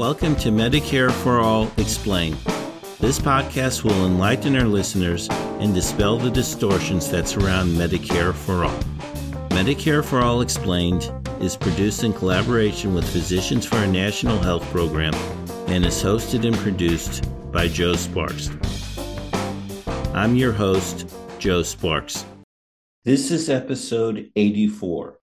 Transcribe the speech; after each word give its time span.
Welcome 0.00 0.34
to 0.36 0.48
Medicare 0.48 1.12
for 1.12 1.40
All 1.40 1.70
Explained. 1.76 2.38
This 3.00 3.18
podcast 3.18 3.84
will 3.84 4.06
enlighten 4.06 4.56
our 4.56 4.64
listeners 4.64 5.28
and 5.28 5.74
dispel 5.74 6.16
the 6.16 6.30
distortions 6.30 7.10
that 7.10 7.28
surround 7.28 7.76
Medicare 7.76 8.32
for 8.32 8.64
All. 8.64 8.80
Medicare 9.50 10.02
for 10.02 10.20
All 10.20 10.40
Explained 10.40 11.12
is 11.42 11.54
produced 11.54 12.02
in 12.02 12.14
collaboration 12.14 12.94
with 12.94 13.06
Physicians 13.12 13.66
for 13.66 13.76
a 13.76 13.86
National 13.86 14.38
Health 14.38 14.64
Program 14.70 15.12
and 15.66 15.84
is 15.84 16.02
hosted 16.02 16.46
and 16.46 16.56
produced 16.56 17.28
by 17.52 17.68
Joe 17.68 17.92
Sparks. 17.92 18.48
I'm 20.14 20.34
your 20.34 20.52
host, 20.52 21.14
Joe 21.38 21.62
Sparks. 21.62 22.24
This 23.04 23.30
is 23.30 23.50
episode 23.50 24.30
84 24.34 25.18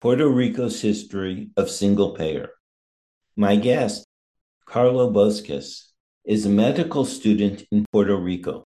Puerto 0.00 0.28
Rico's 0.28 0.82
History 0.82 1.50
of 1.56 1.70
Single 1.70 2.16
Payer. 2.16 2.50
My 3.36 3.56
guest, 3.56 4.06
Carlo 4.66 5.10
Bosques, 5.10 5.90
is 6.22 6.44
a 6.44 6.50
medical 6.50 7.06
student 7.06 7.64
in 7.72 7.86
Puerto 7.90 8.14
Rico. 8.14 8.66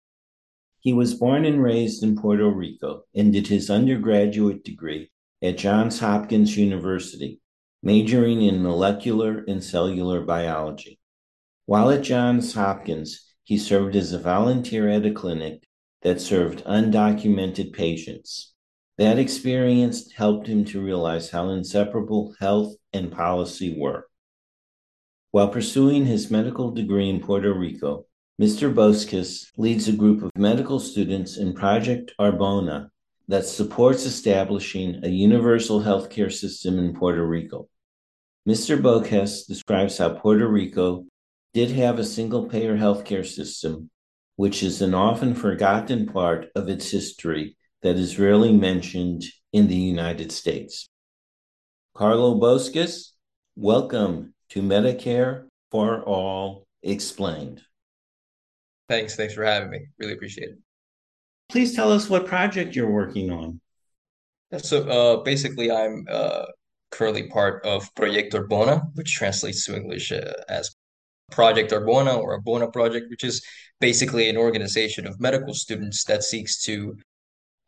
He 0.80 0.92
was 0.92 1.14
born 1.14 1.44
and 1.44 1.62
raised 1.62 2.02
in 2.02 2.16
Puerto 2.16 2.50
Rico 2.50 3.04
and 3.14 3.32
did 3.32 3.46
his 3.46 3.70
undergraduate 3.70 4.64
degree 4.64 5.08
at 5.40 5.56
Johns 5.56 6.00
Hopkins 6.00 6.56
University, 6.56 7.40
majoring 7.84 8.42
in 8.42 8.60
molecular 8.60 9.44
and 9.46 9.62
cellular 9.62 10.22
biology. 10.22 10.98
While 11.66 11.90
at 11.90 12.02
Johns 12.02 12.54
Hopkins, 12.54 13.24
he 13.44 13.58
served 13.58 13.94
as 13.94 14.12
a 14.12 14.18
volunteer 14.18 14.88
at 14.88 15.06
a 15.06 15.12
clinic 15.12 15.62
that 16.02 16.20
served 16.20 16.64
undocumented 16.64 17.72
patients. 17.72 18.52
That 18.98 19.20
experience 19.20 20.10
helped 20.10 20.48
him 20.48 20.64
to 20.66 20.82
realize 20.82 21.30
how 21.30 21.50
inseparable 21.50 22.34
health 22.40 22.74
and 22.92 23.12
policy 23.12 23.78
were. 23.78 24.05
While 25.36 25.48
pursuing 25.48 26.06
his 26.06 26.30
medical 26.30 26.70
degree 26.70 27.10
in 27.10 27.20
Puerto 27.20 27.52
Rico, 27.52 28.06
Mr. 28.40 28.74
Bosques 28.74 29.52
leads 29.58 29.86
a 29.86 29.92
group 29.92 30.22
of 30.22 30.30
medical 30.34 30.80
students 30.80 31.36
in 31.36 31.52
Project 31.52 32.14
Arbona 32.18 32.88
that 33.28 33.44
supports 33.44 34.06
establishing 34.06 35.04
a 35.04 35.08
universal 35.08 35.82
healthcare 35.82 36.32
system 36.32 36.78
in 36.78 36.94
Puerto 36.94 37.22
Rico. 37.22 37.68
Mr. 38.48 38.80
Bosques 38.80 39.44
describes 39.44 39.98
how 39.98 40.14
Puerto 40.14 40.48
Rico 40.48 41.04
did 41.52 41.70
have 41.70 41.98
a 41.98 42.04
single 42.04 42.46
payer 42.46 42.78
healthcare 42.78 43.26
system, 43.26 43.90
which 44.36 44.62
is 44.62 44.80
an 44.80 44.94
often 44.94 45.34
forgotten 45.34 46.06
part 46.06 46.46
of 46.56 46.70
its 46.70 46.90
history 46.90 47.58
that 47.82 47.96
is 47.96 48.18
rarely 48.18 48.54
mentioned 48.54 49.22
in 49.52 49.68
the 49.68 49.76
United 49.76 50.32
States. 50.32 50.88
Carlo 51.94 52.36
Bosques, 52.36 53.12
welcome 53.54 54.32
to 54.50 54.62
Medicare 54.62 55.46
for 55.70 56.02
All 56.02 56.66
Explained. 56.82 57.62
Thanks. 58.88 59.16
Thanks 59.16 59.34
for 59.34 59.44
having 59.44 59.70
me. 59.70 59.86
Really 59.98 60.12
appreciate 60.12 60.50
it. 60.50 60.58
Please 61.48 61.74
tell 61.74 61.92
us 61.92 62.08
what 62.08 62.26
project 62.26 62.74
you're 62.76 62.90
working 62.90 63.30
on. 63.30 63.60
So 64.58 64.88
uh, 64.88 65.22
basically, 65.22 65.70
I'm 65.70 66.04
uh, 66.08 66.46
currently 66.90 67.28
part 67.28 67.64
of 67.64 67.92
Proyecto 67.94 68.46
Arbona, 68.46 68.82
which 68.94 69.14
translates 69.14 69.64
to 69.66 69.76
English 69.76 70.12
uh, 70.12 70.32
as 70.48 70.74
Project 71.30 71.72
Arbona 71.72 72.16
or 72.16 72.40
Arbona 72.40 72.72
Project, 72.72 73.10
which 73.10 73.24
is 73.24 73.44
basically 73.80 74.28
an 74.28 74.36
organization 74.36 75.06
of 75.06 75.20
medical 75.20 75.54
students 75.54 76.04
that 76.04 76.22
seeks 76.22 76.62
to 76.62 76.96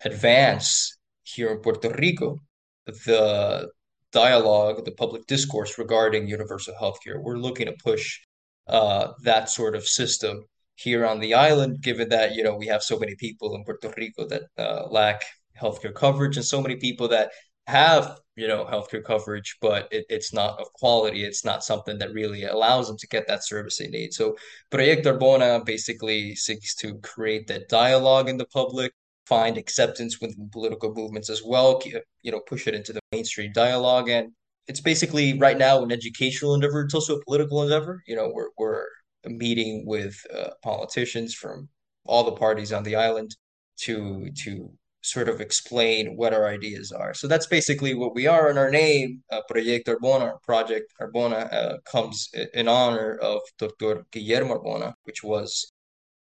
advance 0.04 0.96
here 1.24 1.50
in 1.50 1.58
Puerto 1.58 1.90
Rico 1.90 2.40
the 2.86 3.68
dialogue, 4.12 4.84
the 4.84 4.92
public 4.92 5.26
discourse 5.26 5.78
regarding 5.78 6.28
universal 6.28 6.74
healthcare. 6.80 7.20
We're 7.20 7.38
looking 7.38 7.66
to 7.66 7.76
push 7.84 8.18
uh, 8.66 9.12
that 9.22 9.48
sort 9.50 9.74
of 9.74 9.86
system 9.86 10.44
here 10.76 11.04
on 11.06 11.18
the 11.20 11.34
island, 11.34 11.80
given 11.82 12.08
that 12.10 12.34
you 12.34 12.42
know 12.42 12.54
we 12.56 12.66
have 12.66 12.82
so 12.82 12.98
many 12.98 13.14
people 13.16 13.54
in 13.54 13.64
Puerto 13.64 13.92
Rico 13.96 14.26
that 14.28 14.42
uh, 14.58 14.86
lack 14.90 15.22
healthcare 15.60 15.94
coverage, 15.94 16.36
and 16.36 16.46
so 16.46 16.62
many 16.62 16.76
people 16.76 17.08
that 17.08 17.30
have 17.66 18.18
you 18.36 18.48
know 18.48 18.64
healthcare 18.64 19.04
coverage, 19.04 19.56
but 19.60 19.88
it, 19.90 20.06
it's 20.08 20.32
not 20.32 20.58
of 20.60 20.72
quality. 20.72 21.24
It's 21.24 21.44
not 21.44 21.64
something 21.64 21.98
that 21.98 22.12
really 22.12 22.44
allows 22.44 22.88
them 22.88 22.96
to 22.98 23.08
get 23.08 23.26
that 23.28 23.44
service 23.44 23.78
they 23.78 23.88
need. 23.88 24.14
So 24.14 24.36
Proyecto 24.70 25.18
Arbona 25.18 25.64
basically 25.64 26.34
seeks 26.36 26.74
to 26.76 26.98
create 27.00 27.46
that 27.48 27.68
dialogue 27.68 28.28
in 28.28 28.38
the 28.38 28.46
public, 28.46 28.92
find 29.28 29.58
acceptance 29.58 30.20
within 30.20 30.48
political 30.50 30.94
movements 30.94 31.30
as 31.30 31.42
well. 31.44 31.82
You 32.22 32.32
know, 32.32 32.40
push 32.40 32.66
it 32.66 32.74
into 32.74 32.92
the 32.92 33.00
mainstream 33.12 33.52
dialogue, 33.52 34.08
and 34.08 34.32
it's 34.66 34.80
basically 34.80 35.38
right 35.38 35.58
now 35.58 35.82
an 35.82 35.92
educational 35.92 36.54
endeavor. 36.54 36.82
It's 36.82 36.94
also 36.94 37.16
a 37.16 37.24
political 37.24 37.62
endeavor. 37.62 38.02
You 38.06 38.16
know, 38.16 38.30
we're 38.32 38.50
we're 38.58 38.86
meeting 39.26 39.84
with 39.86 40.16
uh, 40.34 40.50
politicians 40.62 41.34
from 41.34 41.68
all 42.04 42.24
the 42.24 42.32
parties 42.32 42.72
on 42.72 42.82
the 42.84 42.96
island 42.96 43.36
to 43.84 44.30
to 44.44 44.70
sort 45.02 45.28
of 45.28 45.40
explain 45.40 46.16
what 46.16 46.34
our 46.34 46.46
ideas 46.48 46.92
are. 46.92 47.14
So 47.14 47.28
that's 47.28 47.46
basically 47.46 47.94
what 47.94 48.14
we 48.14 48.26
are. 48.26 48.48
And 48.50 48.58
our 48.58 48.70
name, 48.70 49.22
uh, 49.30 49.40
Proyecto 49.50 49.96
Arbona, 49.96 50.42
Project 50.42 50.92
Arbona, 51.00 51.52
uh, 51.52 51.78
comes 51.84 52.28
in 52.54 52.68
honor 52.68 53.16
of 53.22 53.40
Dr. 53.58 54.04
Guillermo 54.10 54.58
Arbona, 54.58 54.92
which 55.04 55.22
was 55.22 55.72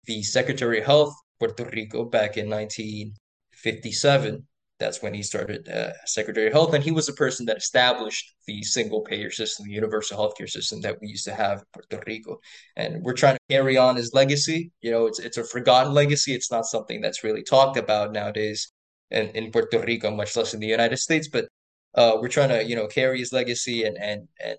the 0.06 0.22
Secretary 0.24 0.80
of 0.80 0.86
Health 0.86 1.16
Puerto 1.40 1.66
Rico 1.66 2.06
back 2.06 2.38
in 2.38 2.50
1957 2.50 4.48
that's 4.80 5.02
when 5.02 5.14
he 5.14 5.24
started 5.24 5.68
uh, 5.70 5.94
Secretary 6.06 6.48
of 6.48 6.54
Health, 6.54 6.74
and 6.74 6.84
he 6.84 6.92
was 6.92 7.08
the 7.08 7.14
person 7.14 7.46
that 7.48 7.58
established 7.58 8.36
the 8.46 8.62
single 8.64 9.02
payer 9.02 9.32
system, 9.32 9.66
the 9.66 9.74
universal 9.74 10.18
healthcare 10.18 10.50
system 10.50 10.82
that 10.82 11.00
we 11.02 11.08
used 11.08 11.26
to 11.26 11.34
have 11.34 11.60
in 11.60 11.66
Puerto 11.74 12.04
Rico. 12.06 12.40
And 12.76 13.02
we're 13.04 13.14
trying 13.14 13.36
to 13.36 13.42
carry 13.50 13.78
on 13.78 13.96
his 13.96 14.14
legacy. 14.14 14.72
You 14.82 14.92
know, 14.92 15.08
it's 15.08 15.20
it's 15.20 15.38
a 15.38 15.44
forgotten 15.44 15.94
legacy. 15.94 16.34
It's 16.34 16.52
not 16.52 16.66
something 16.66 17.02
that's 17.02 17.24
really 17.24 17.44
talked 17.44 17.78
about 17.78 18.12
nowadays 18.12 18.72
in, 19.10 19.28
in 19.30 19.52
Puerto 19.52 19.80
Rico, 19.80 20.12
much 20.12 20.36
less 20.36 20.54
in 20.54 20.60
the 20.60 20.68
United 20.68 20.98
States. 20.98 21.28
But 21.28 21.48
uh, 21.96 22.18
we're 22.22 22.28
trying 22.30 22.50
to, 22.50 22.64
you 22.64 22.76
know, 22.76 22.88
carry 22.88 23.20
his 23.20 23.34
legacy 23.34 23.84
and 23.84 23.98
and 23.98 24.28
and 24.44 24.58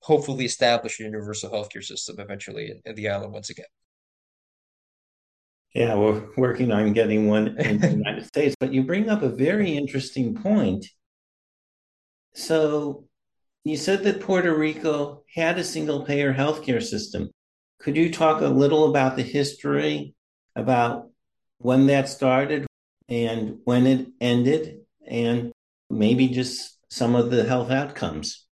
hopefully 0.00 0.46
establish 0.46 0.98
a 1.00 1.02
universal 1.02 1.50
healthcare 1.50 1.84
system 1.84 2.16
eventually 2.18 2.70
in, 2.70 2.80
in 2.86 2.94
the 2.94 3.08
island 3.10 3.32
once 3.34 3.50
again. 3.50 3.66
Yeah, 5.74 5.94
we're 5.94 6.22
working 6.36 6.72
on 6.72 6.92
getting 6.92 7.28
one 7.28 7.58
in 7.58 7.78
the 7.78 7.90
United 7.98 8.26
States. 8.26 8.56
But 8.58 8.72
you 8.72 8.82
bring 8.82 9.08
up 9.08 9.22
a 9.22 9.28
very 9.28 9.76
interesting 9.76 10.34
point. 10.34 10.86
So 12.34 13.04
you 13.64 13.76
said 13.76 14.02
that 14.04 14.20
Puerto 14.20 14.56
Rico 14.56 15.22
had 15.34 15.58
a 15.58 15.64
single 15.64 16.04
payer 16.04 16.34
healthcare 16.34 16.82
system. 16.82 17.30
Could 17.78 17.96
you 17.96 18.12
talk 18.12 18.40
a 18.40 18.46
little 18.46 18.90
about 18.90 19.16
the 19.16 19.22
history, 19.22 20.14
about 20.56 21.08
when 21.58 21.86
that 21.86 22.08
started 22.08 22.66
and 23.08 23.58
when 23.64 23.86
it 23.86 24.08
ended, 24.20 24.80
and 25.06 25.52
maybe 25.88 26.28
just 26.28 26.78
some 26.90 27.14
of 27.14 27.30
the 27.30 27.44
health 27.44 27.70
outcomes? 27.70 28.46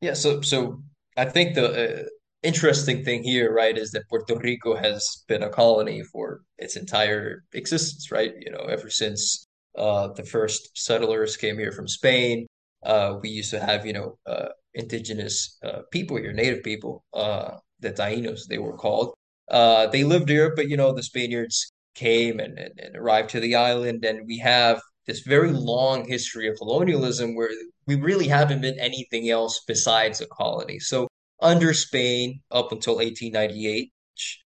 Yeah, 0.00 0.14
so 0.14 0.40
so 0.40 0.82
I 1.16 1.26
think 1.26 1.54
the 1.54 2.02
uh, 2.02 2.02
interesting 2.44 3.04
thing 3.04 3.22
here, 3.22 3.52
right, 3.52 3.76
is 3.76 3.90
that 3.92 4.08
Puerto 4.08 4.36
Rico 4.38 4.76
has 4.76 5.24
been 5.26 5.42
a 5.42 5.50
colony 5.50 6.02
for 6.12 6.42
its 6.58 6.76
entire 6.76 7.42
existence, 7.54 8.10
right? 8.12 8.32
You 8.38 8.52
know, 8.52 8.64
ever 8.76 8.90
since 8.90 9.46
uh, 9.76 10.08
the 10.08 10.24
first 10.24 10.76
settlers 10.76 11.36
came 11.36 11.58
here 11.58 11.72
from 11.72 11.88
Spain, 11.88 12.46
uh, 12.84 13.16
we 13.22 13.30
used 13.30 13.50
to 13.50 13.60
have, 13.60 13.86
you 13.86 13.94
know, 13.94 14.18
uh, 14.26 14.48
indigenous 14.74 15.58
uh, 15.64 15.80
people 15.90 16.16
here, 16.18 16.32
native 16.32 16.62
people, 16.62 17.02
uh, 17.14 17.56
the 17.80 17.92
Tainos, 17.92 18.46
they 18.48 18.58
were 18.58 18.76
called. 18.76 19.14
Uh, 19.50 19.86
they 19.86 20.04
lived 20.04 20.28
here, 20.28 20.54
but, 20.54 20.68
you 20.68 20.76
know, 20.76 20.92
the 20.92 21.02
Spaniards 21.02 21.70
came 21.94 22.40
and, 22.40 22.58
and, 22.58 22.78
and 22.78 22.96
arrived 22.96 23.30
to 23.30 23.40
the 23.40 23.54
island, 23.54 24.04
and 24.04 24.26
we 24.26 24.38
have 24.38 24.80
this 25.06 25.20
very 25.20 25.52
long 25.52 26.06
history 26.08 26.48
of 26.48 26.56
colonialism 26.56 27.34
where 27.34 27.50
we 27.86 27.94
really 27.96 28.28
haven't 28.28 28.62
been 28.62 28.78
anything 28.78 29.30
else 29.30 29.62
besides 29.66 30.20
a 30.20 30.26
colony. 30.26 30.78
So 30.78 31.08
under 31.44 31.74
Spain 31.74 32.40
up 32.50 32.72
until 32.72 32.96
1898, 32.96 33.92
which 34.12 34.44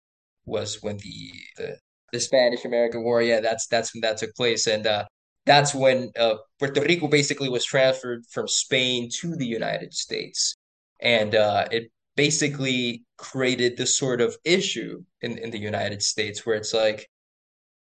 was 0.45 0.81
when 0.81 0.97
the 0.97 1.31
the, 1.57 1.77
the 2.13 2.19
Spanish 2.19 2.63
American 2.63 3.03
War. 3.03 3.21
Yeah, 3.21 3.41
that's 3.41 3.67
that's 3.67 3.93
when 3.93 4.01
that 4.01 4.17
took 4.17 4.33
place, 4.35 4.67
and 4.67 4.87
uh, 4.87 5.05
that's 5.45 5.73
when 5.73 6.11
uh, 6.17 6.35
Puerto 6.59 6.81
Rico 6.81 7.07
basically 7.07 7.49
was 7.49 7.65
transferred 7.65 8.23
from 8.29 8.47
Spain 8.47 9.09
to 9.19 9.35
the 9.35 9.45
United 9.45 9.93
States, 9.93 10.55
and 11.01 11.35
uh, 11.35 11.67
it 11.71 11.91
basically 12.15 13.03
created 13.17 13.75
this 13.75 13.97
sort 13.97 14.21
of 14.21 14.37
issue 14.45 15.03
in 15.21 15.37
in 15.39 15.49
the 15.49 15.59
United 15.59 16.01
States 16.01 16.45
where 16.45 16.55
it's 16.55 16.73
like 16.73 17.09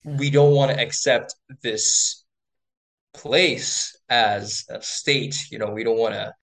we 0.04 0.30
don't 0.30 0.54
want 0.54 0.72
to 0.72 0.80
accept 0.80 1.36
this 1.64 2.26
place 3.14 3.98
as 4.10 4.66
a 4.70 4.82
state. 4.82 5.48
You 5.52 5.60
know, 5.60 5.72
we 5.72 5.84
don't 5.84 5.98
want 5.98 6.14
to 6.16 6.34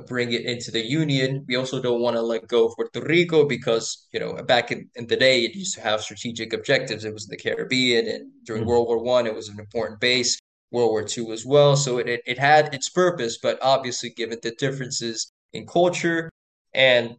bring 0.00 0.32
it 0.32 0.42
into 0.42 0.70
the 0.70 0.84
union. 0.84 1.44
We 1.48 1.56
also 1.56 1.80
don't 1.80 2.00
want 2.00 2.16
to 2.16 2.22
let 2.22 2.48
go 2.48 2.66
of 2.66 2.74
Puerto 2.76 3.00
Rico 3.00 3.46
because, 3.46 4.08
you 4.12 4.20
know, 4.20 4.34
back 4.42 4.72
in, 4.72 4.88
in 4.96 5.06
the 5.06 5.16
day, 5.16 5.44
it 5.44 5.54
used 5.54 5.74
to 5.74 5.80
have 5.80 6.00
strategic 6.00 6.52
objectives. 6.52 7.04
It 7.04 7.12
was 7.12 7.24
in 7.24 7.30
the 7.30 7.36
Caribbean, 7.36 8.08
and 8.08 8.30
during 8.44 8.62
mm-hmm. 8.62 8.70
World 8.70 8.88
War 8.88 9.02
One, 9.02 9.26
it 9.26 9.34
was 9.34 9.48
an 9.48 9.58
important 9.58 10.00
base. 10.00 10.38
World 10.70 10.90
War 10.90 11.04
Two 11.04 11.32
as 11.32 11.46
well. 11.46 11.76
So 11.76 11.98
it, 11.98 12.08
it, 12.08 12.22
it 12.26 12.38
had 12.38 12.74
its 12.74 12.90
purpose, 12.90 13.38
but 13.40 13.58
obviously, 13.62 14.10
given 14.10 14.38
the 14.42 14.50
differences 14.52 15.30
in 15.52 15.66
culture 15.66 16.30
and 16.72 17.16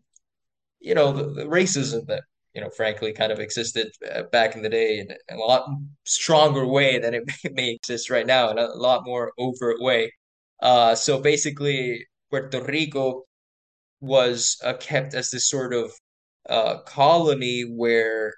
you 0.85 0.93
know, 0.93 1.11
the, 1.11 1.23
the 1.23 1.45
racism 1.45 2.05
that, 2.05 2.23
you 2.53 2.61
know, 2.61 2.69
frankly 2.69 3.11
kind 3.11 3.31
of 3.31 3.39
existed 3.39 3.91
uh, 4.13 4.21
back 4.31 4.55
in 4.55 4.61
the 4.61 4.69
day 4.69 4.99
in, 4.99 5.07
a 5.29 5.35
lot 5.35 5.67
stronger 6.05 6.65
way 6.65 6.99
than 6.99 7.15
it 7.15 7.23
may, 7.25 7.49
may 7.53 7.71
exist 7.71 8.09
right 8.09 8.27
now, 8.27 8.51
in 8.51 8.59
a 8.59 8.67
lot 8.67 9.03
more 9.03 9.33
overt 9.37 9.81
way. 9.81 10.13
Uh, 10.61 10.93
so 10.93 11.19
basically, 11.19 12.05
Puerto 12.35 12.61
Rico 12.63 13.23
was 14.01 14.57
uh, 14.63 14.73
kept 14.73 15.13
as 15.13 15.29
this 15.29 15.49
sort 15.49 15.73
of 15.73 15.91
uh, 16.49 16.79
colony 16.79 17.61
where 17.61 18.33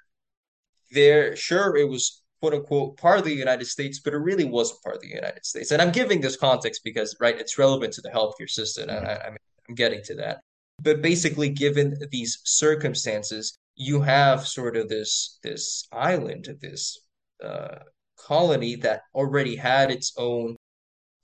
there, 0.91 1.35
sure, 1.35 1.75
it 1.75 1.89
was 1.89 2.21
quote 2.39 2.53
unquote 2.53 2.97
part 2.97 3.17
of 3.17 3.25
the 3.25 3.33
United 3.33 3.65
States, 3.65 3.99
but 3.99 4.13
it 4.13 4.17
really 4.17 4.45
wasn't 4.45 4.81
part 4.83 4.95
of 4.95 5.01
the 5.01 5.07
United 5.07 5.44
States. 5.44 5.71
And 5.71 5.81
I'm 5.81 5.91
giving 5.91 6.21
this 6.21 6.38
context 6.38 6.81
because, 6.83 7.15
right, 7.19 7.39
it's 7.39 7.57
relevant 7.57 7.94
to 7.94 8.01
the 8.01 8.09
healthcare 8.09 8.49
system. 8.49 8.89
And 8.89 9.07
I, 9.07 9.19
I'm, 9.25 9.38
I'm 9.67 9.75
getting 9.75 10.03
to 10.03 10.15
that. 10.15 10.41
But 10.79 11.01
basically, 11.01 11.49
given 11.49 11.97
these 12.11 12.39
circumstances, 12.44 13.57
you 13.75 14.01
have 14.01 14.47
sort 14.47 14.77
of 14.77 14.89
this 14.89 15.39
this 15.41 15.88
island, 15.91 16.55
this 16.61 16.99
uh, 17.44 17.79
colony 18.19 18.75
that 18.75 19.01
already 19.15 19.55
had 19.55 19.89
its 19.89 20.13
own 20.17 20.55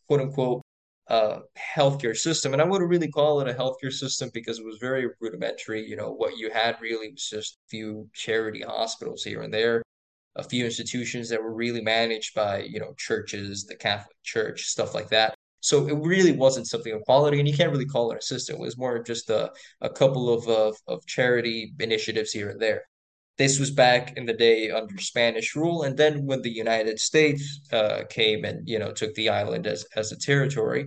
quote 0.07 0.21
unquote 0.21 0.62
uh, 1.07 1.39
healthcare 1.57 2.15
system. 2.15 2.53
And 2.53 2.61
I 2.61 2.65
wouldn't 2.65 2.89
really 2.89 3.09
call 3.09 3.41
it 3.41 3.49
a 3.49 3.53
healthcare 3.53 3.91
system 3.91 4.29
because 4.33 4.59
it 4.59 4.65
was 4.65 4.77
very 4.79 5.07
rudimentary. 5.19 5.85
You 5.85 5.95
know, 5.95 6.11
what 6.11 6.37
you 6.37 6.49
had 6.51 6.77
really 6.81 7.11
was 7.11 7.27
just 7.29 7.55
a 7.55 7.69
few 7.69 8.09
charity 8.13 8.61
hospitals 8.61 9.23
here 9.23 9.41
and 9.41 9.53
there, 9.53 9.83
a 10.35 10.43
few 10.43 10.65
institutions 10.65 11.29
that 11.29 11.41
were 11.41 11.53
really 11.53 11.81
managed 11.81 12.33
by, 12.35 12.61
you 12.61 12.79
know, 12.79 12.93
churches, 12.97 13.65
the 13.65 13.75
Catholic 13.75 14.15
Church, 14.23 14.63
stuff 14.63 14.93
like 14.93 15.09
that. 15.09 15.35
So 15.59 15.87
it 15.87 15.93
really 15.93 16.33
wasn't 16.33 16.67
something 16.67 16.91
of 16.91 17.03
quality, 17.03 17.39
and 17.39 17.47
you 17.47 17.55
can't 17.55 17.71
really 17.71 17.85
call 17.85 18.11
it 18.11 18.17
a 18.17 18.21
system. 18.21 18.57
It 18.57 18.61
was 18.61 18.77
more 18.77 19.01
just 19.01 19.29
a, 19.29 19.49
a 19.79 19.89
couple 19.89 20.33
of, 20.33 20.45
of, 20.49 20.75
of 20.87 21.05
charity 21.05 21.73
initiatives 21.79 22.33
here 22.33 22.49
and 22.49 22.59
there. 22.59 22.83
This 23.37 23.59
was 23.59 23.71
back 23.71 24.17
in 24.17 24.25
the 24.25 24.33
day 24.33 24.69
under 24.69 24.97
Spanish 24.99 25.55
rule, 25.55 25.83
and 25.83 25.97
then 25.97 26.25
when 26.25 26.41
the 26.41 26.51
United 26.51 26.99
States 26.99 27.61
uh, 27.71 28.03
came 28.09 28.43
and 28.43 28.67
you 28.67 28.77
know 28.77 28.91
took 28.91 29.13
the 29.15 29.29
island 29.29 29.65
as 29.65 29.85
as 29.95 30.11
a 30.11 30.17
territory, 30.17 30.85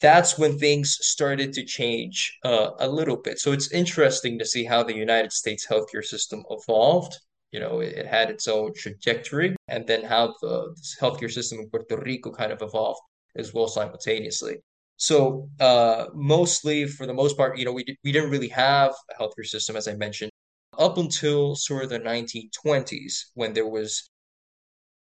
that's 0.00 0.38
when 0.38 0.58
things 0.58 0.98
started 1.00 1.52
to 1.54 1.64
change 1.64 2.38
uh, 2.44 2.70
a 2.78 2.88
little 2.88 3.16
bit. 3.16 3.38
So 3.38 3.52
it's 3.52 3.72
interesting 3.72 4.38
to 4.38 4.44
see 4.44 4.64
how 4.64 4.82
the 4.82 4.94
United 4.94 5.32
States 5.32 5.66
healthcare 5.66 6.04
system 6.04 6.44
evolved. 6.50 7.16
You 7.52 7.60
know, 7.60 7.80
it, 7.80 7.94
it 7.94 8.06
had 8.06 8.30
its 8.30 8.48
own 8.48 8.74
trajectory, 8.74 9.56
and 9.68 9.86
then 9.86 10.04
how 10.04 10.34
the 10.42 10.74
healthcare 11.00 11.30
system 11.30 11.60
in 11.60 11.70
Puerto 11.70 11.96
Rico 11.96 12.30
kind 12.30 12.52
of 12.52 12.60
evolved 12.60 13.00
as 13.36 13.54
well 13.54 13.68
simultaneously. 13.68 14.56
So 14.98 15.48
uh, 15.60 16.06
mostly, 16.14 16.86
for 16.86 17.06
the 17.06 17.14
most 17.14 17.36
part, 17.36 17.58
you 17.58 17.64
know, 17.64 17.72
we 17.72 17.84
we 18.04 18.12
didn't 18.12 18.30
really 18.30 18.48
have 18.48 18.94
a 19.10 19.22
healthcare 19.22 19.46
system, 19.46 19.76
as 19.76 19.88
I 19.88 19.94
mentioned, 19.94 20.30
up 20.78 20.98
until 20.98 21.56
sort 21.56 21.84
of 21.84 21.90
the 21.90 21.98
1920s 22.00 23.30
when 23.34 23.52
there 23.52 23.68
was 23.68 24.08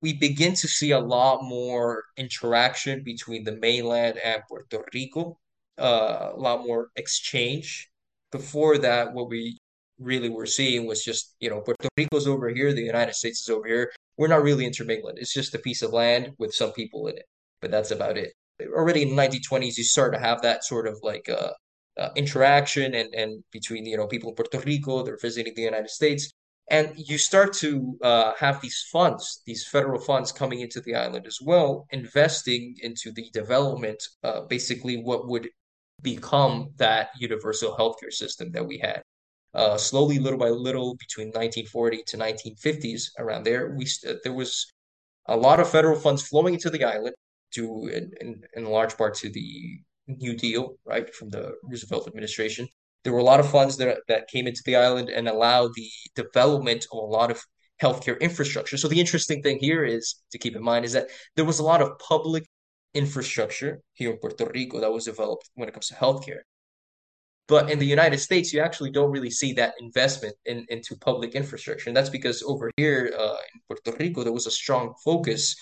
we 0.02 0.14
begin 0.14 0.54
to 0.54 0.68
see 0.68 0.92
a 0.92 1.00
lot 1.00 1.44
more 1.44 2.04
interaction 2.18 3.04
between 3.04 3.44
the 3.44 3.54
mainland 3.54 4.18
and 4.24 4.44
Puerto 4.48 4.84
Rico, 4.94 5.40
uh, 5.80 6.32
a 6.34 6.38
lot 6.38 6.66
more 6.66 6.90
exchange. 6.96 7.90
Before 8.32 8.78
that, 8.78 9.14
what 9.14 9.30
we 9.30 9.58
really 10.00 10.30
were 10.30 10.46
seeing 10.46 10.86
was 10.86 11.04
just, 11.04 11.36
you 11.40 11.50
know, 11.50 11.62
Puerto 11.62 11.90
Rico's 11.98 12.28
over 12.28 12.50
here, 12.50 12.74
the 12.74 12.82
United 12.82 13.16
States 13.16 13.42
is 13.42 13.50
over 13.50 13.68
here. 13.68 13.92
We're 14.18 14.28
not 14.28 14.44
really 14.44 14.66
intermingling. 14.66 15.16
It's 15.18 15.34
just 15.34 15.56
a 15.56 15.60
piece 15.60 15.82
of 15.82 15.94
land 15.94 16.34
with 16.38 16.54
some 16.54 16.74
people 16.74 17.08
in 17.08 17.18
it, 17.18 17.26
but 17.62 17.72
that's 17.72 17.92
about 17.92 18.18
it. 18.18 18.34
Already 18.62 19.04
in 19.04 19.16
the 19.16 19.22
1920s, 19.22 19.78
you 19.78 19.84
start 19.84 20.14
to 20.14 20.20
have 20.20 20.42
that 20.42 20.64
sort 20.64 20.88
of 20.88 21.00
like 21.02 21.30
uh, 21.30 21.52
uh, 21.98 22.10
interaction 22.16 22.94
and, 22.96 23.14
and 23.14 23.44
between, 23.52 23.86
you 23.86 23.98
know, 23.98 24.08
people 24.08 24.30
in 24.30 24.36
Puerto 24.36 24.60
Rico, 24.60 25.04
they're 25.04 25.18
visiting 25.18 25.54
the 25.56 25.62
United 25.62 25.90
States 25.90 26.32
and 26.69 26.94
you 26.98 27.18
start 27.18 27.54
to 27.54 27.98
uh, 28.02 28.34
have 28.38 28.60
these 28.62 28.86
funds, 28.92 29.42
these 29.46 29.66
federal 29.66 30.00
funds 30.00 30.31
coming 30.31 30.60
into 30.60 30.81
the 30.81 30.96
island 30.96 31.25
as 31.25 31.40
well, 31.42 31.88
investing 31.92 32.75
into 32.81 33.12
the 33.12 33.30
development, 33.31 34.04
uh, 34.24 34.42
basically 34.42 34.98
what 34.98 35.28
would 35.28 35.50
become 36.02 36.69
that 36.75 37.10
universal 37.18 37.75
healthcare 37.78 38.12
system 38.12 38.52
that 38.52 38.66
we 38.66 38.78
had. 38.78 39.02
Uh, 39.54 39.78
slowly, 39.78 40.19
little 40.19 40.38
by 40.38 40.50
little, 40.50 40.96
between 40.96 41.28
1940 41.28 42.04
to 42.06 42.18
1950s, 42.18 43.12
around 43.18 43.44
there, 43.44 43.74
we 43.75 43.88
there 44.24 44.34
was 44.34 44.72
a 45.28 45.36
lot 45.36 45.60
of 45.60 45.70
federal 45.70 45.98
funds 45.98 46.28
flowing 46.28 46.54
into 46.54 46.70
the 46.70 46.84
island, 46.84 47.16
due 47.52 47.88
in, 47.88 48.12
in, 48.20 48.44
in 48.56 48.66
large 48.66 48.96
part 48.98 49.16
to 49.16 49.30
the 49.30 49.80
New 50.08 50.36
Deal, 50.36 50.75
right, 50.86 51.13
from 51.16 51.30
the 51.30 51.56
Roosevelt 51.63 52.08
administration 52.08 52.68
there 53.04 53.14
were 53.14 53.20
a 53.20 53.24
lot 53.24 53.40
of 53.40 53.50
funds 53.50 53.78
that, 53.78 54.00
that 54.08 54.28
came 54.28 54.48
into 54.48 54.62
the 54.66 54.76
island 54.76 55.10
and 55.10 55.28
allowed 55.28 55.72
the 55.76 55.90
development 56.16 56.86
of 56.92 56.98
a 56.98 57.06
lot 57.06 57.32
of 57.32 57.42
healthcare 57.82 58.20
infrastructure. 58.20 58.78
So 58.78 58.88
the 58.88 59.00
interesting 59.00 59.42
thing 59.42 59.60
here 59.60 59.84
is 59.86 60.16
to 60.32 60.38
keep 60.38 60.56
in 60.56 60.64
mind 60.64 60.86
is 60.86 60.94
that 60.94 61.10
there 61.36 61.46
was 61.46 61.60
a 61.60 61.64
lot 61.64 61.82
of 61.82 61.98
public 62.00 62.46
infrastructure 62.94 63.80
here 63.94 64.12
in 64.12 64.18
Puerto 64.18 64.50
Rico 64.54 64.80
that 64.80 64.92
was 64.92 65.06
developed 65.06 65.50
when 65.56 65.70
it 65.70 65.74
comes 65.74 65.88
to 65.88 65.94
healthcare. 65.94 66.42
But 67.48 67.72
in 67.72 67.80
the 67.80 67.86
United 67.86 68.18
States, 68.18 68.52
you 68.52 68.60
actually 68.60 68.92
don't 68.92 69.12
really 69.12 69.30
see 69.30 69.54
that 69.54 69.76
investment 69.80 70.36
in, 70.46 70.66
into 70.70 70.98
public 70.98 71.34
infrastructure. 71.34 71.90
And 71.90 71.96
that's 71.96 72.10
because 72.10 72.44
over 72.44 72.72
here 72.76 73.14
uh, 73.18 73.38
in 73.54 73.62
Puerto 73.68 73.96
Rico, 73.98 74.24
there 74.24 74.34
was 74.34 74.48
a 74.48 74.52
strong 74.52 74.94
focus 75.04 75.56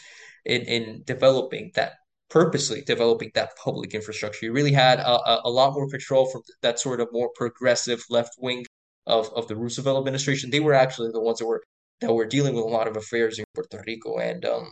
in, 0.46 0.62
in 0.62 1.04
developing 1.06 1.72
that 1.76 1.94
purposely 2.30 2.82
developing 2.82 3.32
that 3.36 3.56
public 3.64 3.94
infrastructure. 3.94 4.46
You 4.46 4.54
really 4.54 4.72
had 4.72 5.00
a, 5.00 5.48
a 5.48 5.50
lot 5.50 5.74
more 5.74 5.90
control 5.90 6.26
from 6.28 6.42
that 6.62 6.80
sort 6.80 7.00
of 7.00 7.10
more 7.12 7.30
progressive 7.36 8.04
left 8.10 8.36
wing 8.40 8.66
of, 9.08 9.30
of 9.36 9.48
the 9.48 9.56
Roosevelt 9.56 10.00
administration. 10.00 10.50
They 10.50 10.60
were 10.60 10.74
actually 10.74 11.12
the 11.12 11.22
ones 11.22 11.40
that 11.40 11.46
were 11.46 11.64
that 12.02 12.14
were 12.14 12.26
dealing 12.26 12.56
with 12.56 12.66
a 12.66 12.68
lot 12.68 12.88
of 12.88 12.98
affairs 12.98 13.40
in 13.40 13.46
Puerto 13.54 13.82
Rico. 13.88 14.18
And 14.18 14.44
um, 14.44 14.72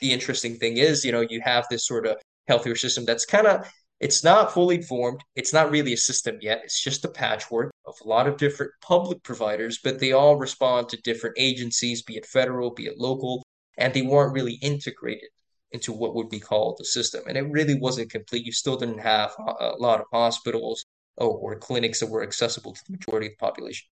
the 0.00 0.12
interesting 0.12 0.56
thing 0.56 0.78
is, 0.78 1.04
you 1.04 1.12
know, 1.12 1.20
you 1.20 1.40
have 1.42 1.66
this 1.70 1.86
sort 1.86 2.06
of 2.06 2.16
healthier 2.48 2.74
system 2.74 3.04
that's 3.04 3.24
kind 3.24 3.46
of 3.46 3.70
it's 4.00 4.24
not 4.24 4.52
fully 4.52 4.82
formed. 4.82 5.20
It's 5.36 5.52
not 5.52 5.70
really 5.70 5.92
a 5.92 5.96
system 5.96 6.38
yet. 6.40 6.62
It's 6.64 6.82
just 6.82 7.04
a 7.04 7.08
patchwork 7.08 7.70
of 7.86 7.94
a 8.04 8.08
lot 8.08 8.26
of 8.26 8.36
different 8.36 8.72
public 8.82 9.22
providers, 9.22 9.78
but 9.82 10.00
they 10.00 10.12
all 10.12 10.36
respond 10.36 10.88
to 10.88 10.96
different 11.02 11.36
agencies, 11.38 12.02
be 12.02 12.16
it 12.16 12.26
federal, 12.26 12.72
be 12.72 12.86
it 12.86 12.98
local, 12.98 13.44
and 13.78 13.94
they 13.94 14.02
weren't 14.02 14.34
really 14.34 14.58
integrated 14.62 15.28
into 15.74 15.92
what 15.92 16.14
would 16.14 16.30
be 16.30 16.38
called 16.38 16.76
the 16.78 16.84
system. 16.84 17.24
And 17.26 17.36
it 17.36 17.50
really 17.50 17.74
wasn't 17.74 18.10
complete. 18.10 18.46
You 18.46 18.52
still 18.52 18.76
didn't 18.76 19.00
have 19.00 19.32
a 19.38 19.72
lot 19.78 20.00
of 20.00 20.06
hospitals 20.12 20.86
or, 21.16 21.36
or 21.36 21.58
clinics 21.58 21.98
that 22.00 22.10
were 22.10 22.22
accessible 22.22 22.72
to 22.72 22.80
the 22.86 22.92
majority 22.92 23.26
of 23.26 23.32
the 23.32 23.44
population. 23.44 23.86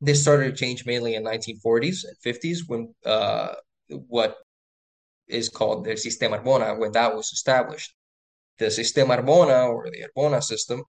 This 0.00 0.22
started 0.22 0.50
to 0.50 0.56
change 0.56 0.86
mainly 0.86 1.14
in 1.14 1.22
1940s 1.22 2.04
and 2.04 2.16
50s 2.24 2.60
when 2.66 2.94
uh, 3.04 3.54
what 3.88 4.38
is 5.28 5.50
called 5.50 5.84
the 5.84 5.92
Sistema 5.92 6.42
Arbona, 6.42 6.78
when 6.78 6.92
that 6.92 7.14
was 7.14 7.30
established. 7.32 7.94
The 8.58 8.66
Sistema 8.66 9.18
Arbona 9.20 9.68
or 9.68 9.90
the 9.90 10.06
Arbona 10.08 10.42
system 10.42 10.82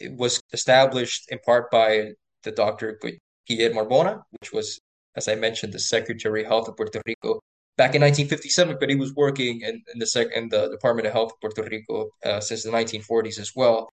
was 0.00 0.40
established 0.52 1.30
in 1.30 1.38
part 1.40 1.70
by 1.70 2.12
the 2.44 2.50
Dr. 2.50 2.98
Guillermo 3.46 3.84
Arbona, 3.84 4.22
which 4.30 4.52
was, 4.52 4.80
as 5.16 5.28
I 5.28 5.34
mentioned, 5.34 5.72
the 5.74 5.78
Secretary 5.78 6.42
of 6.42 6.48
Health 6.48 6.68
of 6.68 6.76
Puerto 6.76 7.02
Rico 7.06 7.40
back 7.76 7.94
in 7.94 8.00
1957, 8.00 8.76
but 8.78 8.90
he 8.90 8.96
was 8.96 9.14
working 9.14 9.60
in, 9.62 9.82
in 9.92 9.98
the 9.98 10.06
sec- 10.06 10.32
in 10.34 10.48
the 10.48 10.68
Department 10.68 11.06
of 11.06 11.12
Health 11.12 11.32
of 11.32 11.40
Puerto 11.40 11.62
Rico 11.62 12.10
uh, 12.24 12.40
since 12.40 12.62
the 12.64 12.70
1940s 12.70 13.38
as 13.38 13.52
well, 13.54 13.88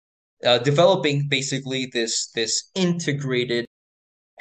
uh, 0.45 0.57
developing 0.59 1.27
basically 1.27 1.87
this 1.91 2.29
this 2.35 2.69
integrated 2.75 3.65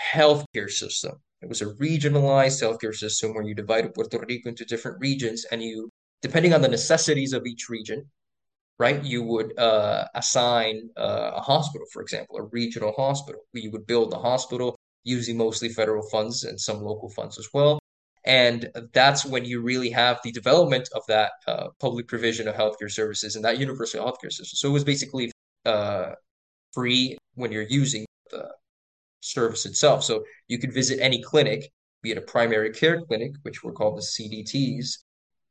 healthcare 0.00 0.70
system. 0.70 1.20
It 1.42 1.48
was 1.48 1.62
a 1.62 1.66
regionalized 1.66 2.62
healthcare 2.62 2.94
system 2.94 3.34
where 3.34 3.44
you 3.44 3.54
divided 3.54 3.94
Puerto 3.94 4.18
Rico 4.26 4.48
into 4.48 4.64
different 4.64 4.98
regions, 5.00 5.44
and 5.50 5.62
you, 5.62 5.90
depending 6.22 6.54
on 6.54 6.62
the 6.62 6.68
necessities 6.68 7.32
of 7.32 7.46
each 7.46 7.68
region, 7.68 8.10
right, 8.78 9.02
you 9.04 9.22
would 9.22 9.58
uh, 9.58 10.06
assign 10.14 10.90
uh, 10.96 11.32
a 11.34 11.40
hospital, 11.40 11.86
for 11.92 12.02
example, 12.02 12.36
a 12.38 12.44
regional 12.44 12.92
hospital. 12.92 13.42
You 13.52 13.70
would 13.72 13.86
build 13.86 14.12
a 14.12 14.18
hospital 14.18 14.76
using 15.04 15.36
mostly 15.36 15.68
federal 15.68 16.08
funds 16.08 16.44
and 16.44 16.58
some 16.58 16.80
local 16.82 17.10
funds 17.10 17.38
as 17.38 17.48
well. 17.52 17.78
And 18.24 18.70
that's 18.92 19.26
when 19.26 19.44
you 19.44 19.60
really 19.60 19.90
have 19.90 20.18
the 20.24 20.32
development 20.32 20.88
of 20.94 21.02
that 21.08 21.32
uh, 21.46 21.68
public 21.78 22.08
provision 22.08 22.48
of 22.48 22.54
healthcare 22.54 22.90
services 22.90 23.36
and 23.36 23.44
that 23.44 23.58
universal 23.58 24.04
healthcare 24.04 24.32
system. 24.32 24.56
So 24.56 24.68
it 24.70 24.72
was 24.72 24.84
basically 24.84 25.30
uh, 25.66 26.12
free 26.72 27.18
when 27.34 27.52
you're 27.52 27.62
using 27.62 28.06
the 28.30 28.50
service 29.20 29.66
itself. 29.66 30.04
So 30.04 30.24
you 30.48 30.58
could 30.58 30.72
visit 30.72 31.00
any 31.00 31.22
clinic, 31.22 31.70
be 32.02 32.12
it 32.12 32.18
a 32.18 32.22
primary 32.22 32.70
care 32.70 33.02
clinic, 33.02 33.32
which 33.42 33.62
were 33.62 33.72
called 33.72 33.98
the 33.98 34.02
CDTs, 34.02 34.98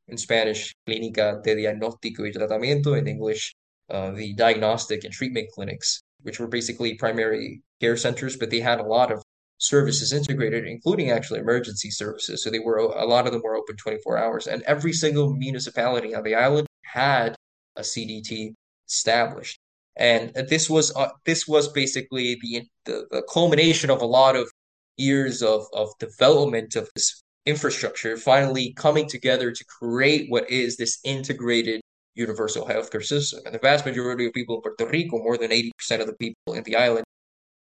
in 0.07 0.17
Spanish, 0.17 0.75
Clínica 0.87 1.41
de 1.41 1.55
Diagnóstico 1.55 2.23
y 2.23 2.31
Tratamiento, 2.31 2.97
in 2.97 3.07
English, 3.07 3.55
uh, 3.89 4.11
the 4.11 4.33
diagnostic 4.33 5.03
and 5.03 5.13
treatment 5.13 5.49
clinics, 5.53 6.01
which 6.21 6.39
were 6.39 6.47
basically 6.47 6.95
primary 6.95 7.61
care 7.79 7.97
centers, 7.97 8.35
but 8.35 8.49
they 8.49 8.59
had 8.59 8.79
a 8.79 8.83
lot 8.83 9.11
of 9.11 9.23
services 9.63 10.11
integrated, 10.11 10.67
including 10.67 11.09
actually 11.09 11.39
emergency 11.39 11.89
services. 11.89 12.43
So 12.43 12.49
they 12.49 12.59
were 12.59 12.77
a 12.77 13.05
lot 13.05 13.25
of 13.25 13.31
them 13.31 13.41
were 13.43 13.55
open 13.55 13.77
24 13.77 14.17
hours, 14.17 14.47
and 14.47 14.61
every 14.63 14.93
single 14.93 15.33
municipality 15.33 16.13
on 16.13 16.23
the 16.23 16.35
island 16.35 16.67
had 16.83 17.35
a 17.77 17.81
CDT 17.81 18.53
established. 18.87 19.57
And 19.95 20.33
this 20.49 20.69
was 20.69 20.93
uh, 20.95 21.09
this 21.25 21.47
was 21.47 21.69
basically 21.69 22.37
the, 22.41 22.63
the, 22.85 23.07
the 23.11 23.23
culmination 23.31 23.89
of 23.89 24.01
a 24.01 24.05
lot 24.05 24.35
of 24.35 24.51
years 24.97 25.41
of 25.41 25.65
of 25.73 25.89
development 25.99 26.75
of 26.75 26.89
this 26.95 27.23
infrastructure 27.45 28.15
finally 28.17 28.73
coming 28.73 29.07
together 29.07 29.51
to 29.51 29.65
create 29.65 30.29
what 30.29 30.49
is 30.49 30.77
this 30.77 30.99
integrated 31.03 31.81
universal 32.15 32.65
healthcare 32.65 33.03
system. 33.03 33.39
And 33.45 33.55
the 33.55 33.59
vast 33.59 33.85
majority 33.85 34.27
of 34.27 34.33
people 34.33 34.55
in 34.55 34.61
Puerto 34.61 34.85
Rico, 34.87 35.17
more 35.17 35.37
than 35.37 35.51
80% 35.51 35.71
of 35.99 36.07
the 36.07 36.13
people 36.13 36.53
in 36.53 36.63
the 36.63 36.75
island, 36.75 37.05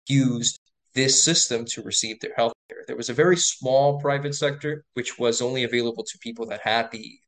used 0.07 0.59
this 0.93 1.23
system 1.23 1.65
to 1.65 1.81
receive 1.81 2.19
their 2.19 2.33
health 2.35 2.53
care. 2.69 2.83
There 2.87 2.97
was 2.97 3.09
a 3.09 3.13
very 3.13 3.37
small 3.37 3.99
private 3.99 4.35
sector, 4.35 4.83
which 4.93 5.17
was 5.17 5.41
only 5.41 5.63
available 5.63 6.03
to 6.03 6.17
people 6.19 6.45
that 6.47 6.61
had 6.61 6.91
the 6.91 7.19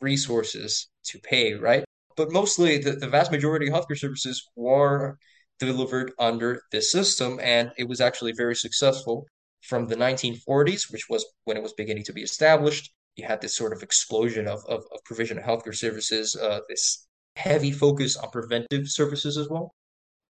resources 0.00 0.88
to 1.04 1.18
pay, 1.18 1.54
right? 1.54 1.84
But 2.16 2.32
mostly 2.32 2.78
the, 2.78 2.92
the 2.92 3.08
vast 3.08 3.30
majority 3.30 3.68
of 3.68 3.74
healthcare 3.74 3.98
services 3.98 4.44
were 4.56 5.18
delivered 5.58 6.12
under 6.18 6.62
this 6.72 6.90
system, 6.90 7.38
and 7.42 7.70
it 7.76 7.88
was 7.88 8.00
actually 8.00 8.32
very 8.32 8.56
successful 8.56 9.26
from 9.62 9.86
the 9.86 9.96
1940s, 9.96 10.90
which 10.90 11.08
was 11.08 11.24
when 11.44 11.56
it 11.56 11.62
was 11.62 11.74
beginning 11.74 12.04
to 12.04 12.12
be 12.12 12.22
established. 12.22 12.92
You 13.16 13.26
had 13.26 13.40
this 13.40 13.54
sort 13.54 13.72
of 13.72 13.82
explosion 13.82 14.48
of, 14.48 14.64
of, 14.66 14.84
of 14.92 15.04
provision 15.04 15.38
of 15.38 15.44
healthcare 15.44 15.74
services, 15.74 16.34
uh, 16.34 16.60
this 16.68 17.06
heavy 17.36 17.70
focus 17.70 18.16
on 18.16 18.30
preventive 18.30 18.88
services 18.88 19.36
as 19.36 19.48
well. 19.48 19.74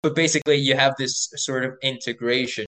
But 0.01 0.15
basically, 0.15 0.55
you 0.55 0.75
have 0.75 0.95
this 0.97 1.29
sort 1.35 1.65
of 1.65 1.73
integration 1.81 2.65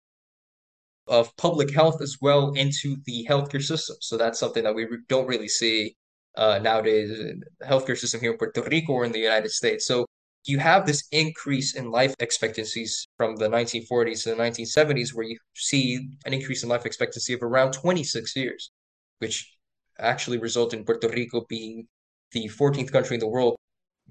of 1.08 1.36
public 1.38 1.74
health 1.74 2.02
as 2.02 2.18
well 2.22 2.54
into 2.54 2.98
the 3.06 3.26
healthcare 3.30 3.62
system. 3.62 3.98
So 4.00 4.18
that's 4.18 4.40
something 4.40 4.64
that 4.64 4.76
we 4.76 4.88
don't 5.08 5.28
really 5.28 5.48
see 5.48 5.96
uh, 6.36 6.60
nowadays 6.60 7.20
in 7.20 7.44
the 7.60 7.66
healthcare 7.66 7.98
system 7.98 8.22
here 8.22 8.32
in 8.32 8.38
Puerto 8.38 8.62
Rico 8.64 8.94
or 8.94 9.06
in 9.06 9.12
the 9.12 9.20
United 9.20 9.52
States. 9.52 9.86
So 9.86 10.06
you 10.46 10.60
have 10.60 10.86
this 10.86 11.04
increase 11.12 11.76
in 11.76 11.92
life 11.92 12.16
expectancies 12.20 13.08
from 13.18 13.36
the 13.36 13.50
1940s 13.50 14.24
to 14.24 14.30
the 14.30 14.36
1970s, 14.36 15.14
where 15.14 15.26
you 15.26 15.38
see 15.56 16.10
an 16.26 16.34
increase 16.34 16.64
in 16.64 16.70
life 16.70 16.86
expectancy 16.86 17.34
of 17.34 17.44
around 17.44 17.74
26 17.74 18.36
years, 18.36 18.72
which 19.18 19.52
actually 20.00 20.38
result 20.38 20.74
in 20.74 20.86
Puerto 20.86 21.10
Rico 21.10 21.46
being 21.50 21.88
the 22.32 22.48
14th 22.48 22.92
country 22.92 23.16
in 23.16 23.20
the 23.20 23.28
world 23.28 23.58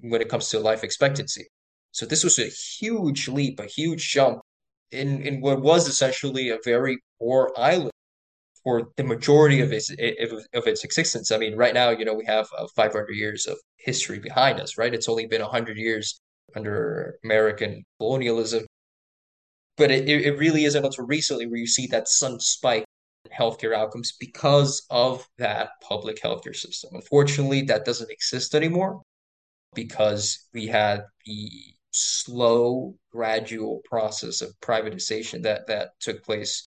when 0.01 0.21
it 0.21 0.29
comes 0.29 0.49
to 0.49 0.59
life 0.59 0.83
expectancy. 0.83 1.47
So 1.91 2.05
this 2.05 2.23
was 2.23 2.39
a 2.39 2.47
huge 2.47 3.27
leap, 3.27 3.59
a 3.59 3.65
huge 3.65 4.09
jump 4.09 4.41
in, 4.91 5.21
in 5.21 5.41
what 5.41 5.61
was 5.61 5.87
essentially 5.87 6.49
a 6.49 6.59
very 6.63 6.99
poor 7.19 7.51
island 7.57 7.91
for 8.63 8.89
the 8.97 9.03
majority 9.03 9.61
of 9.61 9.71
its 9.71 9.89
of 9.89 10.67
its 10.67 10.83
existence. 10.83 11.31
I 11.31 11.37
mean, 11.37 11.55
right 11.55 11.73
now, 11.73 11.89
you 11.89 12.05
know, 12.05 12.13
we 12.13 12.25
have 12.25 12.47
uh, 12.57 12.67
500 12.75 13.09
years 13.13 13.45
of 13.47 13.57
history 13.77 14.19
behind 14.19 14.59
us, 14.59 14.77
right? 14.77 14.93
It's 14.93 15.09
only 15.09 15.25
been 15.27 15.41
100 15.41 15.77
years 15.77 16.19
under 16.55 17.17
American 17.23 17.83
colonialism, 17.99 18.65
but 19.77 19.91
it, 19.91 20.09
it 20.09 20.37
really 20.37 20.65
isn't 20.65 20.83
until 20.83 21.05
recently 21.05 21.47
where 21.47 21.59
you 21.59 21.67
see 21.67 21.87
that 21.87 22.07
sudden 22.07 22.39
spike 22.39 22.85
in 23.25 23.31
healthcare 23.31 23.75
outcomes 23.75 24.13
because 24.19 24.85
of 24.89 25.25
that 25.37 25.69
public 25.81 26.21
healthcare 26.21 26.55
system. 26.55 26.91
Unfortunately, 26.93 27.61
that 27.63 27.85
doesn't 27.85 28.11
exist 28.11 28.55
anymore 28.55 29.01
because 29.73 30.47
we 30.53 30.67
had 30.67 31.03
the 31.25 31.49
slow, 31.91 32.95
gradual 33.11 33.81
process 33.85 34.41
of 34.41 34.53
privatization 34.61 35.43
that 35.43 35.67
that 35.67 35.91
took 35.99 36.23
place 36.23 36.67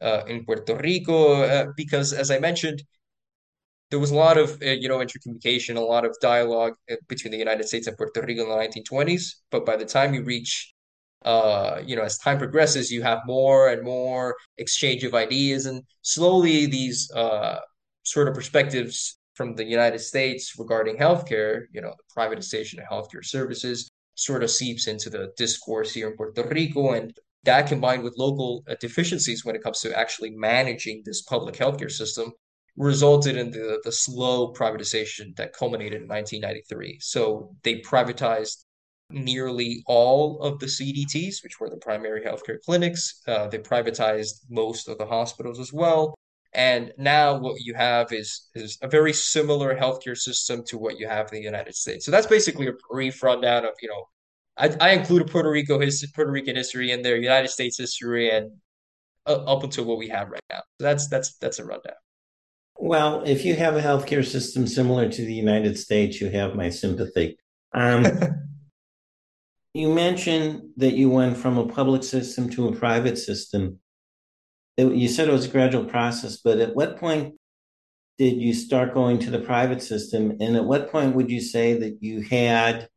uh, 0.00 0.22
in 0.26 0.44
Puerto 0.44 0.76
Rico. 0.76 1.42
Uh, 1.42 1.66
because, 1.76 2.12
as 2.12 2.30
I 2.30 2.38
mentioned, 2.38 2.82
there 3.90 3.98
was 3.98 4.10
a 4.10 4.16
lot 4.16 4.38
of 4.38 4.60
uh, 4.62 4.66
you 4.66 4.88
know 4.88 4.98
intercommunication, 4.98 5.76
a 5.76 5.80
lot 5.80 6.04
of 6.04 6.16
dialogue 6.20 6.74
uh, 6.90 6.96
between 7.08 7.32
the 7.32 7.38
United 7.38 7.66
States 7.66 7.86
and 7.86 7.96
Puerto 7.96 8.22
Rico 8.22 8.42
in 8.42 8.48
the 8.48 8.82
1920s. 8.82 9.34
But 9.50 9.66
by 9.66 9.76
the 9.76 9.84
time 9.84 10.14
you 10.14 10.22
reach 10.22 10.72
uh, 11.24 11.82
you 11.84 11.96
know, 11.96 12.02
as 12.02 12.16
time 12.18 12.38
progresses, 12.38 12.90
you 12.90 13.02
have 13.02 13.20
more 13.26 13.68
and 13.68 13.82
more 13.82 14.36
exchange 14.56 15.04
of 15.04 15.14
ideas, 15.14 15.66
and 15.66 15.82
slowly 16.02 16.66
these 16.66 17.10
uh, 17.12 17.58
sort 18.04 18.28
of 18.28 18.34
perspectives 18.34 19.18
from 19.34 19.54
the 19.54 19.64
United 19.64 19.98
States 19.98 20.54
regarding 20.58 20.96
healthcare, 20.96 21.62
you 21.72 21.80
know, 21.80 21.94
the 21.98 22.20
privatization 22.20 22.78
of 22.78 22.84
healthcare 22.88 23.24
services, 23.24 23.90
sort 24.20 24.42
of 24.42 24.50
seeps 24.50 24.86
into 24.86 25.08
the 25.08 25.32
discourse 25.36 25.92
here 25.92 26.08
in 26.10 26.16
Puerto 26.16 26.46
Rico. 26.46 26.92
And 26.92 27.16
that 27.44 27.68
combined 27.68 28.02
with 28.02 28.18
local 28.18 28.62
uh, 28.68 28.74
deficiencies 28.78 29.44
when 29.44 29.56
it 29.56 29.62
comes 29.62 29.80
to 29.80 29.98
actually 29.98 30.30
managing 30.30 31.02
this 31.04 31.22
public 31.22 31.54
healthcare 31.56 31.90
system 31.90 32.32
resulted 32.76 33.36
in 33.36 33.50
the, 33.50 33.80
the 33.82 33.92
slow 33.92 34.52
privatization 34.52 35.34
that 35.36 35.54
culminated 35.54 36.02
in 36.02 36.08
1993. 36.08 36.98
So 37.00 37.54
they 37.62 37.80
privatized 37.80 38.64
nearly 39.10 39.82
all 39.86 40.40
of 40.40 40.58
the 40.58 40.66
CDTs, 40.66 41.42
which 41.42 41.58
were 41.58 41.70
the 41.70 41.78
primary 41.78 42.20
healthcare 42.20 42.60
clinics. 42.64 43.22
Uh, 43.26 43.48
they 43.48 43.58
privatized 43.58 44.44
most 44.48 44.88
of 44.88 44.98
the 44.98 45.06
hospitals 45.06 45.58
as 45.58 45.72
well. 45.72 46.14
And 46.52 46.92
now 46.98 47.38
what 47.38 47.60
you 47.60 47.74
have 47.74 48.12
is 48.12 48.48
is 48.54 48.76
a 48.82 48.88
very 48.88 49.12
similar 49.12 49.76
healthcare 49.76 50.16
system 50.16 50.64
to 50.66 50.78
what 50.78 50.98
you 50.98 51.06
have 51.06 51.28
in 51.32 51.38
the 51.38 51.44
United 51.44 51.76
States. 51.76 52.04
So 52.04 52.10
that's 52.10 52.26
basically 52.26 52.66
a 52.66 52.72
brief 52.90 53.22
rundown 53.22 53.64
of, 53.64 53.72
you 53.80 53.88
know, 53.88 54.04
I, 54.56 54.74
I 54.80 54.90
included 54.90 55.30
Puerto 55.30 55.50
Rico 55.50 55.78
history, 55.78 56.08
Puerto 56.14 56.32
Rican 56.32 56.56
history 56.56 56.90
in 56.90 57.02
there, 57.02 57.16
United 57.16 57.48
States 57.48 57.78
history, 57.78 58.30
and 58.30 58.50
uh, 59.26 59.44
up 59.44 59.62
until 59.62 59.84
what 59.84 59.98
we 59.98 60.08
have 60.08 60.28
right 60.30 60.42
now. 60.50 60.60
So 60.78 60.84
that's 60.84 61.08
that's 61.08 61.36
that's 61.36 61.58
a 61.60 61.64
rundown. 61.64 61.94
Well, 62.76 63.22
if 63.24 63.44
you 63.44 63.54
have 63.54 63.76
a 63.76 63.82
healthcare 63.82 64.24
system 64.24 64.66
similar 64.66 65.08
to 65.08 65.24
the 65.24 65.34
United 65.34 65.78
States, 65.78 66.20
you 66.20 66.30
have 66.30 66.54
my 66.54 66.70
sympathy. 66.70 67.38
Um, 67.72 68.06
you 69.74 69.92
mentioned 69.94 70.70
that 70.78 70.94
you 70.94 71.10
went 71.10 71.36
from 71.36 71.58
a 71.58 71.66
public 71.66 72.02
system 72.02 72.50
to 72.50 72.68
a 72.68 72.72
private 72.74 73.18
system 73.18 73.78
it, 74.80 74.94
you 74.94 75.08
said 75.08 75.28
it 75.28 75.32
was 75.32 75.46
a 75.46 75.50
gradual 75.50 75.84
process, 75.84 76.38
but 76.38 76.58
at 76.58 76.74
what 76.74 76.98
point 76.98 77.34
did 78.18 78.40
you 78.40 78.52
start 78.52 78.94
going 78.94 79.18
to 79.20 79.30
the 79.30 79.38
private 79.38 79.82
system? 79.82 80.36
And 80.40 80.56
at 80.56 80.64
what 80.64 80.90
point 80.90 81.14
would 81.14 81.30
you 81.30 81.40
say 81.40 81.74
that 81.78 81.98
you 82.02 82.22
had, 82.22 82.88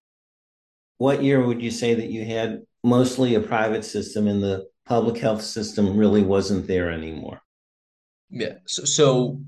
what 0.98 1.24
year 1.24 1.46
would 1.46 1.62
you 1.62 1.72
say 1.72 1.94
that 1.94 2.10
you 2.10 2.26
had 2.26 2.64
mostly 2.84 3.36
a 3.36 3.40
private 3.40 3.86
system 3.86 4.28
and 4.28 4.44
the 4.44 4.68
public 4.86 5.18
health 5.18 5.42
system 5.42 5.98
really 5.98 6.24
wasn't 6.24 6.68
there 6.68 6.92
anymore? 6.92 7.42
Yeah. 8.30 8.56
So, 8.66 8.86
so 8.86 9.40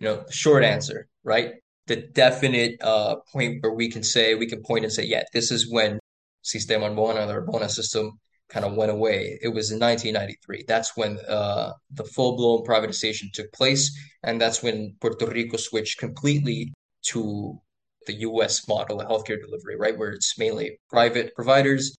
you 0.00 0.08
know, 0.08 0.24
short 0.30 0.64
answer, 0.64 1.08
right? 1.22 1.54
The 1.86 1.96
definite 1.96 2.80
uh, 2.82 3.16
point 3.32 3.62
where 3.62 3.72
we 3.72 3.90
can 3.90 4.02
say, 4.02 4.34
we 4.34 4.46
can 4.46 4.62
point 4.62 4.84
and 4.84 4.92
say, 4.92 5.04
yeah, 5.04 5.24
this 5.32 5.50
is 5.50 5.70
when 5.70 5.98
Sistema 6.44 6.90
Arbona, 6.90 7.26
the 7.26 7.34
Arbona 7.34 7.70
system, 7.70 8.18
kind 8.48 8.64
of 8.64 8.74
went 8.74 8.90
away. 8.90 9.38
It 9.42 9.48
was 9.48 9.70
in 9.70 9.80
1993. 9.80 10.64
That's 10.68 10.96
when 10.96 11.18
uh, 11.28 11.72
the 11.90 12.04
full 12.04 12.36
blown 12.36 12.64
privatization 12.64 13.32
took 13.32 13.52
place, 13.52 13.96
and 14.22 14.40
that's 14.40 14.62
when 14.62 14.96
Puerto 15.00 15.26
Rico 15.26 15.56
switched 15.56 15.98
completely 15.98 16.72
to 17.08 17.58
the 18.06 18.14
U.S. 18.28 18.68
model 18.68 19.00
of 19.00 19.08
healthcare 19.08 19.40
delivery, 19.40 19.76
right, 19.76 19.96
where 19.96 20.10
it's 20.10 20.38
mainly 20.38 20.78
private 20.90 21.34
providers, 21.34 21.96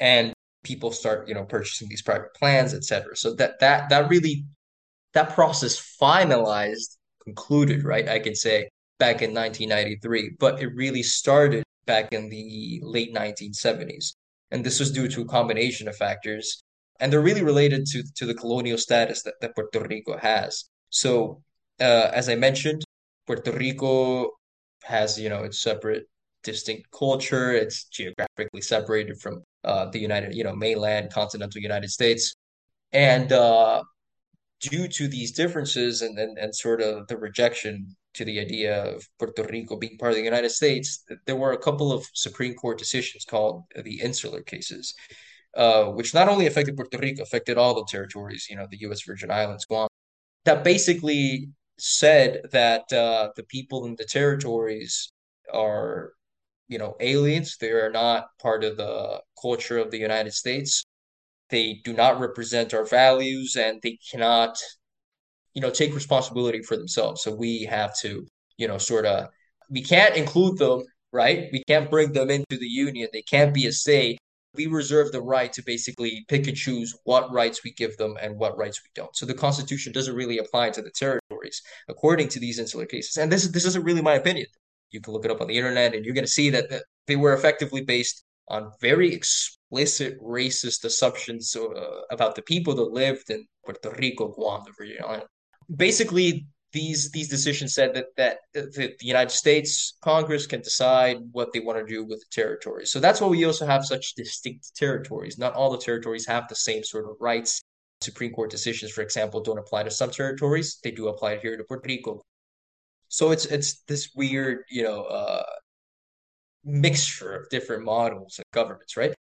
and 0.00 0.32
people 0.64 0.90
start, 0.90 1.28
you 1.28 1.34
know, 1.34 1.44
purchasing 1.44 1.88
these 1.88 2.02
private 2.02 2.34
plans, 2.34 2.74
etc. 2.74 3.16
So 3.16 3.34
that 3.34 3.60
that 3.60 3.88
that 3.90 4.08
really 4.08 4.44
that 5.14 5.30
process 5.34 5.96
finalized, 6.00 6.96
concluded, 7.24 7.84
right? 7.84 8.08
I 8.08 8.18
can 8.18 8.34
say 8.34 8.68
back 8.98 9.22
in 9.22 9.32
1993, 9.32 10.36
but 10.38 10.60
it 10.60 10.68
really 10.74 11.02
started 11.02 11.62
back 11.86 12.12
in 12.12 12.28
the 12.28 12.80
late 12.82 13.14
1970s. 13.14 14.14
And 14.50 14.64
this 14.64 14.78
was 14.78 14.92
due 14.92 15.08
to 15.08 15.22
a 15.22 15.26
combination 15.26 15.88
of 15.88 15.96
factors. 15.96 16.62
And 17.00 17.12
they're 17.12 17.20
really 17.20 17.42
related 17.42 17.86
to, 17.86 18.02
to 18.16 18.26
the 18.26 18.34
colonial 18.34 18.78
status 18.78 19.22
that, 19.22 19.34
that 19.40 19.54
Puerto 19.54 19.80
Rico 19.80 20.16
has. 20.16 20.64
So, 20.90 21.42
uh, 21.80 22.10
as 22.12 22.28
I 22.28 22.36
mentioned, 22.36 22.84
Puerto 23.26 23.52
Rico 23.52 24.30
has, 24.82 25.18
you 25.18 25.28
know, 25.28 25.42
its 25.42 25.58
separate, 25.58 26.04
distinct 26.42 26.90
culture. 26.92 27.52
It's 27.52 27.84
geographically 27.84 28.62
separated 28.62 29.20
from 29.20 29.42
uh, 29.64 29.86
the 29.90 29.98
United, 29.98 30.34
you 30.34 30.44
know, 30.44 30.54
mainland, 30.54 31.12
continental 31.12 31.60
United 31.60 31.90
States. 31.90 32.34
And 32.92 33.32
uh, 33.32 33.82
due 34.60 34.88
to 34.88 35.08
these 35.08 35.32
differences 35.32 36.02
and, 36.02 36.18
and, 36.18 36.38
and 36.38 36.54
sort 36.54 36.80
of 36.80 37.06
the 37.08 37.18
rejection 37.18 37.94
to 38.16 38.24
the 38.24 38.40
idea 38.40 38.84
of 38.84 39.08
Puerto 39.18 39.44
Rico 39.44 39.76
being 39.76 39.98
part 39.98 40.12
of 40.12 40.16
the 40.16 40.24
United 40.24 40.50
States, 40.50 41.04
there 41.26 41.36
were 41.36 41.52
a 41.52 41.58
couple 41.58 41.92
of 41.92 42.04
Supreme 42.14 42.54
Court 42.54 42.78
decisions 42.78 43.24
called 43.24 43.64
the 43.84 44.00
insular 44.00 44.42
cases, 44.42 44.94
uh, 45.56 45.84
which 45.84 46.14
not 46.14 46.28
only 46.28 46.46
affected 46.46 46.76
Puerto 46.76 46.98
Rico, 46.98 47.22
affected 47.22 47.58
all 47.58 47.74
the 47.74 47.86
territories, 47.88 48.46
you 48.50 48.56
know, 48.56 48.66
the 48.70 48.80
U.S. 48.80 49.02
Virgin 49.06 49.30
Islands, 49.30 49.64
Guam, 49.66 49.88
that 50.44 50.64
basically 50.64 51.48
said 51.78 52.42
that 52.52 52.90
uh, 52.92 53.30
the 53.36 53.44
people 53.44 53.84
in 53.84 53.96
the 53.96 54.04
territories 54.04 55.12
are, 55.52 56.12
you 56.68 56.78
know, 56.78 56.96
aliens. 57.00 57.56
They 57.60 57.70
are 57.70 57.90
not 57.90 58.28
part 58.40 58.64
of 58.64 58.76
the 58.76 59.20
culture 59.40 59.78
of 59.78 59.90
the 59.90 59.98
United 59.98 60.32
States. 60.32 60.84
They 61.50 61.80
do 61.84 61.92
not 61.92 62.18
represent 62.18 62.74
our 62.74 62.84
values, 62.84 63.56
and 63.56 63.80
they 63.82 63.98
cannot 64.10 64.56
you 65.56 65.62
know, 65.62 65.70
take 65.70 65.94
responsibility 65.94 66.60
for 66.60 66.76
themselves. 66.76 67.22
So 67.22 67.34
we 67.34 67.64
have 67.64 67.96
to, 68.00 68.26
you 68.58 68.68
know, 68.68 68.76
sort 68.76 69.06
of, 69.06 69.28
we 69.70 69.82
can't 69.82 70.14
include 70.14 70.58
them, 70.58 70.82
right? 71.12 71.48
We 71.50 71.64
can't 71.66 71.90
bring 71.90 72.12
them 72.12 72.28
into 72.28 72.58
the 72.58 72.68
union. 72.68 73.08
They 73.10 73.22
can't 73.22 73.54
be 73.54 73.66
a 73.66 73.72
state. 73.72 74.18
We 74.54 74.66
reserve 74.66 75.12
the 75.12 75.22
right 75.22 75.50
to 75.54 75.62
basically 75.64 76.26
pick 76.28 76.46
and 76.46 76.56
choose 76.56 76.94
what 77.04 77.32
rights 77.32 77.64
we 77.64 77.72
give 77.72 77.96
them 77.96 78.18
and 78.20 78.36
what 78.36 78.58
rights 78.58 78.82
we 78.84 78.90
don't. 78.94 79.16
So 79.16 79.24
the 79.24 79.32
Constitution 79.32 79.94
doesn't 79.94 80.14
really 80.14 80.36
apply 80.36 80.70
to 80.70 80.82
the 80.82 80.90
territories 80.90 81.62
according 81.88 82.28
to 82.28 82.38
these 82.38 82.58
insular 82.58 82.84
cases. 82.84 83.16
And 83.16 83.32
this 83.32 83.48
this 83.48 83.64
isn't 83.64 83.84
really 83.84 84.02
my 84.02 84.14
opinion. 84.14 84.48
You 84.90 85.00
can 85.00 85.14
look 85.14 85.24
it 85.24 85.30
up 85.30 85.40
on 85.40 85.48
the 85.48 85.56
internet, 85.56 85.94
and 85.94 86.04
you're 86.04 86.14
going 86.14 86.24
to 86.24 86.30
see 86.40 86.50
that, 86.50 86.82
they 87.06 87.16
were 87.16 87.34
effectively 87.34 87.82
based 87.82 88.24
on 88.48 88.72
very 88.80 89.12
explicit 89.12 90.20
racist 90.20 90.84
assumptions 90.84 91.54
uh, 91.56 92.00
about 92.10 92.34
the 92.34 92.42
people 92.42 92.74
that 92.74 92.92
lived 92.92 93.30
in 93.30 93.46
Puerto 93.64 93.90
Rico, 93.98 94.28
Guam, 94.28 94.62
the 94.66 94.72
Virgin 94.76 95.04
Islands. 95.04 95.35
Basically, 95.74 96.46
these 96.72 97.10
these 97.10 97.28
decisions 97.28 97.74
said 97.74 97.94
that 97.94 98.06
that 98.16 98.38
the 98.52 98.94
United 99.00 99.30
States 99.30 99.96
Congress 100.02 100.46
can 100.46 100.60
decide 100.60 101.18
what 101.32 101.52
they 101.52 101.60
want 101.60 101.78
to 101.78 101.94
do 101.94 102.04
with 102.04 102.20
the 102.20 102.26
territories. 102.30 102.90
So 102.90 103.00
that's 103.00 103.20
why 103.20 103.28
we 103.28 103.44
also 103.44 103.66
have 103.66 103.84
such 103.84 104.14
distinct 104.14 104.76
territories. 104.76 105.38
Not 105.38 105.54
all 105.54 105.70
the 105.70 105.78
territories 105.78 106.26
have 106.26 106.48
the 106.48 106.54
same 106.54 106.84
sort 106.84 107.08
of 107.08 107.16
rights. 107.20 107.60
Supreme 108.02 108.32
Court 108.32 108.50
decisions, 108.50 108.92
for 108.92 109.00
example, 109.00 109.40
don't 109.40 109.58
apply 109.58 109.84
to 109.84 109.90
some 109.90 110.10
territories. 110.10 110.78
They 110.82 110.90
do 110.90 111.08
apply 111.08 111.38
here 111.38 111.56
to 111.56 111.64
Puerto 111.64 111.88
Rico. 111.88 112.20
So 113.08 113.30
it's 113.30 113.46
it's 113.46 113.80
this 113.88 114.10
weird, 114.14 114.64
you 114.68 114.82
know, 114.82 115.04
uh, 115.04 115.44
mixture 116.64 117.32
of 117.34 117.48
different 117.48 117.84
models 117.84 118.38
and 118.38 118.44
governments, 118.52 118.96
right? 118.96 119.14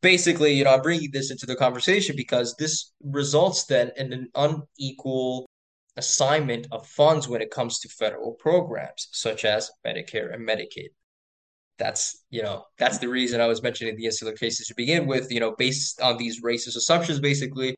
Basically, 0.00 0.52
you 0.54 0.64
know, 0.64 0.74
I'm 0.74 0.82
bringing 0.82 1.10
this 1.12 1.30
into 1.30 1.44
the 1.44 1.56
conversation 1.56 2.16
because 2.16 2.54
this 2.54 2.92
results 3.02 3.66
then 3.66 3.90
in 3.96 4.12
an 4.12 4.28
unequal 4.34 5.46
assignment 5.98 6.66
of 6.72 6.86
funds 6.86 7.28
when 7.28 7.42
it 7.42 7.50
comes 7.50 7.80
to 7.80 7.88
federal 7.88 8.32
programs 8.32 9.08
such 9.12 9.44
as 9.44 9.70
Medicare 9.86 10.32
and 10.32 10.48
Medicaid. 10.48 10.88
That's, 11.78 12.24
you 12.30 12.42
know, 12.42 12.64
that's 12.78 12.98
the 12.98 13.08
reason 13.08 13.40
I 13.40 13.46
was 13.46 13.62
mentioning 13.62 13.96
the 13.96 14.06
insular 14.06 14.32
cases 14.32 14.66
to 14.68 14.74
begin 14.74 15.06
with, 15.06 15.30
you 15.30 15.40
know, 15.40 15.54
based 15.56 16.00
on 16.00 16.16
these 16.16 16.42
racist 16.42 16.76
assumptions, 16.76 17.20
basically, 17.20 17.76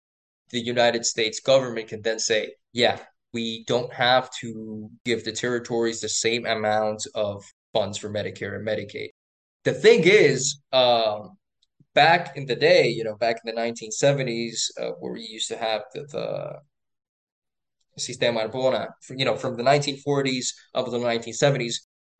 the 0.50 0.60
United 0.60 1.04
States 1.04 1.40
government 1.40 1.88
can 1.88 2.02
then 2.02 2.18
say, 2.18 2.54
yeah, 2.72 2.98
we 3.32 3.64
don't 3.64 3.92
have 3.92 4.30
to 4.40 4.90
give 5.04 5.24
the 5.24 5.32
territories 5.32 6.00
the 6.00 6.08
same 6.08 6.46
amount 6.46 7.06
of 7.14 7.44
funds 7.72 7.98
for 7.98 8.10
Medicare 8.10 8.56
and 8.56 8.66
Medicaid. 8.66 9.10
The 9.64 9.72
thing 9.72 10.02
is, 10.04 10.60
um, 10.72 11.36
back 11.94 12.36
in 12.36 12.46
the 12.46 12.56
day, 12.56 12.88
you 12.88 13.04
know, 13.04 13.16
back 13.16 13.36
in 13.44 13.54
the 13.54 13.60
1970s, 13.60 14.70
uh, 14.80 14.92
where 14.98 15.12
we 15.12 15.22
used 15.22 15.48
to 15.48 15.56
have 15.56 15.82
the, 15.94 16.02
the 16.10 16.60
Sistema 17.98 18.48
Arbona, 18.48 18.88
you 19.10 19.24
know, 19.24 19.36
from 19.36 19.56
the 19.56 19.62
1940s 19.62 20.48
up 20.74 20.84
to 20.84 20.90
the 20.90 20.98
1970s, 20.98 21.74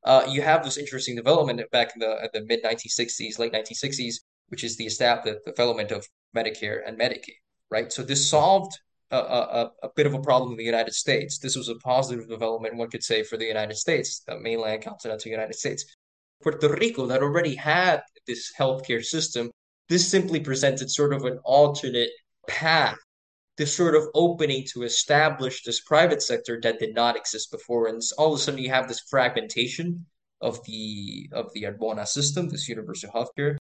uh, 0.05 0.27
you 0.29 0.43
have 0.43 0.65
this 0.65 0.79
interesting 0.79 1.17
development 1.17 1.61
back 1.71 1.93
in 1.95 2.01
the, 2.01 2.29
the 2.33 2.45
mid 2.47 2.63
1960s, 2.63 3.39
late 3.39 3.53
1960s, 3.53 4.15
which 4.49 4.65
is 4.65 4.77
the 4.77 4.87
established 4.87 5.39
development 5.47 5.91
of 5.93 6.07
Medicare 6.35 6.81
and 6.87 6.99
Medicaid, 6.99 7.37
right? 7.71 7.93
So 7.93 8.03
this 8.03 8.29
solved 8.29 8.73
a, 9.11 9.17
a, 9.17 9.71
a 9.83 9.89
bit 9.97 10.07
of 10.07 10.15
a 10.15 10.21
problem 10.21 10.53
in 10.53 10.59
the 10.59 10.65
United 10.65 10.95
States. 10.95 11.39
This 11.39 11.57
was 11.57 11.69
a 11.69 11.75
positive 11.77 12.29
development, 12.29 12.77
one 12.77 12.91
could 12.91 13.03
say, 13.03 13.23
for 13.23 13.37
the 13.37 13.45
United 13.45 13.77
States, 13.77 14.23
the 14.27 14.39
mainland 14.39 14.85
continental 14.85 15.31
United 15.31 15.55
States. 15.55 15.85
Puerto 16.43 16.69
Rico, 16.69 17.07
that 17.07 17.23
already 17.23 17.55
had 17.55 18.03
this 18.27 18.53
healthcare 18.59 19.05
system, 19.05 19.51
this 19.89 20.09
simply 20.09 20.41
presented 20.41 20.91
sort 20.91 21.13
of 21.13 21.25
an 21.25 21.39
alternate 21.45 22.11
path 22.49 22.97
this 23.57 23.77
sort 23.77 23.95
of 23.95 24.05
opening 24.15 24.65
to 24.73 24.83
establish 24.83 25.63
this 25.63 25.81
private 25.81 26.23
sector 26.23 26.59
that 26.63 26.79
did 26.79 26.95
not 26.95 27.17
exist 27.17 27.51
before. 27.51 27.89
And 27.89 28.01
all 28.17 28.33
of 28.33 28.39
a 28.39 28.43
sudden 28.43 28.61
you 28.61 28.71
have 28.71 28.89
this 28.89 29.01
fragmentation 29.11 30.07
of 30.41 30.65
the 30.65 31.29
of 31.33 31.53
the 31.53 31.65
Arbona 31.65 32.07
system, 32.07 32.49
this 32.49 32.69
universal 32.69 33.11
healthcare 33.11 33.57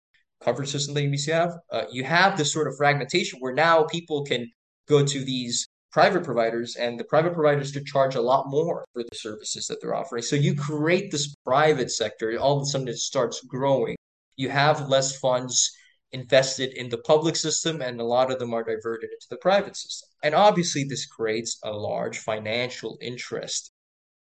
coverage 0.44 0.70
system 0.70 0.94
that 0.96 1.04
you 1.04 1.34
have. 1.34 1.54
Uh, 1.72 1.86
you 1.92 2.04
have 2.04 2.38
this 2.38 2.52
sort 2.52 2.68
of 2.68 2.76
fragmentation 2.76 3.40
where 3.40 3.54
now 3.54 3.84
people 3.84 4.24
can 4.24 4.52
go 4.88 5.06
to 5.06 5.24
these 5.24 5.68
private 5.92 6.24
providers 6.24 6.76
and 6.76 7.00
the 7.00 7.06
private 7.06 7.34
providers 7.34 7.72
could 7.72 7.86
charge 7.86 8.16
a 8.16 8.22
lot 8.22 8.50
more 8.50 8.86
for 8.94 9.04
the 9.04 9.16
services 9.16 9.66
that 9.68 9.82
they're 9.82 9.96
offering. 9.96 10.22
So 10.22 10.36
you 10.36 10.54
create 10.54 11.10
this 11.10 11.34
private 11.46 11.90
sector, 11.90 12.38
all 12.38 12.58
of 12.58 12.64
a 12.64 12.66
sudden 12.66 12.90
it 12.90 12.98
starts 12.98 13.40
growing. 13.42 13.96
You 14.36 14.50
have 14.50 14.90
less 14.90 15.18
funds 15.18 15.72
invested 16.16 16.72
in 16.74 16.88
the 16.90 16.98
public 16.98 17.36
system 17.36 17.82
and 17.82 18.00
a 18.00 18.04
lot 18.04 18.32
of 18.32 18.40
them 18.40 18.54
are 18.54 18.64
diverted 18.64 19.10
into 19.12 19.28
the 19.30 19.38
private 19.38 19.76
system. 19.76 20.08
And 20.24 20.34
obviously, 20.34 20.84
this 20.86 21.06
creates 21.06 21.60
a 21.64 21.72
large 21.72 22.18
financial 22.20 22.98
interest 23.02 23.72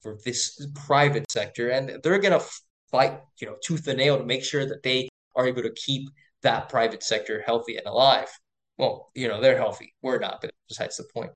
for 0.00 0.16
this 0.24 0.64
private 0.86 1.30
sector, 1.30 1.70
and 1.70 2.00
they're 2.02 2.18
going 2.18 2.38
to 2.38 2.46
fight, 2.90 3.20
you 3.40 3.46
know, 3.46 3.56
tooth 3.64 3.86
and 3.88 3.98
nail 3.98 4.16
to 4.18 4.24
make 4.24 4.44
sure 4.44 4.64
that 4.64 4.82
they 4.82 5.08
are 5.36 5.46
able 5.46 5.62
to 5.62 5.72
keep 5.72 6.08
that 6.42 6.68
private 6.68 7.02
sector 7.02 7.42
healthy 7.44 7.76
and 7.76 7.86
alive. 7.86 8.28
Well, 8.78 9.10
you 9.14 9.28
know, 9.28 9.40
they're 9.40 9.58
healthy. 9.58 9.94
We're 10.02 10.18
not, 10.18 10.40
but 10.40 10.52
besides 10.68 10.96
the 10.96 11.04
point. 11.14 11.32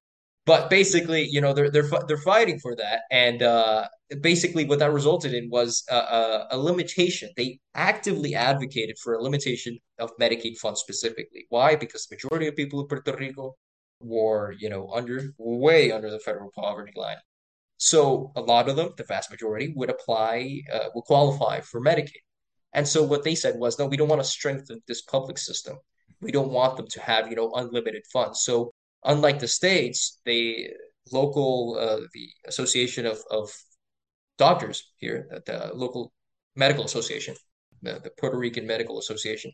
But 0.47 0.71
basically, 0.71 1.27
you 1.29 1.41
know, 1.41 1.53
they're 1.53 1.71
they're 1.71 1.91
they're 2.07 2.17
fighting 2.19 2.61
for 2.61 2.77
that, 2.77 3.01
and 3.11 3.43
uh, 3.43 3.89
basically, 4.21 4.65
what 4.65 4.79
that 4.79 4.93
resulted 4.93 5.35
in 5.35 5.51
was 5.51 5.85
a, 5.91 5.97
a, 5.97 6.47
a, 6.53 6.59
limitation. 6.59 7.31
They 7.37 7.59
actively 7.75 8.37
advocated 8.37 8.97
for 9.03 9.15
a 9.15 9.23
limitation 9.23 9.79
of 9.99 10.17
Medicaid 10.21 10.57
funds 10.59 10.81
specifically. 10.81 11.47
Why? 11.49 11.75
Because 11.75 12.07
the 12.07 12.15
majority 12.15 12.47
of 12.47 12.55
people 12.55 12.81
in 12.81 12.87
Puerto 12.87 13.17
Rico 13.17 13.57
were, 14.01 14.55
you 14.59 14.69
know, 14.69 14.89
under 14.95 15.35
way 15.39 15.91
under 15.91 16.11
the 16.11 16.21
federal 16.21 16.53
poverty 16.55 16.93
line. 16.95 17.17
So 17.79 18.33
a 18.37 18.41
lot 18.41 18.69
of 18.69 18.77
them, 18.77 18.91
the 18.97 19.05
vast 19.05 19.31
majority, 19.31 19.73
would 19.77 19.91
apply, 19.91 20.63
uh, 20.73 20.89
would 20.95 21.05
qualify 21.05 21.61
for 21.61 21.81
Medicaid. 21.81 22.23
And 22.73 22.87
so 22.87 23.03
what 23.03 23.25
they 23.25 23.35
said 23.35 23.59
was, 23.59 23.79
no, 23.79 23.87
we 23.87 23.97
don't 23.97 24.09
want 24.09 24.23
to 24.23 24.29
strengthen 24.29 24.81
this 24.87 25.03
public 25.03 25.39
system. 25.39 25.77
We 26.21 26.31
don't 26.31 26.51
want 26.51 26.77
them 26.77 26.87
to 26.89 27.01
have, 27.01 27.29
you 27.29 27.37
know, 27.37 27.53
unlimited 27.55 28.05
funds. 28.13 28.43
So 28.43 28.73
unlike 29.07 29.39
the 29.39 29.49
states, 29.49 30.21
the 30.25 30.69
local 31.13 31.79
uh, 31.81 32.01
the 32.13 32.29
association 32.47 33.07
of, 33.07 33.19
of 33.31 33.51
doctors 34.37 34.93
here, 34.97 35.27
the 35.47 35.71
local 35.75 36.13
medical 36.57 36.85
association, 36.85 37.35
the, 37.83 38.01
the 38.03 38.11
Puerto 38.19 38.37
Rican 38.37 38.67
Medical 38.67 38.99
Association, 38.99 39.53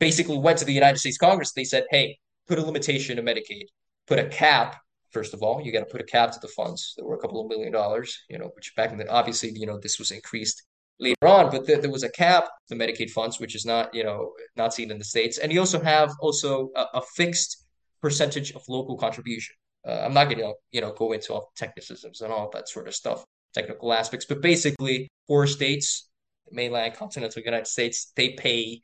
basically 0.00 0.38
went 0.38 0.58
to 0.58 0.64
the 0.64 0.72
United 0.72 0.98
States 0.98 1.18
Congress. 1.18 1.52
They 1.52 1.64
said, 1.64 1.84
hey, 1.90 2.18
put 2.48 2.58
a 2.58 2.62
limitation 2.62 3.16
to 3.16 3.22
Medicaid, 3.22 3.66
put 4.06 4.18
a 4.18 4.26
cap. 4.26 4.76
First 5.10 5.34
of 5.34 5.42
all, 5.42 5.60
you 5.62 5.72
got 5.72 5.80
to 5.80 5.92
put 5.92 6.00
a 6.00 6.04
cap 6.04 6.32
to 6.32 6.38
the 6.40 6.48
funds. 6.48 6.94
There 6.96 7.04
were 7.04 7.16
a 7.16 7.18
couple 7.18 7.40
of 7.40 7.48
million 7.48 7.72
dollars, 7.72 8.18
you 8.30 8.38
know, 8.38 8.50
which 8.56 8.74
back 8.74 8.92
in 8.92 8.98
the 8.98 9.08
obviously, 9.08 9.50
you 9.54 9.66
know, 9.66 9.78
this 9.78 9.98
was 9.98 10.10
increased 10.10 10.62
later 10.98 11.26
on, 11.26 11.50
but 11.50 11.66
th- 11.66 11.82
there 11.82 11.90
was 11.90 12.02
a 12.02 12.08
cap 12.08 12.48
to 12.68 12.74
Medicaid 12.74 13.10
funds, 13.10 13.38
which 13.38 13.54
is 13.54 13.66
not, 13.66 13.94
you 13.94 14.04
know, 14.04 14.32
not 14.56 14.72
seen 14.72 14.90
in 14.90 14.98
the 14.98 15.04
states. 15.04 15.36
And 15.36 15.52
you 15.52 15.60
also 15.60 15.80
have 15.80 16.12
also 16.20 16.70
a, 16.74 16.84
a 16.94 17.02
fixed 17.14 17.61
percentage 18.02 18.52
of 18.52 18.62
local 18.68 18.96
contribution. 18.98 19.54
Uh, 19.86 20.02
I'm 20.04 20.14
not 20.14 20.24
going 20.24 20.38
to 20.38 20.52
you 20.70 20.80
know 20.80 20.92
go 20.92 21.12
into 21.12 21.32
all 21.32 21.50
the 21.54 21.66
technicisms 21.66 22.20
and 22.20 22.32
all 22.32 22.50
that 22.52 22.68
sort 22.68 22.88
of 22.88 22.94
stuff, 22.94 23.24
technical 23.54 23.92
aspects, 23.92 24.26
but 24.26 24.42
basically, 24.42 25.08
for 25.26 25.46
states, 25.46 26.08
mainland 26.50 26.94
continental 26.94 27.42
United 27.42 27.66
States, 27.66 28.12
they 28.16 28.30
pay 28.30 28.82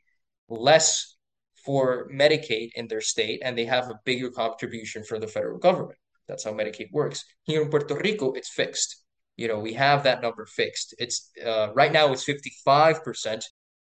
less 0.49 1.15
for 1.65 2.09
Medicaid 2.11 2.69
in 2.75 2.87
their 2.87 3.01
state, 3.01 3.41
and 3.43 3.57
they 3.57 3.65
have 3.65 3.89
a 3.89 3.99
bigger 4.05 4.31
contribution 4.31 5.03
for 5.03 5.19
the 5.19 5.27
federal 5.27 5.59
government. 5.59 5.99
That's 6.27 6.43
how 6.43 6.51
Medicaid 6.51 6.91
works. 6.91 7.25
Here 7.43 7.61
in 7.61 7.69
Puerto 7.69 7.95
Rico, 7.95 8.33
it's 8.33 8.49
fixed. 8.49 9.03
You 9.35 9.47
know, 9.47 9.59
we 9.59 9.73
have 9.73 10.03
that 10.03 10.21
number 10.21 10.45
fixed. 10.45 10.95
It's 10.99 11.31
uh, 11.45 11.69
right 11.73 11.91
now 11.91 12.11
it's 12.11 12.25
55% 12.25 13.43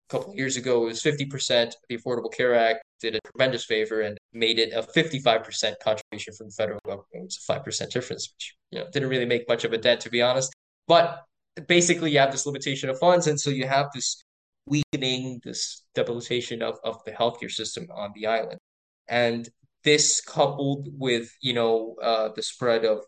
a 0.10 0.12
couple 0.12 0.36
years 0.36 0.58
ago, 0.58 0.84
it 0.84 0.88
was 0.88 1.02
50%. 1.02 1.74
The 1.90 1.98
Affordable 1.98 2.32
Care 2.32 2.56
Act 2.56 2.84
did 3.02 3.16
a 3.16 3.20
tremendous 3.32 3.66
favor 3.66 4.02
and 4.02 4.18
made 4.34 4.60
it 4.60 4.74
a 4.74 4.82
55% 4.82 5.76
contribution 5.84 6.34
from 6.34 6.48
the 6.48 6.54
federal 6.54 6.80
government, 6.86 7.28
is 7.28 7.46
a 7.48 7.54
5% 7.54 7.90
difference, 7.92 8.34
which 8.34 8.56
you 8.72 8.80
know 8.80 8.86
didn't 8.92 9.10
really 9.10 9.26
make 9.26 9.48
much 9.48 9.64
of 9.64 9.74
a 9.74 9.78
dent, 9.78 10.02
to 10.02 10.10
be 10.10 10.22
honest. 10.22 10.54
But 10.88 11.24
basically, 11.68 12.12
you 12.12 12.20
have 12.20 12.32
this 12.32 12.46
limitation 12.46 12.90
of 12.90 13.00
funds. 13.00 13.28
And 13.28 13.40
so 13.40 13.50
you 13.50 13.68
have 13.68 13.88
this 13.94 14.24
weakening, 14.66 15.42
this 15.44 15.84
debilitation 15.96 16.62
of, 16.62 16.78
of 16.84 17.04
the 17.06 17.12
healthcare 17.12 17.52
system 17.52 17.88
on 17.94 18.12
the 18.16 18.28
island. 18.28 18.60
And 19.08 19.50
this 19.84 20.22
coupled 20.22 20.90
with, 20.92 21.32
you 21.42 21.54
know, 21.54 21.96
uh, 22.02 22.30
the 22.36 22.44
spread 22.44 22.84
of 22.84 23.06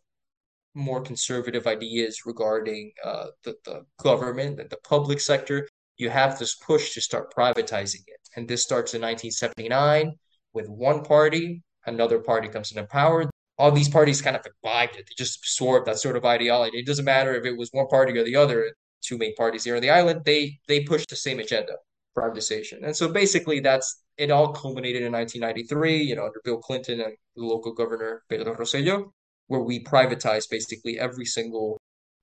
more 0.74 1.02
conservative 1.02 1.68
ideas 1.68 2.26
regarding 2.26 2.92
uh, 3.04 3.28
the, 3.44 3.56
the 3.66 3.86
government 4.02 4.60
and 4.60 4.70
the 4.70 4.78
public 4.84 5.20
sector 5.20 5.68
you 6.00 6.10
have 6.10 6.40
this 6.40 6.56
push 6.56 6.94
to 6.94 7.02
start 7.02 7.32
privatizing 7.36 8.04
it. 8.08 8.22
And 8.36 8.48
this 8.48 8.64
starts 8.64 8.96
in 8.96 9.02
1979 9.02 10.14
with 10.54 10.68
one 10.68 11.04
party, 11.04 11.64
another 11.86 12.20
party 12.20 12.48
comes 12.48 12.72
into 12.72 12.86
power. 12.88 13.30
All 13.58 13.72
these 13.72 13.90
parties 13.90 14.22
kind 14.22 14.36
of 14.36 14.46
imbibed 14.46 14.96
it. 14.96 15.06
They 15.08 15.16
just 15.18 15.40
absorbed 15.40 15.88
that 15.88 16.00
sort 16.00 16.16
of 16.16 16.26
ideology. 16.26 16.78
It 16.78 16.86
doesn't 16.86 17.06
matter 17.06 17.36
if 17.36 17.46
it 17.46 17.58
was 17.58 17.70
one 17.72 17.88
party 17.88 18.18
or 18.18 18.24
the 18.24 18.36
other, 18.36 18.72
two 19.02 19.18
main 19.18 19.36
parties 19.36 19.64
here 19.64 19.76
on 19.76 19.82
the 19.82 19.90
island, 19.90 20.22
they 20.26 20.60
they 20.68 20.82
pushed 20.82 21.10
the 21.10 21.16
same 21.16 21.40
agenda, 21.40 21.74
privatization. 22.18 22.84
And 22.84 22.96
so 22.96 23.12
basically 23.12 23.60
that's 23.60 24.04
it 24.18 24.32
all 24.32 24.54
culminated 24.54 25.04
in 25.04 25.12
1993, 25.12 26.02
you 26.04 26.16
know, 26.16 26.26
under 26.26 26.42
Bill 26.44 26.58
Clinton 26.58 27.00
and 27.02 27.14
the 27.36 27.44
local 27.44 27.74
governor 27.74 28.24
Pedro 28.30 28.56
Rosselló, 28.56 29.12
where 29.48 29.62
we 29.62 29.84
privatized 29.84 30.50
basically 30.50 31.00
every 31.00 31.26
single 31.26 31.78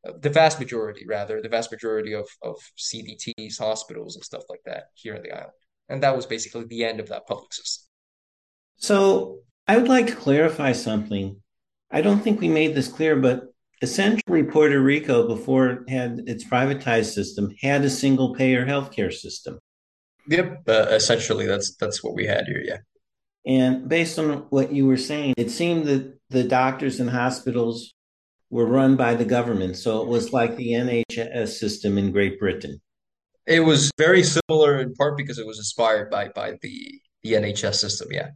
uh, 0.06 0.12
the 0.20 0.30
vast 0.30 0.60
majority, 0.60 1.04
rather, 1.06 1.40
the 1.40 1.48
vast 1.48 1.72
majority 1.72 2.12
of, 2.12 2.28
of 2.42 2.56
CDTs, 2.78 3.58
hospitals, 3.58 4.14
and 4.14 4.24
stuff 4.24 4.44
like 4.48 4.60
that 4.66 4.84
here 4.94 5.16
on 5.16 5.22
the 5.22 5.32
island. 5.32 5.52
And 5.88 6.02
that 6.02 6.14
was 6.14 6.26
basically 6.26 6.64
the 6.64 6.84
end 6.84 7.00
of 7.00 7.08
that 7.08 7.26
public 7.26 7.52
system. 7.52 7.86
So 8.76 9.40
I 9.66 9.76
would 9.76 9.88
like 9.88 10.06
to 10.08 10.16
clarify 10.16 10.72
something. 10.72 11.40
I 11.90 12.02
don't 12.02 12.20
think 12.20 12.40
we 12.40 12.48
made 12.48 12.74
this 12.74 12.88
clear, 12.88 13.16
but 13.16 13.44
essentially 13.82 14.42
Puerto 14.42 14.80
Rico, 14.80 15.26
before 15.26 15.68
it 15.68 15.88
had 15.88 16.24
its 16.26 16.44
privatized 16.44 17.12
system, 17.12 17.54
had 17.60 17.84
a 17.84 17.90
single 17.90 18.34
payer 18.34 18.66
healthcare 18.66 19.12
system. 19.12 19.58
Yep, 20.28 20.62
uh, 20.68 20.86
essentially 20.90 21.46
that's 21.46 21.76
that's 21.76 22.02
what 22.02 22.14
we 22.14 22.26
had 22.26 22.46
here. 22.46 22.62
Yeah. 22.64 22.78
And 23.46 23.88
based 23.88 24.18
on 24.18 24.46
what 24.50 24.72
you 24.72 24.86
were 24.86 24.96
saying, 24.96 25.34
it 25.36 25.50
seemed 25.50 25.86
that 25.86 26.18
the 26.30 26.42
doctors 26.42 26.98
and 26.98 27.08
hospitals 27.08 27.94
were 28.50 28.66
run 28.66 28.96
by 28.96 29.14
the 29.14 29.24
government. 29.24 29.76
So 29.76 30.02
it 30.02 30.08
was 30.08 30.32
like 30.32 30.56
the 30.56 30.72
NHS 30.72 31.48
system 31.48 31.96
in 31.96 32.10
Great 32.10 32.40
Britain. 32.40 32.80
It 33.46 33.60
was 33.60 33.92
very 33.96 34.24
similar 34.24 34.80
in 34.80 34.94
part 34.94 35.16
because 35.16 35.38
it 35.38 35.46
was 35.46 35.58
inspired 35.58 36.10
by 36.10 36.28
by 36.28 36.58
the 36.62 37.00
the 37.22 37.32
NHS 37.34 37.76
system. 37.76 38.08
Yeah. 38.10 38.30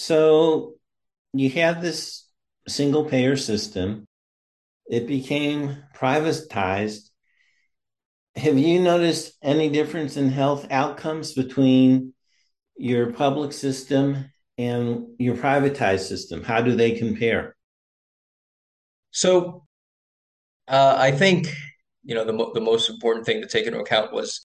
So 0.00 0.76
you 1.34 1.50
had 1.50 1.82
this 1.82 2.26
single 2.66 3.04
payer 3.04 3.36
system. 3.36 4.06
It 4.86 5.06
became 5.06 5.76
privatized. 5.94 7.10
Have 8.34 8.56
you 8.56 8.80
noticed 8.80 9.36
any 9.42 9.68
difference 9.68 10.16
in 10.16 10.30
health 10.30 10.66
outcomes 10.70 11.34
between 11.34 12.14
your 12.78 13.12
public 13.12 13.52
system 13.52 14.30
and 14.56 15.04
your 15.18 15.36
privatized 15.36 16.08
system? 16.08 16.44
How 16.44 16.62
do 16.62 16.74
they 16.74 16.92
compare? 16.92 17.54
So 19.10 19.66
uh, 20.66 20.96
I 20.98 21.10
think 21.10 21.54
you 22.04 22.14
know 22.14 22.24
the 22.24 22.32
mo 22.32 22.52
the 22.54 22.62
most 22.62 22.88
important 22.88 23.26
thing 23.26 23.42
to 23.42 23.46
take 23.46 23.66
into 23.66 23.80
account 23.80 24.14
was 24.14 24.46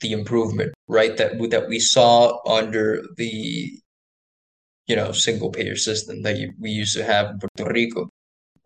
the 0.00 0.12
improvement, 0.12 0.74
right? 0.88 1.16
That 1.16 1.38
that 1.52 1.68
we 1.70 1.80
saw 1.80 2.38
under 2.46 3.02
the 3.16 3.80
you 4.86 4.96
know 4.96 5.12
single 5.12 5.50
payer 5.50 5.76
system 5.76 6.22
that 6.22 6.36
you, 6.38 6.52
we 6.58 6.70
used 6.70 6.96
to 6.96 7.04
have 7.04 7.30
in 7.30 7.38
Puerto 7.38 7.72
Rico. 7.72 8.08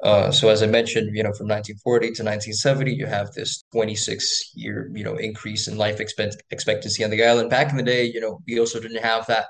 Uh, 0.02 0.30
so 0.30 0.48
as 0.48 0.62
I 0.62 0.66
mentioned, 0.66 1.14
you 1.16 1.24
know, 1.24 1.32
from 1.32 1.48
1940 1.48 2.06
to 2.06 2.22
1970, 2.22 2.94
you 2.94 3.06
have 3.06 3.32
this 3.32 3.64
26 3.72 4.52
year, 4.54 4.88
you 4.94 5.02
know, 5.02 5.16
increase 5.16 5.66
in 5.66 5.76
life 5.76 5.98
expect 5.98 6.36
expectancy 6.50 7.02
on 7.02 7.10
the 7.10 7.24
island. 7.24 7.50
Back 7.50 7.70
in 7.70 7.76
the 7.76 7.82
day, 7.82 8.04
you 8.04 8.20
know, 8.20 8.38
we 8.46 8.60
also 8.60 8.78
didn't 8.78 9.02
have 9.02 9.26
that 9.26 9.46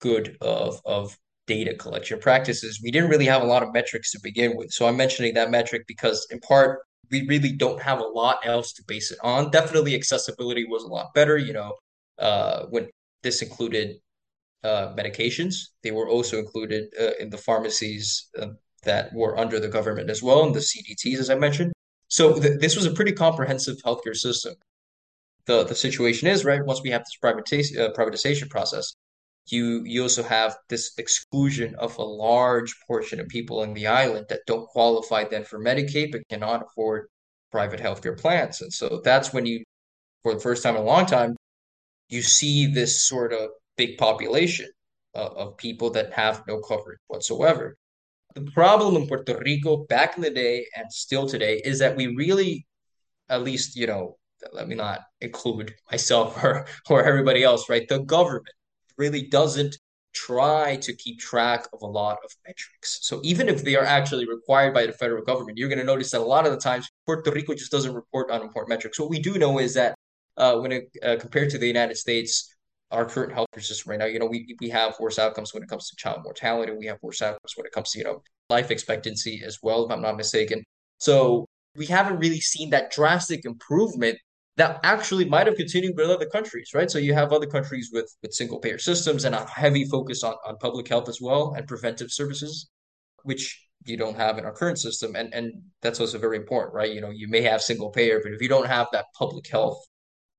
good 0.00 0.36
of 0.40 0.80
of 0.84 1.16
data 1.46 1.74
collection 1.74 2.18
practices. 2.18 2.80
We 2.82 2.90
didn't 2.90 3.10
really 3.10 3.26
have 3.26 3.42
a 3.42 3.46
lot 3.46 3.62
of 3.62 3.72
metrics 3.72 4.12
to 4.12 4.20
begin 4.22 4.56
with. 4.56 4.70
So 4.70 4.86
I'm 4.86 4.96
mentioning 4.96 5.34
that 5.34 5.50
metric 5.50 5.84
because 5.86 6.26
in 6.30 6.40
part 6.40 6.80
we 7.10 7.26
really 7.26 7.52
don't 7.52 7.80
have 7.80 8.00
a 8.00 8.04
lot 8.04 8.38
else 8.44 8.72
to 8.74 8.82
base 8.86 9.10
it 9.10 9.18
on. 9.22 9.50
Definitely 9.50 9.94
accessibility 9.94 10.64
was 10.66 10.84
a 10.84 10.88
lot 10.88 11.14
better, 11.14 11.36
you 11.36 11.52
know, 11.52 11.74
uh, 12.18 12.64
when 12.70 12.88
this 13.22 13.42
included 13.42 13.96
uh, 14.64 14.94
medications. 14.96 15.54
They 15.82 15.92
were 15.92 16.08
also 16.08 16.38
included 16.38 16.84
uh, 17.00 17.12
in 17.20 17.30
the 17.30 17.38
pharmacies 17.38 18.28
uh, 18.40 18.48
that 18.84 19.12
were 19.12 19.38
under 19.38 19.60
the 19.60 19.68
government 19.68 20.10
as 20.10 20.22
well, 20.22 20.44
and 20.44 20.54
the 20.54 20.60
CDTs, 20.60 21.18
as 21.18 21.30
I 21.30 21.36
mentioned. 21.36 21.72
So 22.08 22.38
th 22.40 22.60
this 22.60 22.76
was 22.76 22.86
a 22.86 22.96
pretty 22.98 23.12
comprehensive 23.12 23.76
healthcare 23.86 24.16
system. 24.26 24.54
The 25.46 25.64
the 25.64 25.74
situation 25.86 26.28
is 26.28 26.44
right 26.44 26.64
once 26.70 26.80
we 26.82 26.90
have 26.90 27.04
this 27.04 27.18
privatization 27.24 27.78
uh, 27.80 27.92
privatization 27.98 28.48
process, 28.50 28.86
you 29.46 29.82
you 29.84 30.02
also 30.02 30.22
have 30.22 30.56
this 30.68 30.92
exclusion 30.98 31.74
of 31.76 31.96
a 31.98 32.02
large 32.02 32.72
portion 32.86 33.20
of 33.20 33.28
people 33.28 33.62
in 33.62 33.74
the 33.74 33.86
island 33.86 34.26
that 34.28 34.46
don't 34.46 34.68
qualify 34.68 35.24
then 35.24 35.44
for 35.44 35.58
Medicaid 35.58 36.12
but 36.12 36.28
cannot 36.30 36.62
afford 36.66 37.08
private 37.50 37.80
healthcare 37.80 38.18
plans. 38.18 38.60
And 38.62 38.72
so 38.72 39.00
that's 39.04 39.32
when 39.32 39.46
you, 39.46 39.62
for 40.22 40.34
the 40.34 40.40
first 40.40 40.62
time 40.62 40.74
in 40.76 40.82
a 40.82 40.84
long 40.84 41.06
time, 41.06 41.36
you 42.08 42.22
see 42.22 42.66
this 42.66 43.06
sort 43.06 43.32
of 43.32 43.50
big 43.76 43.98
population 43.98 44.68
uh, 45.14 45.28
of 45.36 45.56
people 45.56 45.90
that 45.90 46.12
have 46.12 46.42
no 46.46 46.60
coverage 46.60 46.98
whatsoever. 47.08 47.76
The 48.34 48.42
problem 48.52 48.96
in 48.96 49.06
Puerto 49.06 49.38
Rico 49.44 49.84
back 49.86 50.16
in 50.16 50.22
the 50.22 50.30
day 50.30 50.66
and 50.76 50.92
still 50.92 51.26
today 51.28 51.60
is 51.64 51.78
that 51.78 51.96
we 51.96 52.08
really, 52.08 52.66
at 53.28 53.42
least, 53.42 53.76
you 53.76 53.86
know, 53.86 54.16
let 54.52 54.68
me 54.68 54.74
not 54.74 55.00
include 55.20 55.74
myself 55.90 56.36
or, 56.44 56.66
or 56.90 57.04
everybody 57.04 57.42
else, 57.42 57.68
right? 57.68 57.86
The 57.88 58.00
government 58.00 58.54
really 58.98 59.28
doesn't 59.28 59.76
try 60.14 60.76
to 60.76 60.94
keep 60.94 61.18
track 61.18 61.66
of 61.72 61.82
a 61.82 61.86
lot 61.86 62.18
of 62.24 62.30
metrics. 62.46 63.00
So 63.02 63.20
even 63.24 63.48
if 63.48 63.64
they 63.64 63.76
are 63.76 63.84
actually 63.84 64.28
required 64.28 64.72
by 64.72 64.86
the 64.86 64.92
federal 64.92 65.24
government, 65.24 65.58
you're 65.58 65.68
going 65.68 65.80
to 65.80 65.84
notice 65.84 66.12
that 66.12 66.20
a 66.20 66.24
lot 66.24 66.46
of 66.46 66.52
the 66.52 66.58
times 66.58 66.88
Puerto 67.04 67.30
Rico 67.30 67.54
just 67.54 67.72
doesn't 67.72 67.94
report 67.94 68.30
on 68.30 68.42
important 68.42 68.70
metrics. 68.70 68.98
What 68.98 69.10
we 69.10 69.18
do 69.18 69.38
know 69.38 69.58
is 69.58 69.74
that 69.74 69.94
uh, 70.36 70.56
when 70.58 70.72
it, 70.72 70.84
uh, 71.02 71.16
compared 71.20 71.50
to 71.50 71.58
the 71.58 71.66
United 71.66 71.96
States, 71.96 72.53
our 72.90 73.04
current 73.04 73.32
healthcare 73.32 73.62
system 73.62 73.90
right 73.90 73.98
now, 73.98 74.06
you 74.06 74.18
know, 74.18 74.26
we 74.26 74.56
we 74.60 74.68
have 74.70 74.94
worse 75.00 75.18
outcomes 75.18 75.52
when 75.52 75.62
it 75.62 75.68
comes 75.68 75.88
to 75.88 75.96
child 75.96 76.20
mortality. 76.22 76.72
We 76.72 76.86
have 76.86 76.98
worse 77.02 77.22
outcomes 77.22 77.54
when 77.56 77.66
it 77.66 77.72
comes 77.72 77.90
to 77.92 77.98
you 77.98 78.04
know 78.04 78.22
life 78.50 78.70
expectancy 78.70 79.42
as 79.44 79.58
well, 79.62 79.84
if 79.84 79.90
I'm 79.90 80.02
not 80.02 80.16
mistaken. 80.16 80.62
So 80.98 81.46
we 81.76 81.86
haven't 81.86 82.18
really 82.18 82.40
seen 82.40 82.70
that 82.70 82.92
drastic 82.92 83.44
improvement 83.44 84.18
that 84.56 84.78
actually 84.84 85.24
might 85.24 85.48
have 85.48 85.56
continued 85.56 85.96
with 85.96 86.08
other 86.08 86.26
countries, 86.26 86.70
right? 86.74 86.90
So 86.90 86.98
you 86.98 87.12
have 87.14 87.32
other 87.32 87.46
countries 87.46 87.90
with 87.92 88.14
with 88.22 88.32
single 88.32 88.60
payer 88.60 88.78
systems 88.78 89.24
and 89.24 89.34
a 89.34 89.46
heavy 89.48 89.84
focus 89.84 90.22
on 90.22 90.34
on 90.46 90.56
public 90.58 90.88
health 90.88 91.08
as 91.08 91.20
well 91.20 91.54
and 91.56 91.66
preventive 91.66 92.10
services, 92.12 92.70
which 93.24 93.60
you 93.84 93.96
don't 93.96 94.16
have 94.16 94.38
in 94.38 94.44
our 94.44 94.52
current 94.52 94.78
system, 94.78 95.16
and 95.16 95.34
and 95.34 95.52
that's 95.82 96.00
also 96.00 96.18
very 96.18 96.36
important, 96.36 96.74
right? 96.74 96.92
You 96.92 97.00
know, 97.00 97.10
you 97.10 97.28
may 97.28 97.42
have 97.42 97.60
single 97.62 97.90
payer, 97.90 98.20
but 98.22 98.32
if 98.32 98.40
you 98.40 98.48
don't 98.48 98.66
have 98.66 98.88
that 98.92 99.06
public 99.18 99.46
health 99.48 99.84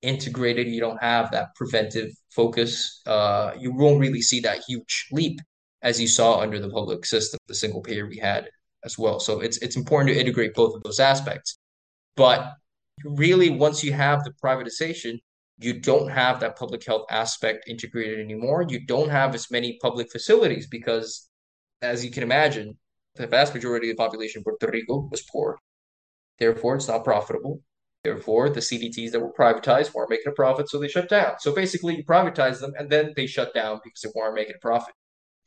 integrated, 0.05 0.67
you 0.67 0.79
don't 0.79 1.01
have 1.01 1.31
that 1.31 1.55
preventive 1.55 2.11
focus, 2.31 3.01
uh, 3.07 3.51
you 3.57 3.73
won't 3.73 3.99
really 3.99 4.21
see 4.21 4.39
that 4.41 4.63
huge 4.67 5.07
leap 5.11 5.39
as 5.81 5.99
you 5.99 6.07
saw 6.07 6.39
under 6.39 6.59
the 6.59 6.69
public 6.69 7.05
system, 7.05 7.39
the 7.47 7.55
single 7.55 7.81
payer 7.81 8.07
we 8.07 8.17
had 8.17 8.49
as 8.83 8.97
well. 8.97 9.19
So 9.19 9.41
it's 9.41 9.57
it's 9.57 9.75
important 9.75 10.13
to 10.13 10.19
integrate 10.19 10.53
both 10.53 10.75
of 10.75 10.83
those 10.83 10.99
aspects. 10.99 11.57
But 12.15 12.53
really, 13.03 13.49
once 13.49 13.83
you 13.83 13.93
have 13.93 14.23
the 14.23 14.33
privatization, 14.43 15.19
you 15.59 15.79
don't 15.79 16.09
have 16.09 16.39
that 16.39 16.57
public 16.57 16.85
health 16.85 17.05
aspect 17.09 17.67
integrated 17.67 18.19
anymore. 18.19 18.65
You 18.67 18.85
don't 18.85 19.09
have 19.09 19.35
as 19.35 19.51
many 19.51 19.77
public 19.81 20.11
facilities 20.11 20.67
because, 20.67 21.29
as 21.81 22.03
you 22.03 22.11
can 22.11 22.23
imagine, 22.23 22.77
the 23.15 23.27
vast 23.27 23.53
majority 23.53 23.89
of 23.89 23.97
the 23.97 24.03
population 24.03 24.43
Puerto 24.43 24.67
Rico 24.67 25.07
was 25.11 25.23
poor. 25.31 25.57
Therefore, 26.37 26.75
it's 26.75 26.87
not 26.87 27.03
profitable. 27.03 27.61
Therefore, 28.05 28.51
the 28.51 28.59
CDTs 28.59 29.11
that 29.11 29.19
were 29.19 29.33
privatized 29.33 29.95
weren't 29.95 30.11
making 30.11 30.27
a 30.27 30.31
profit, 30.31 30.69
so 30.69 30.77
they 30.77 30.87
shut 30.87 31.09
down. 31.09 31.39
So 31.39 31.55
basically, 31.55 31.95
you 31.97 32.03
privatize 32.03 32.59
them 32.59 32.71
and 32.77 32.87
then 32.87 33.13
they 33.15 33.25
shut 33.25 33.51
down 33.55 33.81
because 33.83 34.01
they 34.01 34.11
weren't 34.13 34.35
making 34.35 34.53
a 34.55 34.59
profit. 34.61 34.93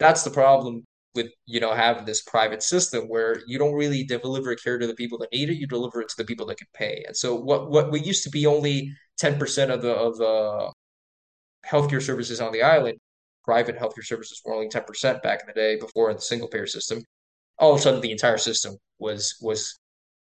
That's 0.00 0.24
the 0.24 0.30
problem 0.30 0.84
with 1.14 1.28
you 1.46 1.60
know 1.60 1.72
having 1.72 2.04
this 2.04 2.22
private 2.22 2.64
system 2.64 3.04
where 3.04 3.42
you 3.46 3.58
don't 3.60 3.74
really 3.74 4.02
deliver 4.02 4.56
care 4.56 4.76
to 4.76 4.88
the 4.88 4.94
people 4.94 5.18
that 5.18 5.32
need 5.32 5.50
it, 5.50 5.54
you 5.54 5.68
deliver 5.68 6.00
it 6.00 6.08
to 6.08 6.16
the 6.16 6.24
people 6.24 6.46
that 6.46 6.58
can 6.58 6.66
pay. 6.74 7.04
And 7.06 7.16
so 7.16 7.36
what 7.36 7.70
what 7.70 7.92
we 7.92 8.00
used 8.00 8.24
to 8.24 8.30
be 8.30 8.44
only 8.44 8.92
ten 9.18 9.38
percent 9.38 9.70
of 9.70 9.80
the 9.80 9.92
of 9.94 10.18
the 10.18 10.72
healthcare 11.64 12.02
services 12.02 12.40
on 12.40 12.52
the 12.52 12.62
island, 12.62 12.98
private 13.44 13.78
healthcare 13.78 14.04
services 14.04 14.42
were 14.44 14.54
only 14.54 14.68
ten 14.68 14.82
percent 14.82 15.22
back 15.22 15.42
in 15.42 15.46
the 15.46 15.52
day 15.52 15.76
before 15.78 16.12
the 16.12 16.20
single 16.20 16.48
payer 16.48 16.66
system. 16.66 17.04
All 17.58 17.72
of 17.72 17.78
a 17.78 17.82
sudden, 17.82 18.00
the 18.00 18.10
entire 18.10 18.38
system 18.38 18.76
was 18.98 19.36
was 19.40 19.78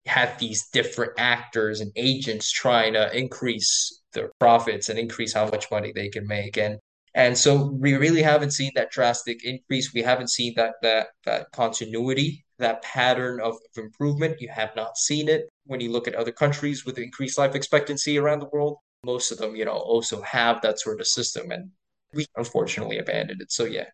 have 0.06 0.38
these 0.38 0.68
different 0.70 1.13
actors 1.18 1.80
and 1.80 1.92
agents 1.96 2.52
trying 2.52 2.94
to 2.94 3.16
increase 3.18 4.02
their 4.13 4.32
profits 4.39 4.89
and 4.89 5.00
increase 5.00 5.34
how 5.34 5.46
much 5.48 5.72
money 5.72 5.92
they 5.94 6.10
can 6.10 6.28
make. 6.28 6.58
And 6.58 6.78
and 7.16 7.38
so 7.38 7.66
we 7.80 7.94
really 7.96 8.24
haven't 8.24 8.52
seen 8.52 8.72
that 8.76 8.92
drastic 8.92 9.46
increase. 9.46 9.94
We 9.94 10.02
haven't 10.02 10.30
seen 10.30 10.54
that 10.56 10.76
that 10.82 11.08
that 11.26 11.52
continuity 11.52 12.46
that 12.60 12.82
pattern 12.82 13.42
of, 13.42 13.56
improvement. 13.76 14.39
You 14.39 14.48
have 14.50 14.76
not 14.76 14.98
seen 14.98 15.28
it. 15.28 15.50
When 15.66 15.82
you 15.82 15.92
look 15.92 16.08
at 16.08 16.16
other 16.16 16.32
countries 16.32 16.86
with 16.86 16.98
increased 16.98 17.38
life 17.38 17.56
expectancy 17.56 18.18
around 18.18 18.39
the 18.39 18.50
world 18.54 18.78
most 19.04 19.32
of 19.32 19.38
them 19.38 19.56
you 19.56 19.66
know 19.66 19.72
also 19.72 20.22
have 20.22 20.62
that 20.62 20.80
sort 20.80 21.00
of 21.00 21.08
system 21.08 21.52
and 21.52 21.70
we 22.13 22.26
unfortunately 22.36 23.00
abandoned 23.00 23.42
it. 23.42 23.52
So 23.52 23.66
yeah. 23.66 23.86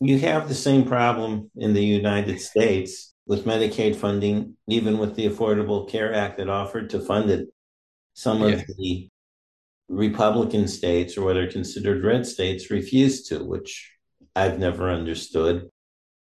You 0.00 0.18
have 0.18 0.48
the 0.48 0.54
same 0.54 0.84
problem 0.84 1.50
in 1.56 1.72
the 1.74 1.84
united 1.84 2.40
states 2.40 3.11
with 3.26 3.44
Medicaid 3.44 3.96
funding, 3.96 4.56
even 4.66 4.98
with 4.98 5.14
the 5.14 5.28
Affordable 5.28 5.88
Care 5.88 6.12
Act 6.12 6.38
that 6.38 6.48
offered 6.48 6.90
to 6.90 7.00
fund 7.00 7.30
it. 7.30 7.48
Some 8.14 8.42
yeah. 8.42 8.48
of 8.48 8.66
the 8.78 9.08
Republican 9.88 10.68
states, 10.68 11.16
or 11.16 11.24
what 11.24 11.36
are 11.36 11.50
considered 11.50 12.04
red 12.04 12.26
states, 12.26 12.70
refused 12.70 13.28
to, 13.28 13.44
which 13.44 13.92
I've 14.34 14.58
never 14.58 14.90
understood. 14.90 15.68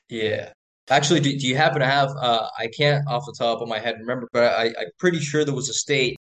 Yeah. 0.08 0.52
Actually, 0.90 1.20
do, 1.20 1.38
do 1.38 1.46
you 1.46 1.56
happen 1.56 1.80
to 1.80 1.86
have, 1.86 2.10
uh, 2.20 2.46
I 2.58 2.66
can't 2.66 3.08
off 3.08 3.24
the 3.24 3.34
top 3.38 3.62
of 3.62 3.68
my 3.68 3.78
head 3.78 3.96
remember, 3.98 4.28
but 4.32 4.52
I, 4.52 4.66
I'm 4.66 4.90
pretty 4.98 5.20
sure 5.20 5.44
there 5.44 5.54
was 5.54 5.70
a 5.70 5.74
state 5.74 6.16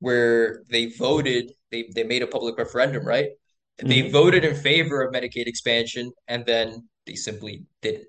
where 0.00 0.62
they 0.70 0.86
voted, 0.86 1.52
they, 1.70 1.90
they 1.94 2.04
made 2.04 2.22
a 2.22 2.26
public 2.26 2.56
referendum, 2.56 3.04
right? 3.04 3.30
Mm-hmm. 3.78 3.88
They 3.88 4.10
voted 4.10 4.44
in 4.44 4.54
favor 4.54 5.02
of 5.02 5.12
Medicaid 5.12 5.46
expansion, 5.46 6.12
and 6.26 6.46
then 6.46 6.88
they 7.06 7.14
simply 7.14 7.64
didn't. 7.82 8.06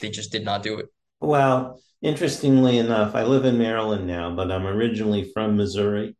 They 0.00 0.10
just 0.10 0.30
did 0.30 0.44
not 0.44 0.62
do 0.62 0.78
it. 0.78 0.86
Well, 1.22 1.80
interestingly 2.02 2.78
enough, 2.78 3.14
I 3.14 3.22
live 3.22 3.44
in 3.44 3.58
Maryland 3.58 4.06
now, 4.06 4.34
but 4.34 4.50
I'm 4.50 4.66
originally 4.66 5.30
from 5.32 5.56
Missouri. 5.56 6.16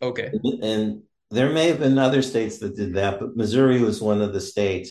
Okay. 0.00 0.30
And 0.62 1.02
there 1.30 1.50
may 1.50 1.66
have 1.68 1.80
been 1.80 1.98
other 1.98 2.22
states 2.22 2.58
that 2.58 2.76
did 2.76 2.94
that, 2.94 3.18
but 3.18 3.36
Missouri 3.36 3.80
was 3.80 4.00
one 4.00 4.22
of 4.22 4.32
the 4.32 4.40
states. 4.40 4.90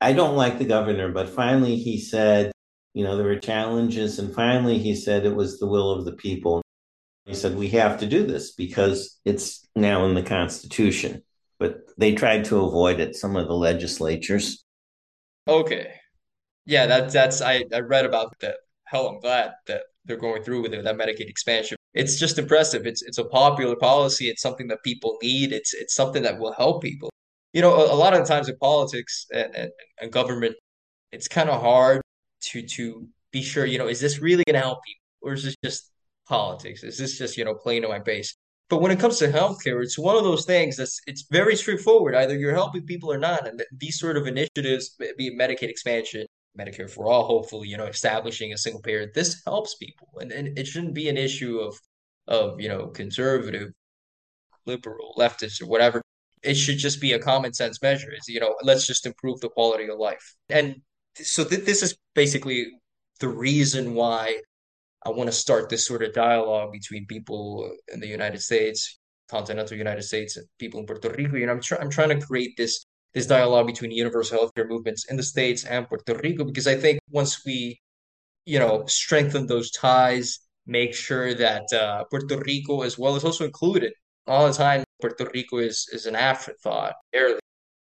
I 0.00 0.12
don't 0.14 0.36
like 0.36 0.58
the 0.58 0.64
governor, 0.64 1.10
but 1.12 1.28
finally 1.28 1.76
he 1.76 2.00
said, 2.00 2.52
you 2.94 3.04
know, 3.04 3.16
there 3.16 3.26
were 3.26 3.38
challenges, 3.38 4.18
and 4.18 4.34
finally 4.34 4.78
he 4.78 4.94
said 4.96 5.26
it 5.26 5.36
was 5.36 5.58
the 5.58 5.66
will 5.66 5.90
of 5.90 6.04
the 6.04 6.12
people. 6.12 6.62
He 7.26 7.34
said, 7.34 7.54
we 7.54 7.68
have 7.68 8.00
to 8.00 8.06
do 8.06 8.26
this 8.26 8.52
because 8.52 9.20
it's 9.26 9.68
now 9.76 10.06
in 10.06 10.14
the 10.14 10.22
Constitution. 10.22 11.22
But 11.58 11.80
they 11.98 12.14
tried 12.14 12.46
to 12.46 12.64
avoid 12.64 13.00
it, 13.00 13.14
some 13.14 13.36
of 13.36 13.46
the 13.46 13.54
legislatures. 13.54 14.64
Okay. 15.46 15.97
Yeah, 16.68 16.84
that, 16.84 17.10
that's, 17.10 17.40
I, 17.40 17.64
I 17.72 17.80
read 17.80 18.04
about 18.04 18.38
that. 18.40 18.56
Hell, 18.84 19.08
I'm 19.08 19.20
glad 19.20 19.52
that 19.68 19.84
they're 20.04 20.18
going 20.18 20.42
through 20.42 20.60
with 20.60 20.74
it, 20.74 20.84
that 20.84 20.96
Medicaid 20.98 21.30
expansion. 21.30 21.78
It's 21.94 22.18
just 22.18 22.38
impressive. 22.38 22.86
It's, 22.86 23.00
it's 23.00 23.16
a 23.16 23.24
popular 23.24 23.74
policy. 23.74 24.28
It's 24.28 24.42
something 24.42 24.68
that 24.68 24.82
people 24.84 25.16
need. 25.22 25.52
It's, 25.52 25.72
it's 25.72 25.94
something 25.94 26.22
that 26.24 26.38
will 26.38 26.52
help 26.52 26.82
people. 26.82 27.08
You 27.54 27.62
know, 27.62 27.72
a, 27.72 27.94
a 27.94 27.96
lot 27.96 28.12
of 28.12 28.20
the 28.20 28.26
times 28.26 28.50
in 28.50 28.58
politics 28.58 29.26
and, 29.32 29.54
and, 29.56 29.70
and 30.02 30.12
government, 30.12 30.56
it's 31.10 31.26
kind 31.26 31.48
of 31.48 31.58
hard 31.62 32.02
to, 32.50 32.60
to 32.60 33.08
be 33.32 33.40
sure, 33.40 33.64
you 33.64 33.78
know, 33.78 33.88
is 33.88 34.00
this 34.00 34.18
really 34.18 34.44
going 34.46 34.60
to 34.60 34.60
help 34.60 34.80
people? 34.84 35.00
Or 35.22 35.32
is 35.32 35.44
this 35.44 35.56
just 35.64 35.90
politics? 36.28 36.82
Is 36.82 36.98
this 36.98 37.16
just, 37.16 37.38
you 37.38 37.46
know, 37.46 37.54
playing 37.54 37.80
to 37.80 37.88
my 37.88 37.98
base? 37.98 38.36
But 38.68 38.82
when 38.82 38.90
it 38.90 39.00
comes 39.00 39.18
to 39.20 39.28
healthcare, 39.28 39.82
it's 39.82 39.98
one 39.98 40.16
of 40.16 40.22
those 40.22 40.44
things 40.44 40.76
that's 40.76 41.00
it's 41.06 41.24
very 41.30 41.56
straightforward. 41.56 42.14
Either 42.14 42.36
you're 42.36 42.52
helping 42.52 42.82
people 42.82 43.10
or 43.10 43.18
not. 43.18 43.48
And 43.48 43.64
these 43.72 43.98
sort 43.98 44.18
of 44.18 44.26
initiatives, 44.26 44.94
be 45.16 45.28
it 45.28 45.38
Medicaid 45.38 45.70
expansion, 45.70 46.26
Medicare 46.56 46.90
for 46.90 47.06
all, 47.06 47.24
hopefully, 47.24 47.68
you 47.68 47.76
know, 47.76 47.86
establishing 47.86 48.52
a 48.52 48.58
single 48.58 48.82
payer, 48.82 49.10
this 49.14 49.42
helps 49.44 49.76
people. 49.76 50.08
And, 50.20 50.32
and 50.32 50.58
it 50.58 50.66
shouldn't 50.66 50.94
be 50.94 51.08
an 51.08 51.16
issue 51.16 51.58
of 51.58 51.78
of, 52.28 52.60
you 52.60 52.68
know, 52.68 52.88
conservative, 52.88 53.70
liberal, 54.66 55.14
leftist, 55.16 55.62
or 55.62 55.66
whatever. 55.66 56.02
It 56.42 56.54
should 56.54 56.78
just 56.78 57.00
be 57.00 57.14
a 57.14 57.18
common 57.18 57.52
sense 57.54 57.80
measure. 57.82 58.10
It's, 58.12 58.28
you 58.28 58.38
know, 58.38 58.54
let's 58.62 58.86
just 58.86 59.06
improve 59.06 59.40
the 59.40 59.48
quality 59.48 59.88
of 59.88 59.98
life. 59.98 60.34
And 60.50 60.76
so 61.14 61.42
th- 61.42 61.64
this 61.64 61.82
is 61.82 61.96
basically 62.14 62.66
the 63.18 63.28
reason 63.28 63.94
why 63.94 64.42
I 65.04 65.10
want 65.10 65.28
to 65.28 65.32
start 65.32 65.68
this 65.68 65.86
sort 65.86 66.02
of 66.02 66.12
dialogue 66.12 66.72
between 66.72 67.06
people 67.06 67.72
in 67.92 67.98
the 68.00 68.06
United 68.06 68.42
States, 68.42 68.98
continental 69.30 69.76
United 69.76 70.02
States, 70.02 70.36
and 70.36 70.46
people 70.58 70.80
in 70.80 70.86
Puerto 70.86 71.08
Rico. 71.10 71.36
You 71.36 71.46
know, 71.46 71.52
I'm 71.52 71.60
trying 71.60 71.80
I'm 71.80 71.90
trying 71.90 72.10
to 72.10 72.26
create 72.26 72.56
this 72.56 72.84
this 73.14 73.26
dialogue 73.26 73.66
between 73.66 73.90
universal 73.90 74.38
healthcare 74.38 74.68
movements 74.68 75.06
in 75.10 75.16
the 75.16 75.22
States 75.22 75.64
and 75.64 75.88
Puerto 75.88 76.14
Rico 76.14 76.44
because 76.44 76.66
I 76.66 76.76
think 76.76 77.00
once 77.10 77.44
we, 77.44 77.80
you 78.44 78.58
know, 78.58 78.84
strengthen 78.86 79.46
those 79.46 79.70
ties, 79.70 80.40
make 80.66 80.94
sure 80.94 81.34
that 81.34 81.72
uh, 81.72 82.04
Puerto 82.04 82.38
Rico 82.38 82.82
as 82.82 82.98
well 82.98 83.16
is 83.16 83.24
also 83.24 83.44
included. 83.44 83.92
All 84.26 84.46
the 84.46 84.52
time, 84.52 84.84
Puerto 85.00 85.28
Rico 85.32 85.58
is 85.58 85.88
is 85.92 86.06
an 86.06 86.14
afterthought. 86.14 86.94
Barely, 87.12 87.40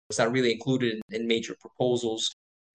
it's 0.09 0.19
not 0.19 0.31
really 0.31 0.51
included 0.51 0.99
in, 1.09 1.21
in 1.21 1.27
major 1.27 1.55
proposals 1.61 2.31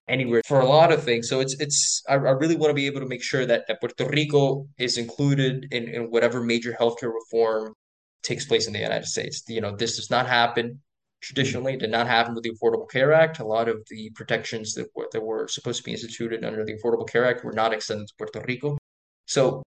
anywhere 0.09 0.43
for 0.47 0.61
a 0.61 0.67
lot 0.67 0.93
of 0.93 1.03
things. 1.03 1.29
So 1.29 1.41
it's 1.41 1.59
it's 1.61 2.03
I, 2.09 2.15
I 2.15 2.33
really 2.43 2.57
want 2.57 2.71
to 2.71 2.75
be 2.75 2.87
able 2.87 3.01
to 3.01 3.07
make 3.07 3.23
sure 3.23 3.47
that, 3.47 3.67
that 3.67 3.81
Puerto 3.81 4.09
Rico 4.09 4.67
is 4.79 4.97
included 4.97 5.67
in, 5.73 5.89
in 5.89 6.03
whatever 6.11 6.43
major 6.43 6.77
healthcare 6.81 7.13
reform 7.13 7.75
takes 8.23 8.47
place 8.47 8.67
in 8.67 8.73
the 8.73 8.79
United 8.79 9.07
States. 9.07 9.43
You 9.49 9.61
know, 9.61 9.75
this 9.77 9.97
does 9.97 10.11
not 10.11 10.27
happen 10.27 10.81
traditionally. 11.21 11.75
It 11.75 11.81
did 11.81 11.91
not 11.91 12.07
happen 12.07 12.35
with 12.35 12.45
the 12.45 12.53
Affordable 12.53 12.89
Care 12.91 13.13
Act. 13.13 13.39
A 13.39 13.45
lot 13.45 13.69
of 13.69 13.83
the 13.91 14.11
protections 14.15 14.75
that 14.75 14.89
were, 14.95 15.09
that 15.13 15.23
were 15.23 15.49
supposed 15.49 15.79
to 15.79 15.85
be 15.85 15.93
instituted 15.93 16.45
under 16.45 16.65
the 16.65 16.75
Affordable 16.75 17.09
Care 17.09 17.25
Act 17.25 17.45
were 17.45 17.53
not 17.53 17.73
extended 17.73 18.09
to 18.09 18.15
Puerto 18.19 18.45
Rico. 18.47 18.79
So 19.27 19.63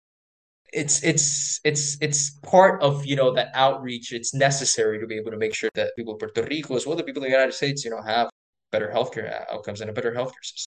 it's 0.72 1.02
it's 1.02 1.60
it's 1.64 1.96
it's 2.00 2.30
part 2.40 2.82
of 2.82 3.06
you 3.06 3.16
know 3.16 3.32
that 3.34 3.50
outreach. 3.54 4.12
It's 4.12 4.34
necessary 4.34 4.98
to 5.00 5.06
be 5.06 5.16
able 5.16 5.30
to 5.30 5.38
make 5.38 5.54
sure 5.54 5.70
that 5.74 5.92
people 5.96 6.14
in 6.14 6.18
Puerto 6.18 6.42
Rico, 6.42 6.76
as 6.76 6.86
well 6.86 6.94
as 6.94 6.98
the 6.98 7.04
people 7.04 7.22
in 7.22 7.30
the 7.30 7.36
United 7.36 7.54
States, 7.54 7.84
you 7.84 7.90
know, 7.90 8.02
have 8.02 8.28
better 8.72 8.90
healthcare 8.94 9.44
outcomes 9.50 9.80
and 9.80 9.90
a 9.90 9.92
better 9.92 10.12
healthcare 10.12 10.42
system. 10.42 10.72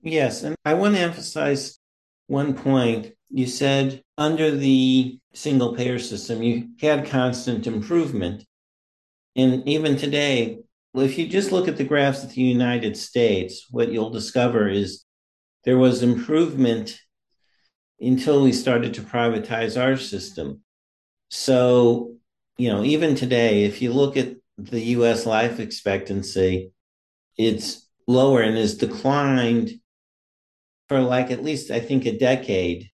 Yes, 0.00 0.42
and 0.42 0.54
I 0.64 0.74
want 0.74 0.94
to 0.94 1.00
emphasize 1.00 1.78
one 2.26 2.54
point. 2.54 3.12
You 3.30 3.46
said 3.46 4.02
under 4.16 4.50
the 4.50 5.18
single 5.32 5.74
payer 5.74 5.98
system, 5.98 6.42
you 6.42 6.68
had 6.80 7.06
constant 7.06 7.66
improvement. 7.66 8.44
And 9.36 9.66
even 9.68 9.96
today, 9.96 10.58
if 10.94 11.18
you 11.18 11.26
just 11.26 11.50
look 11.50 11.66
at 11.66 11.76
the 11.76 11.84
graphs 11.84 12.22
of 12.22 12.32
the 12.32 12.42
United 12.42 12.96
States, 12.96 13.66
what 13.70 13.90
you'll 13.90 14.10
discover 14.10 14.68
is 14.68 15.04
there 15.64 15.78
was 15.78 16.02
improvement 16.02 16.98
until 18.00 18.42
we 18.42 18.52
started 18.52 18.94
to 18.94 19.00
privatize 19.00 19.80
our 19.80 19.96
system. 19.96 20.62
So, 21.30 22.14
you 22.58 22.68
know, 22.68 22.84
even 22.84 23.14
today, 23.14 23.64
if 23.64 23.82
you 23.82 23.92
look 23.92 24.16
at 24.16 24.36
the 24.56 24.80
US 24.80 25.26
life 25.26 25.58
expectancy, 25.58 26.70
it's 27.36 27.88
lower 28.06 28.42
and 28.42 28.56
has 28.56 28.76
declined 28.76 29.72
for 30.88 31.00
like 31.00 31.30
at 31.30 31.42
least 31.42 31.70
I 31.70 31.80
think 31.80 32.04
a 32.04 32.16
decade, 32.16 32.90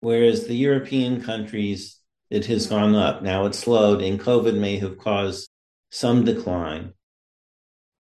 whereas 0.00 0.46
the 0.46 0.56
European 0.56 1.20
countries 1.20 1.97
it 2.30 2.46
has 2.46 2.66
gone 2.66 2.94
up. 2.94 3.22
Now 3.22 3.46
it's 3.46 3.58
slowed, 3.58 4.02
and 4.02 4.20
COVID 4.20 4.58
may 4.58 4.78
have 4.78 4.98
caused 4.98 5.48
some 5.90 6.24
decline. 6.24 6.92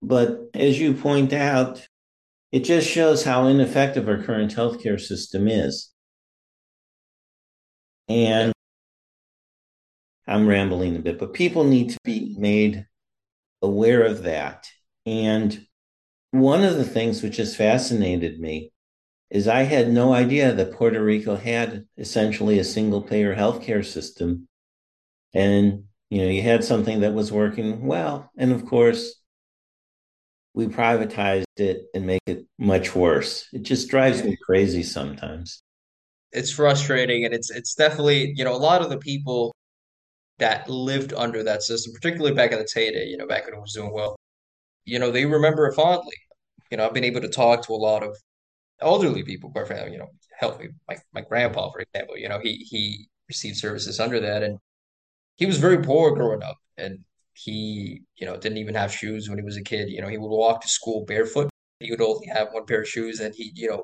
But 0.03 0.51
as 0.55 0.79
you 0.79 0.95
point 0.95 1.33
out, 1.33 1.87
it 2.53 2.61
just 2.61 2.89
shows 2.89 3.25
how 3.25 3.47
ineffective 3.47 4.09
our 4.09 4.23
current 4.23 4.55
healthcare 4.55 5.01
system 5.01 5.49
is. 5.49 5.91
And 8.09 8.53
I'm 10.27 10.47
rambling 10.47 10.97
a 10.97 11.01
bit, 11.01 11.19
but 11.19 11.33
people 11.33 11.65
need 11.65 11.91
to 11.91 11.99
be 12.05 12.35
made 12.39 12.87
aware 13.63 14.03
of 14.03 14.23
that. 14.25 14.69
And 15.07 15.67
one 16.31 16.63
of 16.65 16.77
the 16.77 16.85
things 16.85 17.23
which 17.23 17.39
has 17.39 17.57
fascinated 17.57 18.39
me 18.39 18.73
is 19.35 19.49
I 19.49 19.64
had 19.64 19.90
no 19.90 20.14
idea 20.14 20.53
that 20.53 20.75
Puerto 20.75 21.03
Rico 21.03 21.35
had 21.35 21.87
essentially 21.99 22.61
a 22.61 22.64
single 22.64 23.03
payer 23.03 23.35
healthcare 23.35 23.85
system. 23.85 24.47
And, 25.35 25.87
you 26.09 26.23
know, 26.23 26.29
you 26.29 26.40
had 26.40 26.62
something 26.62 27.01
that 27.01 27.14
was 27.14 27.33
working 27.33 27.85
well. 27.85 28.31
And 28.38 28.53
of 28.53 28.64
course, 28.64 29.20
we 30.55 30.68
privatized 30.68 31.47
it 31.57 31.87
and 31.94 32.07
make 32.07 32.23
it 32.27 32.47
much 32.61 32.94
worse. 32.94 33.49
It 33.53 33.64
just 33.64 33.88
drives 33.88 34.23
me 34.23 34.37
crazy 34.40 34.85
sometimes. 34.85 35.64
It's 36.31 36.53
frustrating 36.53 37.25
and 37.25 37.35
it's 37.35 37.51
it's 37.51 37.75
definitely, 37.75 38.35
you 38.37 38.44
know, 38.44 38.55
a 38.55 38.64
lot 38.70 38.83
of 38.83 38.88
the 38.88 38.99
people 38.99 39.53
that 40.38 40.70
lived 40.70 41.12
under 41.12 41.42
that 41.42 41.64
system, 41.64 41.92
particularly 41.92 42.37
back 42.37 42.53
in 42.53 42.59
the 42.59 42.68
heyday, 42.73 43.07
you 43.07 43.16
know, 43.16 43.27
back 43.27 43.47
when 43.47 43.55
it 43.55 43.61
was 43.61 43.73
doing 43.73 43.92
well, 43.92 44.14
you 44.85 45.01
know, 45.01 45.11
they 45.11 45.27
remember 45.27 45.66
it 45.66 45.75
fondly. 45.75 46.14
You 46.70 46.77
know, 46.77 46.87
I've 46.87 46.94
been 46.94 47.03
able 47.03 47.20
to 47.20 47.29
talk 47.29 47.66
to 47.66 47.73
a 47.73 47.75
lot 47.75 48.05
of 48.05 48.16
elderly 48.81 49.23
people, 49.23 49.51
quite 49.51 49.67
frankly, 49.67 49.93
you 49.93 49.99
know, 49.99 50.11
healthy. 50.39 50.69
My 50.89 50.97
my 51.13 51.21
grandpa, 51.23 51.71
for 51.71 51.81
example, 51.81 52.17
you 52.19 52.29
know, 52.29 52.39
he 52.41 52.57
he 52.71 53.09
received 53.29 53.57
services 53.57 54.01
under 54.01 54.21
that, 54.21 54.43
and 54.43 54.59
he 55.37 55.47
was 55.47 55.59
very 55.59 55.83
poor 55.83 56.15
growing 56.15 56.43
up, 56.43 56.57
and 56.77 57.01
he 57.35 58.03
you 58.17 58.27
know 58.27 58.37
didn't 58.37 58.59
even 58.59 58.75
have 58.75 58.93
shoes 58.93 59.29
when 59.29 59.39
he 59.39 59.45
was 59.45 59.57
a 59.57 59.63
kid. 59.63 59.91
You 59.91 60.03
know, 60.03 60.09
he 60.09 60.19
would 60.19 60.29
walk 60.29 60.63
to 60.63 60.69
school 60.69 61.05
barefoot. 61.05 61.51
He 61.81 61.91
would 61.91 62.01
only 62.01 62.27
have 62.29 62.49
one 62.53 62.67
pair 62.67 62.83
of 62.83 62.89
shoes, 62.89 63.21
and 63.21 63.35
he 63.35 63.53
you 63.55 63.69
know 63.71 63.83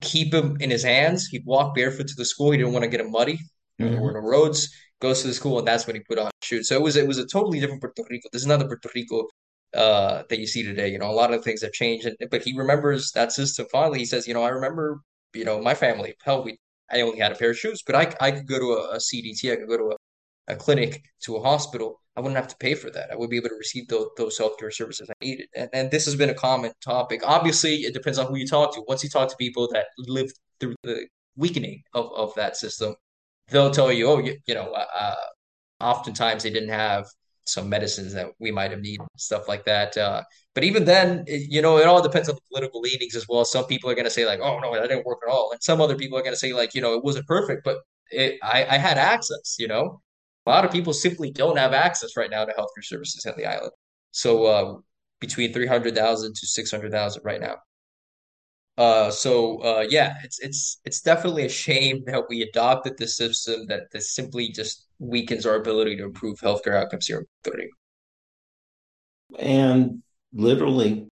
keep 0.00 0.32
them 0.32 0.56
in 0.60 0.70
his 0.70 0.82
hands. 0.82 1.26
He'd 1.26 1.44
walk 1.46 1.74
barefoot 1.74 2.08
to 2.08 2.14
the 2.16 2.24
school. 2.24 2.50
He 2.50 2.58
didn't 2.58 2.72
want 2.72 2.84
to 2.84 2.90
get 2.90 3.00
him 3.00 3.10
muddy. 3.10 3.38
Know, 3.78 3.86
mm-hmm. 3.86 3.94
There 3.94 4.02
were 4.02 4.12
no 4.12 4.20
roads. 4.20 4.68
Goes 5.00 5.22
to 5.22 5.28
the 5.28 5.34
school, 5.34 5.58
and 5.58 5.66
that's 5.66 5.86
when 5.86 5.96
he 5.96 6.02
put 6.02 6.18
on 6.18 6.30
shoes. 6.42 6.68
So 6.68 6.74
it 6.74 6.82
was 6.82 6.96
it 6.96 7.08
was 7.08 7.18
a 7.18 7.26
totally 7.26 7.58
different 7.58 7.80
Puerto 7.80 8.04
Rico. 8.10 8.28
This 8.32 8.42
is 8.42 8.48
not 8.48 8.58
the 8.58 8.66
Puerto 8.66 8.90
Rico 8.94 9.28
uh, 9.74 10.22
that 10.28 10.38
you 10.38 10.46
see 10.46 10.62
today. 10.62 10.88
You 10.88 10.98
know, 10.98 11.10
a 11.10 11.12
lot 11.12 11.32
of 11.32 11.44
things 11.44 11.62
have 11.62 11.72
changed, 11.72 12.08
but 12.30 12.42
he 12.42 12.56
remembers 12.56 13.12
that 13.12 13.32
system 13.32 13.66
fondly. 13.70 14.00
He 14.00 14.04
says, 14.04 14.26
you 14.26 14.34
know, 14.34 14.42
I 14.42 14.48
remember, 14.50 15.00
you 15.34 15.44
know, 15.44 15.60
my 15.60 15.74
family. 15.74 16.14
Hell, 16.24 16.44
we 16.44 16.58
I 16.90 17.02
only 17.02 17.20
had 17.20 17.32
a 17.32 17.36
pair 17.36 17.50
of 17.50 17.58
shoes, 17.58 17.82
but 17.86 17.94
I 17.94 18.14
I 18.20 18.30
could 18.32 18.46
go 18.46 18.58
to 18.58 18.66
a, 18.72 18.94
a 18.94 18.96
CDT, 18.98 19.52
I 19.52 19.56
could 19.56 19.68
go 19.68 19.76
to 19.78 19.94
a, 20.48 20.52
a 20.52 20.56
clinic, 20.56 21.02
to 21.22 21.36
a 21.36 21.42
hospital. 21.42 22.00
I 22.16 22.20
wouldn't 22.20 22.36
have 22.36 22.48
to 22.48 22.56
pay 22.56 22.74
for 22.74 22.90
that. 22.90 23.10
I 23.12 23.16
would 23.16 23.30
be 23.30 23.36
able 23.36 23.50
to 23.50 23.54
receive 23.54 23.86
those, 23.88 24.08
those 24.16 24.38
healthcare 24.38 24.72
services 24.72 25.08
I 25.08 25.24
needed. 25.24 25.46
And, 25.54 25.70
and 25.72 25.90
this 25.90 26.04
has 26.06 26.16
been 26.16 26.30
a 26.30 26.34
common 26.34 26.72
topic. 26.84 27.22
Obviously, 27.24 27.76
it 27.76 27.94
depends 27.94 28.18
on 28.18 28.26
who 28.26 28.36
you 28.36 28.46
talk 28.46 28.74
to. 28.74 28.82
Once 28.88 29.04
you 29.04 29.08
talk 29.08 29.28
to 29.30 29.36
people 29.36 29.68
that 29.72 29.86
lived 29.96 30.34
through 30.58 30.74
the 30.82 31.06
weakening 31.36 31.82
of, 31.94 32.12
of 32.14 32.34
that 32.34 32.56
system, 32.56 32.96
they'll 33.48 33.70
tell 33.70 33.92
you, 33.92 34.08
oh, 34.08 34.18
you, 34.18 34.36
you 34.46 34.54
know, 34.54 34.72
uh, 34.72 34.86
uh 34.92 35.14
oftentimes 35.80 36.42
they 36.42 36.50
didn't 36.50 36.68
have 36.68 37.06
some 37.52 37.68
medicines 37.68 38.12
that 38.14 38.28
we 38.38 38.50
might 38.50 38.70
have 38.70 38.80
needed, 38.80 39.06
stuff 39.16 39.48
like 39.48 39.64
that. 39.64 39.96
Uh, 39.96 40.22
but 40.54 40.64
even 40.64 40.84
then, 40.84 41.24
it, 41.26 41.50
you 41.50 41.62
know, 41.62 41.78
it 41.78 41.86
all 41.86 42.02
depends 42.02 42.28
on 42.28 42.34
the 42.36 42.40
political 42.50 42.80
leanings 42.80 43.14
as 43.16 43.26
well. 43.28 43.44
Some 43.44 43.66
people 43.66 43.90
are 43.90 43.94
going 43.94 44.04
to 44.04 44.10
say 44.10 44.26
like, 44.26 44.40
"Oh 44.40 44.58
no, 44.60 44.74
that 44.74 44.88
didn't 44.88 45.06
work 45.06 45.20
at 45.26 45.32
all," 45.32 45.50
and 45.52 45.62
some 45.62 45.80
other 45.80 45.96
people 45.96 46.18
are 46.18 46.22
going 46.22 46.32
to 46.34 46.38
say 46.38 46.52
like, 46.52 46.74
you 46.74 46.80
know, 46.80 46.94
it 46.94 47.04
wasn't 47.04 47.26
perfect, 47.26 47.62
but 47.64 47.78
it, 48.10 48.38
I, 48.42 48.66
I 48.70 48.78
had 48.78 48.98
access. 48.98 49.56
You 49.58 49.68
know, 49.68 50.00
a 50.46 50.50
lot 50.50 50.64
of 50.64 50.72
people 50.72 50.92
simply 50.92 51.30
don't 51.30 51.58
have 51.58 51.72
access 51.72 52.16
right 52.16 52.30
now 52.30 52.44
to 52.44 52.52
healthcare 52.52 52.84
services 52.84 53.24
in 53.26 53.34
the 53.36 53.46
island. 53.46 53.72
So 54.12 54.44
uh, 54.46 54.74
between 55.20 55.52
three 55.52 55.66
hundred 55.66 55.94
thousand 55.96 56.34
to 56.36 56.46
six 56.46 56.70
hundred 56.70 56.92
thousand 56.92 57.22
right 57.24 57.40
now. 57.40 57.56
Uh, 58.80 59.10
so 59.10 59.58
uh, 59.58 59.84
yeah, 59.90 60.14
it's 60.24 60.38
it's 60.38 60.80
it's 60.86 61.02
definitely 61.02 61.44
a 61.44 61.50
shame 61.50 62.02
that 62.06 62.24
we 62.30 62.40
adopted 62.40 62.96
this 62.96 63.14
system 63.14 63.66
that, 63.66 63.90
that 63.92 64.02
simply 64.02 64.48
just 64.48 64.86
weakens 64.98 65.44
our 65.44 65.56
ability 65.56 65.96
to 65.98 66.04
improve 66.04 66.40
healthcare 66.40 66.76
outcomes 66.76 67.06
here 67.06 67.18
in 67.18 67.26
Puerto 67.44 67.58
Rico. 67.58 67.74
And 69.38 70.02
literally, 70.32 71.08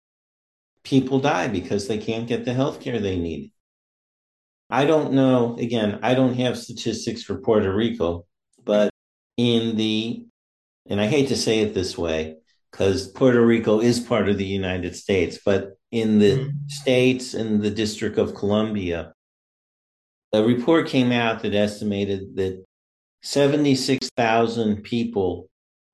people 0.83 1.20
die 1.20 1.48
because 1.48 1.88
they 1.88 1.96
can't 1.96 2.29
get 2.29 2.44
the 2.44 2.53
health 2.53 2.81
care 2.83 3.00
they 3.00 3.16
need. 3.18 3.50
I 4.68 4.85
don't 4.85 5.14
know, 5.14 5.57
again, 5.57 6.00
I 6.03 6.12
don't 6.14 6.35
have 6.35 6.59
statistics 6.59 7.22
for 7.22 7.40
Puerto 7.40 7.74
Rico, 7.74 8.27
but 8.62 8.90
in 9.38 9.77
the, 9.77 10.27
and 10.87 11.00
I 11.00 11.07
hate 11.07 11.29
to 11.29 11.37
say 11.37 11.61
it 11.61 11.72
this 11.72 11.96
way, 11.96 12.37
because 12.74 13.06
Puerto 13.06 13.40
Rico 13.40 13.78
is 13.78 14.00
part 14.00 14.28
of 14.28 14.37
the 14.37 14.44
United 14.44 14.96
States, 14.96 15.38
but 15.44 15.78
in 15.92 16.18
the 16.18 16.38
mm-hmm. 16.38 16.50
states 16.66 17.32
and 17.32 17.62
the 17.62 17.70
District 17.70 18.18
of 18.18 18.34
Columbia, 18.34 19.12
a 20.32 20.42
report 20.42 20.88
came 20.88 21.12
out 21.12 21.42
that 21.42 21.54
estimated 21.54 22.34
that 22.34 22.64
76,000 23.22 24.82
people 24.82 25.48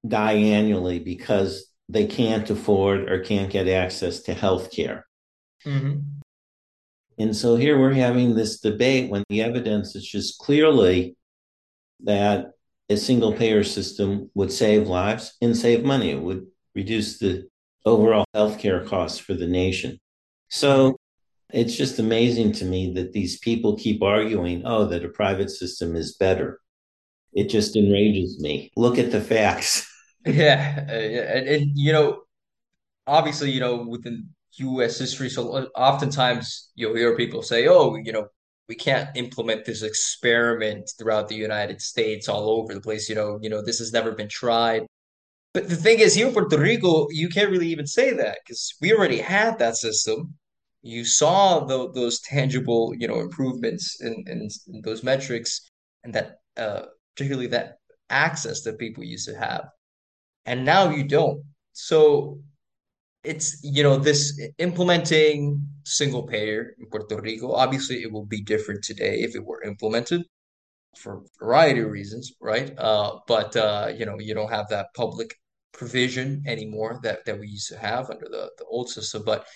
die 0.09 0.33
annually 0.33 0.99
because 0.99 1.66
they 1.90 2.07
can't 2.07 2.49
afford 2.49 3.11
or 3.11 3.21
can't 3.21 3.53
get 3.53 3.69
access 3.69 4.21
to 4.21 4.33
health 4.33 4.73
care. 4.75 5.07
Mm-hmm. 5.66 5.99
And 7.19 7.37
so 7.37 7.57
here 7.57 7.79
we're 7.79 7.93
having 7.93 8.35
this 8.35 8.59
debate 8.59 9.11
when 9.11 9.25
the 9.29 9.43
evidence 9.43 9.95
is 9.95 10.07
just 10.07 10.38
clearly 10.38 11.14
that 12.05 12.53
a 12.88 12.97
single 12.97 13.35
payer 13.35 13.64
system 13.64 14.31
would 14.35 14.51
save 14.51 14.88
lives 14.88 15.37
and 15.43 15.55
save 15.55 15.85
money. 15.85 16.12
It 16.12 16.23
would 16.23 16.47
reduce 16.75 17.19
the 17.19 17.49
overall 17.85 18.25
healthcare 18.35 18.87
costs 18.87 19.19
for 19.19 19.35
the 19.35 19.47
nation. 19.47 19.99
So 20.49 20.97
it's 21.53 21.77
just 21.77 21.99
amazing 21.99 22.53
to 22.53 22.65
me 22.65 22.93
that 22.95 23.13
these 23.13 23.39
people 23.39 23.77
keep 23.77 24.03
arguing, 24.03 24.63
oh, 24.65 24.87
that 24.87 25.05
a 25.05 25.09
private 25.09 25.51
system 25.51 25.97
is 25.97 26.17
better. 26.17 26.61
It 27.33 27.49
just 27.49 27.77
enrages 27.77 28.41
me. 28.41 28.71
Look 28.77 28.99
at 28.99 29.11
the 29.11 29.21
facts. 29.21 29.87
Yeah, 30.27 30.85
uh, 30.87 30.93
and, 30.93 31.49
and 31.49 31.71
you 31.75 31.95
know, 31.95 32.25
obviously, 33.07 33.53
you 33.53 33.61
know, 33.61 33.87
within 33.89 34.29
U.S. 34.57 34.99
history, 34.99 35.31
so 35.31 35.49
oftentimes 35.75 36.73
you'll 36.75 36.95
hear 36.95 37.17
people 37.17 37.41
say, 37.41 37.69
"Oh, 37.69 37.97
you 37.97 38.13
know, 38.13 38.29
we 38.69 38.75
can't 38.75 39.09
implement 39.17 39.65
this 39.65 39.83
experiment 39.83 40.91
throughout 40.99 41.29
the 41.29 41.37
United 41.37 41.81
States, 41.81 42.29
all 42.29 42.51
over 42.51 42.75
the 42.75 42.83
place." 42.83 43.09
You 43.09 43.15
know, 43.15 43.39
you 43.41 43.49
know, 43.49 43.63
this 43.65 43.79
has 43.79 43.95
never 43.95 44.13
been 44.13 44.29
tried. 44.29 44.83
But 45.53 45.69
the 45.69 45.77
thing 45.77 45.99
is, 45.99 46.15
here 46.15 46.29
in 46.29 46.33
Puerto 46.33 46.59
Rico, 46.59 47.09
you 47.11 47.29
can't 47.29 47.51
really 47.51 47.69
even 47.69 47.87
say 47.87 48.13
that 48.13 48.39
because 48.45 48.75
we 48.81 48.93
already 48.93 49.19
had 49.19 49.59
that 49.59 49.77
system. 49.77 50.35
You 50.83 51.05
saw 51.05 51.61
the, 51.61 51.91
those 51.93 52.21
tangible, 52.21 52.95
you 52.97 53.09
know, 53.09 53.21
improvements 53.21 54.01
in, 54.01 54.25
in, 54.27 54.49
in 54.69 54.81
those 54.83 55.03
metrics, 55.03 55.61
and 56.05 56.15
that 56.15 56.37
uh, 56.57 56.83
particularly 57.15 57.49
that 57.49 57.79
access 58.09 58.63
that 58.63 58.79
people 58.79 59.05
used 59.05 59.29
to 59.29 59.37
have 59.37 59.69
and 60.47 60.65
now 60.65 60.91
you 60.91 61.05
don't. 61.05 61.43
So 61.73 62.41
it's 63.23 63.61
you 63.63 63.83
know 63.83 63.97
this 63.97 64.41
implementing 64.59 65.67
single 65.85 66.27
payer 66.27 66.75
in 66.79 66.87
Puerto 66.87 67.21
Rico. 67.21 67.53
Obviously, 67.53 68.03
it 68.03 68.13
will 68.13 68.27
be 68.27 68.43
different 68.43 68.83
today 68.83 69.21
if 69.21 69.35
it 69.35 69.45
were 69.45 69.63
implemented 69.63 70.23
for 70.96 71.18
a 71.18 71.44
variety 71.44 71.81
of 71.81 71.90
reasons, 71.90 72.33
right? 72.40 72.72
Uh, 72.79 73.18
but 73.26 73.57
uh, 73.57 73.92
you 73.96 74.07
know 74.07 74.18
you 74.18 74.35
don't 74.35 74.50
have 74.50 74.68
that 74.68 74.88
public 74.94 75.35
provision 75.72 76.42
anymore 76.46 77.00
that 77.03 77.24
that 77.24 77.38
we 77.38 77.48
used 77.48 77.68
to 77.68 77.79
have 77.79 78.11
under 78.11 78.26
the 78.31 78.50
the 78.59 78.64
old 78.64 78.88
system. 78.90 79.22
But 79.24 79.46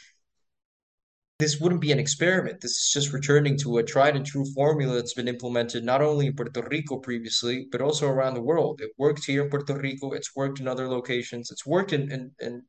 this 1.38 1.58
wouldn't 1.60 1.80
be 1.80 1.90
an 1.90 1.98
experiment. 1.98 2.60
This 2.60 2.72
is 2.72 2.90
just 2.92 3.12
returning 3.12 3.56
to 3.58 3.78
a 3.78 3.82
tried 3.82 4.14
and 4.14 4.24
true 4.24 4.44
formula 4.54 4.94
that's 4.94 5.14
been 5.14 5.28
implemented 5.28 5.84
not 5.84 6.00
only 6.00 6.28
in 6.28 6.36
Puerto 6.36 6.62
Rico 6.70 6.98
previously, 6.98 7.66
but 7.72 7.80
also 7.80 8.08
around 8.08 8.34
the 8.34 8.42
world. 8.42 8.80
It 8.80 8.92
worked 8.98 9.24
here 9.24 9.42
in 9.42 9.50
Puerto 9.50 9.76
Rico, 9.76 10.12
it's 10.12 10.36
worked 10.36 10.60
in 10.60 10.68
other 10.68 10.88
locations, 10.88 11.50
it's 11.50 11.66
worked 11.66 11.92
in, 11.92 12.10
in, 12.12 12.30
in 12.40 12.62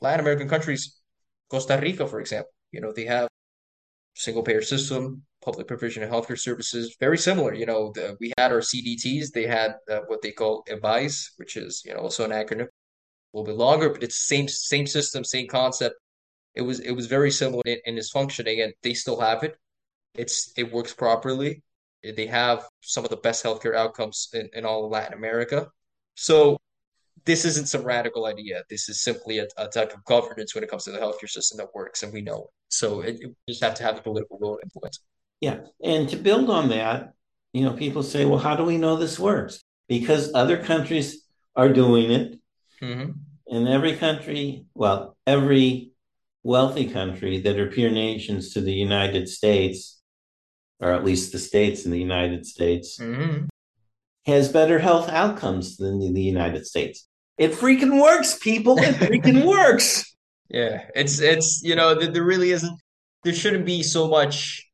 Latin 0.00 0.20
American 0.20 0.48
countries, 0.48 1.00
Costa 1.50 1.78
Rica, 1.82 2.06
for 2.06 2.20
example. 2.20 2.52
You 2.70 2.80
know, 2.80 2.92
they 2.92 3.04
have 3.06 3.28
single 4.14 4.44
payer 4.44 4.62
system, 4.62 5.22
public 5.44 5.66
provision 5.66 6.02
of 6.02 6.10
healthcare 6.10 6.38
services, 6.38 6.96
very 7.00 7.18
similar. 7.18 7.54
You 7.54 7.66
know, 7.66 7.92
the, 7.94 8.16
we 8.20 8.32
had 8.38 8.52
our 8.52 8.60
CDTs, 8.60 9.32
they 9.32 9.46
had 9.46 9.76
uh, 9.90 10.00
what 10.06 10.22
they 10.22 10.32
call 10.32 10.64
EBAIS, 10.68 11.30
which 11.36 11.56
is, 11.56 11.82
you 11.84 11.92
know, 11.92 12.00
also 12.00 12.24
an 12.24 12.30
acronym, 12.30 12.66
a 12.66 13.32
little 13.32 13.46
bit 13.46 13.56
longer, 13.56 13.90
but 13.90 14.02
it's 14.02 14.16
same 14.26 14.48
same 14.48 14.86
system, 14.86 15.24
same 15.24 15.48
concept 15.48 15.96
it 16.54 16.62
was 16.62 16.80
it 16.80 16.92
was 16.92 17.06
very 17.06 17.30
similar 17.30 17.62
in, 17.66 17.78
in 17.84 17.98
its 17.98 18.10
functioning, 18.10 18.60
and 18.60 18.72
they 18.82 18.94
still 18.94 19.20
have 19.20 19.42
it. 19.42 19.56
It's 20.14 20.52
it 20.56 20.72
works 20.72 20.94
properly. 20.94 21.62
They 22.02 22.26
have 22.26 22.66
some 22.82 23.04
of 23.04 23.10
the 23.10 23.16
best 23.16 23.44
healthcare 23.44 23.74
outcomes 23.74 24.28
in, 24.34 24.48
in 24.54 24.64
all 24.64 24.84
of 24.84 24.90
Latin 24.90 25.14
America. 25.16 25.68
So 26.16 26.58
this 27.24 27.44
isn't 27.46 27.68
some 27.68 27.82
radical 27.82 28.26
idea. 28.26 28.62
This 28.68 28.90
is 28.90 29.02
simply 29.02 29.38
a, 29.38 29.46
a, 29.56 29.68
type 29.68 29.94
of 29.94 30.04
governance 30.04 30.54
when 30.54 30.62
it 30.62 30.68
comes 30.68 30.84
to 30.84 30.90
the 30.90 30.98
healthcare 30.98 31.30
system 31.30 31.56
that 31.58 31.74
works, 31.74 32.02
and 32.02 32.12
we 32.12 32.20
know 32.20 32.42
it. 32.42 32.50
So 32.68 33.00
it, 33.00 33.16
it 33.20 33.34
just 33.48 33.62
have 33.62 33.74
to 33.76 33.82
have 33.82 33.96
the 33.96 34.02
political 34.02 34.38
will 34.38 34.56
to 34.56 34.62
implement. 34.62 34.98
Yeah, 35.44 35.58
and 35.82 36.08
to 36.08 36.16
build 36.16 36.48
on 36.48 36.70
that, 36.70 37.12
you 37.52 37.64
know, 37.66 37.74
people 37.74 38.02
say, 38.02 38.24
"Well, 38.24 38.38
how 38.38 38.56
do 38.56 38.64
we 38.64 38.78
know 38.78 38.96
this 38.96 39.18
works?" 39.18 39.62
Because 39.88 40.32
other 40.32 40.56
countries 40.56 41.22
are 41.54 41.70
doing 41.70 42.10
it, 42.10 42.40
mm-hmm. 42.80 43.10
and 43.46 43.68
every 43.68 43.94
country, 43.96 44.64
well, 44.74 45.18
every 45.26 45.90
wealthy 46.44 46.88
country 46.88 47.40
that 47.40 47.58
are 47.58 47.70
peer 47.70 47.90
nations 47.90 48.54
to 48.54 48.62
the 48.62 48.72
United 48.72 49.28
States, 49.28 50.00
or 50.80 50.92
at 50.92 51.04
least 51.04 51.32
the 51.32 51.38
states 51.38 51.84
in 51.84 51.90
the 51.90 52.00
United 52.00 52.46
States, 52.46 52.98
mm-hmm. 52.98 53.44
has 54.24 54.48
better 54.50 54.78
health 54.78 55.10
outcomes 55.10 55.76
than 55.76 55.98
the, 56.14 56.22
United 56.22 56.66
States. 56.66 57.06
It 57.36 57.52
freaking 57.52 58.00
works, 58.00 58.38
people. 58.38 58.78
It 58.78 58.94
freaking 58.94 59.44
works. 59.56 60.16
Yeah, 60.48 60.86
it's 60.94 61.20
it's 61.20 61.60
you 61.62 61.76
know 61.76 61.94
there 61.94 62.24
really 62.24 62.52
isn't 62.52 62.80
there 63.24 63.34
shouldn't 63.34 63.66
be 63.66 63.82
so 63.82 64.08
much 64.08 64.64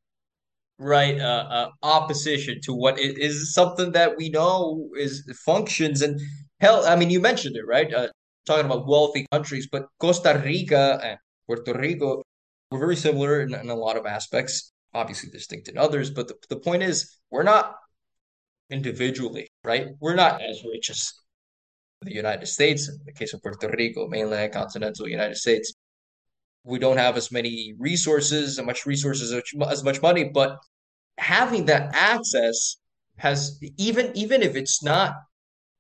right 0.81 1.21
uh, 1.21 1.47
uh, 1.51 1.69
opposition 1.83 2.59
to 2.63 2.73
what 2.73 2.99
is 2.99 3.55
something 3.55 3.93
that 3.93 4.17
we 4.17 4.29
know 4.31 4.89
is 4.97 5.23
functions 5.45 6.03
and 6.03 6.19
hell 6.61 6.85
i 6.87 6.97
mean 6.97 7.11
you 7.11 7.21
mentioned 7.21 7.55
it 7.55 7.67
right 7.67 7.93
uh, 7.95 8.09
talking 8.47 8.67
about 8.67 8.87
wealthy 8.87 9.27
countries 9.31 9.69
but 9.71 9.87
costa 10.01 10.41
rica 10.45 10.99
and 11.05 11.19
Puerto 11.51 11.77
Rico, 11.77 12.23
we're 12.71 12.79
very 12.79 12.95
similar 12.95 13.41
in, 13.41 13.53
in 13.55 13.71
a 13.71 13.75
lot 13.75 13.97
of 13.97 14.07
aspects, 14.07 14.73
obviously 14.95 15.31
distinct 15.31 15.67
in 15.67 15.77
others. 15.77 16.09
But 16.09 16.29
the, 16.29 16.37
the 16.49 16.61
point 16.61 16.85
is, 16.85 17.19
we're 17.29 17.43
not 17.43 17.75
individually, 18.71 19.49
right? 19.65 19.89
We're 19.99 20.15
not 20.15 20.41
as 20.41 20.63
rich 20.65 20.91
as 20.91 21.13
the 22.03 22.15
United 22.15 22.47
States, 22.47 22.89
in 22.89 23.01
the 23.05 23.13
case 23.13 23.35
of 23.35 23.43
Puerto 23.43 23.69
Rico, 23.77 24.07
mainland 24.07 24.53
continental 24.53 25.09
United 25.09 25.39
States. 25.39 25.73
We 26.65 26.79
don't 26.79 26.99
have 26.99 27.17
as 27.17 27.33
many 27.33 27.75
resources, 27.79 28.59
as 28.59 28.65
much 28.65 28.87
resources, 28.87 29.33
as 29.33 29.85
much 29.85 30.03
money, 30.03 30.25
but 30.25 30.59
having 31.19 31.67
that 31.67 31.91
access 31.95 32.77
has 33.17 33.59
even 33.77 34.11
even 34.15 34.43
if 34.43 34.57
it's 34.57 34.83
not 34.83 35.15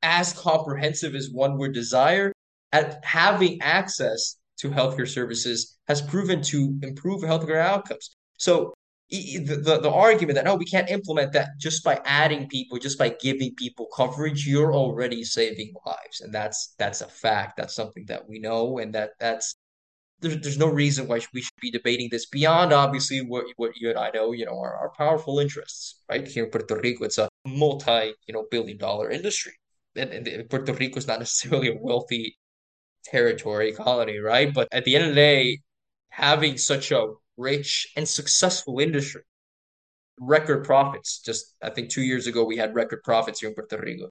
as 0.02 0.32
comprehensive 0.32 1.14
as 1.14 1.30
one 1.30 1.58
would 1.58 1.72
desire, 1.72 2.32
at 2.72 3.04
having 3.04 3.60
access 3.60 4.36
to 4.58 4.70
healthcare 4.70 5.08
services 5.08 5.78
has 5.88 6.02
proven 6.02 6.42
to 6.42 6.78
improve 6.82 7.22
healthcare 7.22 7.60
outcomes. 7.60 8.16
So 8.38 8.74
the, 9.10 9.60
the, 9.64 9.80
the 9.80 9.90
argument 9.90 10.36
that 10.36 10.44
no, 10.44 10.54
we 10.54 10.64
can't 10.64 10.88
implement 10.88 11.32
that 11.32 11.50
just 11.58 11.82
by 11.82 12.00
adding 12.04 12.48
people, 12.48 12.78
just 12.78 12.98
by 12.98 13.08
giving 13.20 13.54
people 13.56 13.88
coverage, 13.94 14.46
you're 14.46 14.74
already 14.74 15.24
saving 15.24 15.72
lives, 15.84 16.20
and 16.20 16.32
that's 16.32 16.74
that's 16.78 17.00
a 17.00 17.08
fact. 17.08 17.56
That's 17.56 17.74
something 17.74 18.04
that 18.06 18.28
we 18.28 18.38
know, 18.38 18.78
and 18.78 18.94
that 18.94 19.10
that's 19.18 19.56
there's, 20.20 20.40
there's 20.40 20.58
no 20.58 20.68
reason 20.68 21.08
why 21.08 21.20
we 21.32 21.42
should 21.42 21.60
be 21.60 21.70
debating 21.70 22.08
this 22.10 22.26
beyond 22.26 22.72
obviously 22.72 23.20
what 23.20 23.44
what 23.56 23.76
you 23.76 23.90
and 23.90 23.98
I 23.98 24.10
know, 24.10 24.32
you 24.32 24.46
know, 24.46 24.58
our, 24.58 24.74
our 24.74 24.90
powerful 24.90 25.38
interests, 25.38 26.02
right? 26.08 26.26
Here 26.26 26.44
in 26.44 26.50
Puerto 26.50 26.76
Rico, 26.76 27.04
it's 27.04 27.18
a 27.18 27.28
multi, 27.46 28.12
you 28.26 28.34
know, 28.34 28.46
billion 28.50 28.78
dollar 28.78 29.10
industry. 29.10 29.52
And, 29.96 30.10
and 30.12 30.48
Puerto 30.50 30.72
Rico 30.72 30.98
is 30.98 31.06
not 31.06 31.18
necessarily 31.26 31.68
a 31.68 31.78
wealthy 31.80 32.36
territory, 33.04 33.72
colony, 33.72 34.18
right? 34.18 34.52
But 34.52 34.68
at 34.72 34.84
the 34.84 34.96
end 34.96 35.04
of 35.04 35.10
the 35.10 35.16
day, 35.16 35.60
having 36.10 36.58
such 36.58 36.92
a 36.92 37.14
rich 37.36 37.92
and 37.96 38.06
successful 38.06 38.78
industry, 38.80 39.22
record 40.20 40.64
profits. 40.64 41.20
Just 41.20 41.54
I 41.62 41.70
think 41.70 41.90
two 41.90 42.02
years 42.02 42.26
ago 42.26 42.44
we 42.44 42.56
had 42.56 42.74
record 42.74 43.02
profits 43.02 43.40
here 43.40 43.48
in 43.48 43.54
Puerto 43.54 43.78
Rico. 43.78 44.10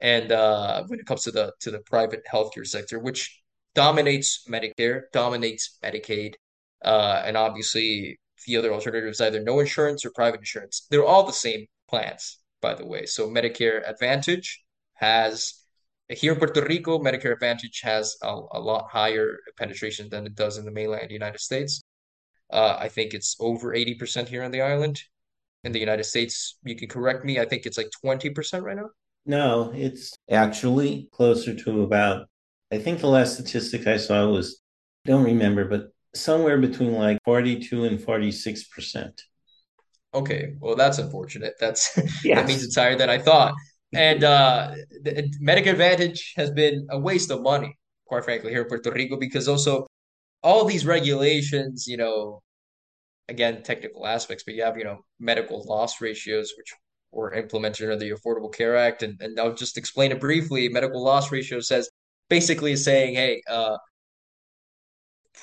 And 0.00 0.32
uh, 0.32 0.84
when 0.86 0.98
it 0.98 1.06
comes 1.06 1.22
to 1.24 1.30
the 1.30 1.52
to 1.60 1.70
the 1.70 1.80
private 1.80 2.22
healthcare 2.30 2.66
sector, 2.66 2.98
which 2.98 3.40
dominates 3.76 4.44
Medicare, 4.48 5.02
dominates 5.12 5.78
Medicaid, 5.84 6.34
uh, 6.84 7.22
and 7.24 7.36
obviously 7.36 8.18
the 8.46 8.56
other 8.56 8.72
alternative 8.72 9.10
is 9.10 9.20
either 9.20 9.42
no 9.42 9.60
insurance 9.60 10.04
or 10.04 10.10
private 10.14 10.40
insurance. 10.40 10.86
They're 10.90 11.04
all 11.04 11.24
the 11.24 11.32
same 11.32 11.66
plans, 11.88 12.38
by 12.60 12.74
the 12.74 12.86
way. 12.86 13.06
So 13.06 13.28
Medicare 13.28 13.88
Advantage 13.88 14.64
has 14.94 15.62
here 16.08 16.32
in 16.32 16.38
Puerto 16.38 16.64
Rico, 16.64 16.98
Medicare 16.98 17.32
Advantage 17.32 17.80
has 17.82 18.16
a, 18.22 18.40
a 18.52 18.60
lot 18.60 18.88
higher 18.90 19.38
penetration 19.58 20.08
than 20.08 20.26
it 20.26 20.34
does 20.34 20.56
in 20.56 20.64
the 20.64 20.70
mainland 20.70 21.10
United 21.10 21.40
States. 21.40 21.82
Uh, 22.50 22.76
I 22.78 22.88
think 22.88 23.12
it's 23.12 23.36
over 23.40 23.74
80% 23.74 24.28
here 24.28 24.44
on 24.44 24.52
the 24.52 24.60
island. 24.60 25.00
In 25.64 25.72
the 25.72 25.80
United 25.80 26.04
States, 26.04 26.58
you 26.62 26.76
can 26.76 26.88
correct 26.88 27.24
me. 27.24 27.40
I 27.40 27.44
think 27.44 27.66
it's 27.66 27.76
like 27.76 27.90
20% 28.04 28.62
right 28.62 28.76
now. 28.76 28.90
No, 29.24 29.72
it's 29.74 30.14
actually 30.30 31.08
closer 31.12 31.52
to 31.56 31.82
about, 31.82 32.28
I 32.76 32.78
think 32.78 33.00
the 33.00 33.08
last 33.08 33.34
statistic 33.34 33.86
I 33.86 33.96
saw 33.96 34.28
was, 34.28 34.60
I 35.06 35.10
don't 35.10 35.24
remember, 35.24 35.64
but 35.64 35.88
somewhere 36.14 36.58
between 36.58 36.92
like 36.92 37.18
42 37.24 37.84
and 37.84 37.98
46%. 37.98 39.12
Okay, 40.12 40.54
well, 40.60 40.76
that's 40.76 40.98
unfortunate. 40.98 41.54
That's 41.58 41.96
yes. 42.24 42.36
that 42.36 42.46
means 42.46 42.62
it's 42.62 42.76
higher 42.76 42.96
than 42.96 43.08
I 43.08 43.18
thought. 43.18 43.54
And 43.94 44.24
uh, 44.24 44.72
the, 45.02 45.32
Medicare 45.42 45.72
Advantage 45.72 46.34
has 46.36 46.50
been 46.50 46.86
a 46.90 46.98
waste 46.98 47.30
of 47.30 47.40
money, 47.40 47.78
quite 48.06 48.24
frankly, 48.24 48.50
here 48.50 48.62
in 48.62 48.68
Puerto 48.68 48.90
Rico, 48.90 49.16
because 49.16 49.48
also 49.48 49.86
all 50.42 50.66
these 50.66 50.84
regulations, 50.84 51.86
you 51.86 51.96
know, 51.96 52.42
again, 53.28 53.62
technical 53.62 54.06
aspects, 54.06 54.44
but 54.44 54.54
you 54.54 54.62
have, 54.64 54.76
you 54.76 54.84
know, 54.84 54.98
medical 55.18 55.64
loss 55.64 56.00
ratios, 56.02 56.52
which 56.58 56.74
were 57.10 57.32
implemented 57.32 57.90
under 57.90 57.96
the 57.96 58.10
Affordable 58.10 58.52
Care 58.52 58.76
Act. 58.76 59.02
And, 59.02 59.18
and 59.22 59.40
I'll 59.40 59.54
just 59.54 59.78
explain 59.78 60.12
it 60.12 60.20
briefly. 60.20 60.68
Medical 60.68 61.02
loss 61.02 61.32
ratio 61.32 61.60
says 61.60 61.88
basically 62.28 62.76
saying, 62.76 63.14
hey, 63.14 63.42
uh, 63.48 63.76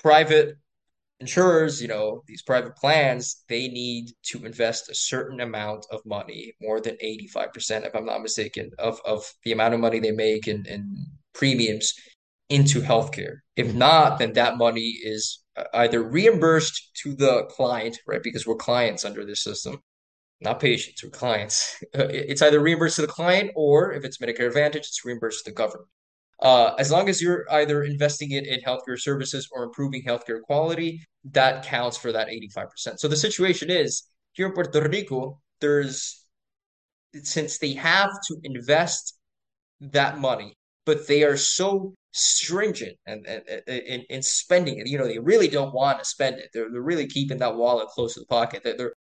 private 0.01 0.57
insurers, 1.19 1.81
you 1.81 1.87
know, 1.87 2.21
these 2.27 2.41
private 2.41 2.75
plans, 2.75 3.43
they 3.47 3.67
need 3.67 4.11
to 4.23 4.45
invest 4.45 4.89
a 4.89 4.95
certain 4.95 5.39
amount 5.39 5.85
of 5.91 6.01
money, 6.05 6.53
more 6.61 6.81
than 6.81 6.95
85%, 7.03 7.85
if 7.85 7.95
I'm 7.95 8.05
not 8.05 8.21
mistaken, 8.21 8.71
of, 8.77 8.99
of 9.05 9.23
the 9.43 9.53
amount 9.53 9.73
of 9.73 9.79
money 9.79 9.99
they 9.99 10.11
make 10.11 10.47
in, 10.47 10.65
in 10.65 11.05
premiums 11.33 11.93
into 12.49 12.81
healthcare. 12.81 13.37
If 13.55 13.73
not, 13.73 14.19
then 14.19 14.33
that 14.33 14.57
money 14.57 14.97
is 15.03 15.43
either 15.73 16.03
reimbursed 16.03 16.91
to 17.03 17.15
the 17.15 17.45
client, 17.45 17.97
right? 18.07 18.21
Because 18.21 18.45
we're 18.45 18.55
clients 18.55 19.05
under 19.05 19.25
this 19.25 19.43
system, 19.43 19.77
not 20.41 20.59
patients, 20.59 21.03
we're 21.03 21.09
clients. 21.09 21.81
It's 21.93 22.41
either 22.41 22.59
reimbursed 22.59 22.97
to 22.97 23.01
the 23.03 23.07
client 23.07 23.51
or 23.55 23.93
if 23.93 24.03
it's 24.03 24.17
Medicare 24.17 24.47
Advantage, 24.47 24.81
it's 24.81 25.05
reimbursed 25.05 25.45
to 25.45 25.51
the 25.51 25.55
government. 25.55 25.87
Uh, 26.43 26.75
as 26.77 26.91
long 26.91 27.07
as 27.07 27.21
you're 27.21 27.45
either 27.51 27.83
investing 27.83 28.31
it 28.31 28.45
in 28.45 28.59
healthcare 28.59 28.99
services 28.99 29.47
or 29.51 29.63
improving 29.63 30.03
healthcare 30.03 30.41
quality, 30.41 31.01
that 31.31 31.63
counts 31.63 31.95
for 31.95 32.11
that 32.11 32.27
85%. 32.27 32.99
So 32.99 33.07
the 33.07 33.15
situation 33.15 33.69
is 33.69 34.03
here 34.33 34.47
in 34.47 34.53
Puerto 34.53 34.81
Rico, 34.89 35.39
there's 35.61 36.25
since 37.13 37.59
they 37.59 37.73
have 37.73 38.09
to 38.27 38.37
invest 38.43 39.17
that 39.79 40.19
money, 40.19 40.53
but 40.85 41.07
they 41.07 41.23
are 41.23 41.37
so 41.37 41.93
stringent 42.11 42.97
and 43.05 43.25
in, 43.67 44.03
in 44.09 44.21
spending 44.21 44.79
it. 44.79 44.87
You 44.87 44.97
know, 44.97 45.07
they 45.07 45.19
really 45.19 45.47
don't 45.47 45.73
want 45.73 45.99
to 45.99 46.05
spend 46.05 46.39
it. 46.39 46.49
They're, 46.53 46.69
they're 46.69 46.81
really 46.81 47.07
keeping 47.07 47.37
that 47.37 47.55
wallet 47.55 47.87
close 47.89 48.15
to 48.15 48.19
the 48.19 48.25
pocket. 48.25 48.63
They're, 48.63 48.75
they're 48.77 48.93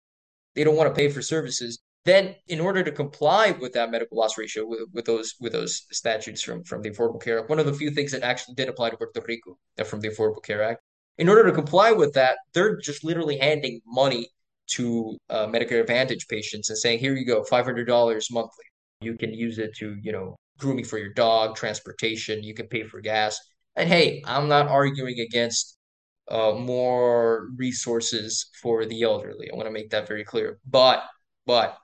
they 0.55 0.65
don't 0.65 0.77
want 0.77 0.95
to 0.95 0.99
pay 0.99 1.09
for 1.09 1.23
services 1.23 1.81
then 2.05 2.35
in 2.49 2.61
order 2.61 2.83
to 2.83 2.91
comply 2.91 3.53
with 3.53 3.73
that 3.73 3.91
medical 3.91 4.19
loss 4.19 4.37
ratio 4.37 4.67
with, 4.67 4.81
with 4.93 5.05
those 5.05 5.35
with 5.41 5.53
those 5.53 5.87
statutes 5.91 6.43
from 6.43 6.63
from 6.65 6.83
the 6.83 6.91
affordable 6.91 7.23
care 7.23 7.41
act 7.41 7.49
one 7.49 7.59
of 7.59 7.67
the 7.67 7.73
few 7.73 7.91
things 7.91 8.13
that 8.13 8.23
actually 8.23 8.55
did 8.55 8.69
apply 8.69 8.91
to 8.91 8.97
puerto 8.97 9.23
rico 9.27 9.57
from 9.85 10.01
the 10.01 10.09
affordable 10.09 10.43
care 10.43 10.63
act 10.63 10.83
in 11.19 11.29
order 11.29 11.45
to 11.45 11.53
comply 11.53 11.93
with 11.93 12.13
that 12.15 12.39
they're 12.55 12.77
just 12.77 13.05
literally 13.05 13.39
handing 13.39 13.81
money 13.87 14.29
to 14.69 15.19
uh, 15.29 15.47
medicare 15.47 15.81
advantage 15.81 16.27
patients 16.29 16.71
and 16.71 16.79
saying 16.79 16.99
here 16.99 17.15
you 17.15 17.27
go 17.27 17.43
$500 17.43 18.31
monthly. 18.31 18.65
You 19.01 19.17
can 19.17 19.35
use 19.35 19.59
it 19.59 19.75
to 19.79 19.97
you 20.01 20.13
know 20.13 20.37
grooming 20.59 20.85
for 20.85 20.99
your 20.99 21.13
dog 21.13 21.57
transportation 21.57 22.43
you 22.43 22.55
can 22.55 22.69
pay 22.69 22.85
for 22.85 23.01
gas. 23.01 23.39
And 23.77 23.89
hey 23.89 24.23
i'm 24.27 24.49
not 24.49 24.69
arguing 24.69 25.19
against 25.21 25.77
uh, 26.31 26.53
more 26.53 27.49
resources 27.57 28.49
for 28.63 28.87
the 28.87 29.03
elderly. 29.03 29.51
I 29.51 29.57
want 29.57 29.67
to 29.67 29.73
make 29.73 29.91
that 29.91 30.07
very 30.09 30.25
clear. 30.25 30.59
But 30.69 31.03
but 31.47 31.77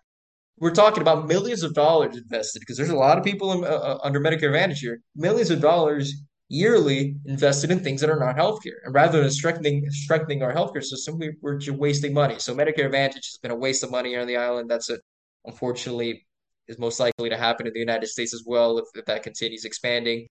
we're 0.60 0.72
talking 0.72 1.02
about 1.02 1.26
millions 1.26 1.62
of 1.62 1.74
dollars 1.74 2.16
invested 2.16 2.60
because 2.60 2.76
there's 2.76 2.90
a 2.90 2.96
lot 2.96 3.18
of 3.18 3.24
people 3.24 3.52
in, 3.52 3.64
uh, 3.64 3.68
uh, 3.68 3.98
under 4.02 4.20
Medicare 4.20 4.46
Advantage 4.46 4.80
here, 4.80 5.00
millions 5.14 5.50
of 5.50 5.60
dollars 5.60 6.22
yearly 6.48 7.16
invested 7.26 7.70
in 7.70 7.80
things 7.80 8.00
that 8.00 8.10
are 8.10 8.18
not 8.18 8.36
healthcare. 8.36 8.78
And 8.84 8.94
rather 8.94 9.20
than 9.20 9.30
strengthening 9.30 9.88
strengthening 9.90 10.42
our 10.42 10.54
healthcare 10.54 10.82
system, 10.82 11.18
we, 11.18 11.34
we're 11.42 11.58
just 11.58 11.76
wasting 11.76 12.14
money. 12.14 12.38
So 12.38 12.54
Medicare 12.54 12.86
Advantage 12.86 13.26
has 13.26 13.38
been 13.42 13.50
a 13.50 13.56
waste 13.56 13.82
of 13.82 13.90
money 13.90 14.16
on 14.16 14.26
the 14.26 14.36
island. 14.36 14.70
That's 14.70 14.90
it. 14.90 15.00
Unfortunately, 15.44 16.26
is 16.66 16.78
most 16.78 17.00
likely 17.00 17.30
to 17.30 17.36
happen 17.36 17.66
in 17.66 17.72
the 17.72 17.78
United 17.78 18.06
States 18.06 18.34
as 18.34 18.42
well 18.46 18.78
if, 18.78 18.84
if 18.94 19.04
that 19.06 19.22
continues 19.22 19.64
expanding. 19.64 20.26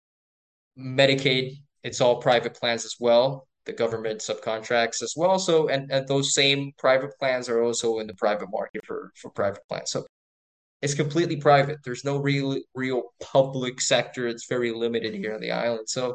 Medicaid, 0.79 1.59
it's 1.83 2.01
all 2.01 2.21
private 2.21 2.55
plans 2.55 2.85
as 2.85 2.97
well 2.99 3.47
the 3.67 3.73
government 3.73 4.21
subcontracts 4.21 5.03
as 5.03 5.15
well. 5.17 5.39
So, 5.39 5.69
and, 5.69 5.91
and 5.91 6.07
those 6.07 6.35
same 6.35 6.73
private 6.79 7.19
plans 7.19 7.49
are 7.49 7.63
also 7.63 7.99
in 7.99 8.07
the 8.07 8.15
private 8.15 8.51
market 8.51 8.85
for, 8.87 9.11
for 9.17 9.31
private 9.31 9.63
plans. 9.69 9.91
So 9.91 10.05
it's 10.85 10.93
completely 10.93 11.37
private. 11.37 11.79
There's 11.83 12.05
no 12.05 12.19
real 12.19 12.59
real 12.75 13.15
public 13.19 13.81
sector. 13.81 14.29
It's 14.29 14.47
very 14.47 14.71
limited 14.71 15.15
here 15.15 15.35
on 15.35 15.41
the 15.41 15.51
island. 15.51 15.89
So 15.89 16.15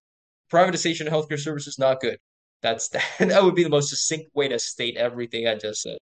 privatization 0.53 1.07
of 1.07 1.13
healthcare 1.13 1.39
services 1.39 1.79
not 1.79 2.01
good. 2.01 2.19
That's 2.61 2.87
that, 2.89 3.03
that 3.19 3.43
would 3.43 3.55
be 3.55 3.63
the 3.63 3.69
most 3.69 3.89
succinct 3.89 4.29
way 4.35 4.47
to 4.47 4.59
state 4.59 4.95
everything 4.95 5.47
I 5.47 5.55
just 5.55 5.81
said. 5.81 5.97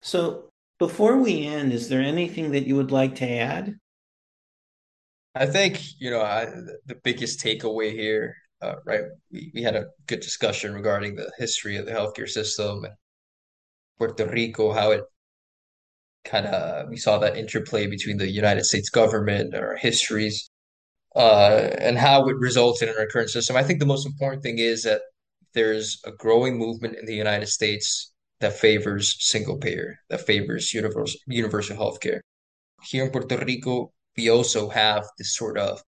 So 0.00 0.50
before 0.78 1.16
we 1.16 1.44
end, 1.44 1.72
is 1.72 1.88
there 1.88 2.02
anything 2.02 2.52
that 2.52 2.66
you 2.68 2.76
would 2.76 2.92
like 2.92 3.16
to 3.16 3.28
add? 3.28 3.74
I 5.34 5.46
think 5.46 5.80
you 5.98 6.10
know 6.10 6.22
I, 6.22 6.44
the 6.86 7.00
biggest 7.02 7.40
takeaway 7.40 7.90
here, 7.90 8.36
uh, 8.62 8.76
right? 8.86 9.02
We, 9.32 9.50
we 9.52 9.62
had 9.62 9.74
a 9.74 9.86
good 10.06 10.20
discussion 10.20 10.72
regarding 10.72 11.16
the 11.16 11.32
history 11.36 11.78
of 11.78 11.86
the 11.86 11.92
healthcare 11.92 12.28
system 12.28 12.84
and 12.84 12.94
Puerto 13.98 14.24
Rico, 14.26 14.72
how 14.72 14.92
it 14.92 15.02
kind 16.24 16.46
of 16.46 16.88
we 16.88 16.96
saw 16.96 17.18
that 17.18 17.36
interplay 17.36 17.86
between 17.86 18.18
the 18.18 18.30
United 18.30 18.64
States 18.64 18.90
government, 18.90 19.54
our 19.54 19.76
histories, 19.76 20.50
uh, 21.16 21.70
and 21.78 21.98
how 21.98 22.28
it 22.28 22.36
resulted 22.38 22.88
in 22.88 22.96
our 22.98 23.06
current 23.06 23.30
system. 23.30 23.56
I 23.56 23.62
think 23.62 23.80
the 23.80 23.86
most 23.86 24.06
important 24.06 24.42
thing 24.42 24.58
is 24.58 24.82
that 24.82 25.02
there's 25.54 26.00
a 26.04 26.12
growing 26.12 26.58
movement 26.58 26.96
in 26.96 27.06
the 27.06 27.14
United 27.14 27.46
States 27.48 28.12
that 28.40 28.58
favors 28.58 29.16
single 29.20 29.58
payer, 29.58 29.96
that 30.10 30.26
favors 30.26 30.74
universal 30.74 31.20
universal 31.26 31.76
healthcare. 31.76 32.20
Here 32.82 33.04
in 33.04 33.10
Puerto 33.10 33.36
Rico, 33.38 33.92
we 34.16 34.30
also 34.30 34.68
have 34.68 35.04
this 35.18 35.34
sort 35.36 35.58
of 35.58 35.82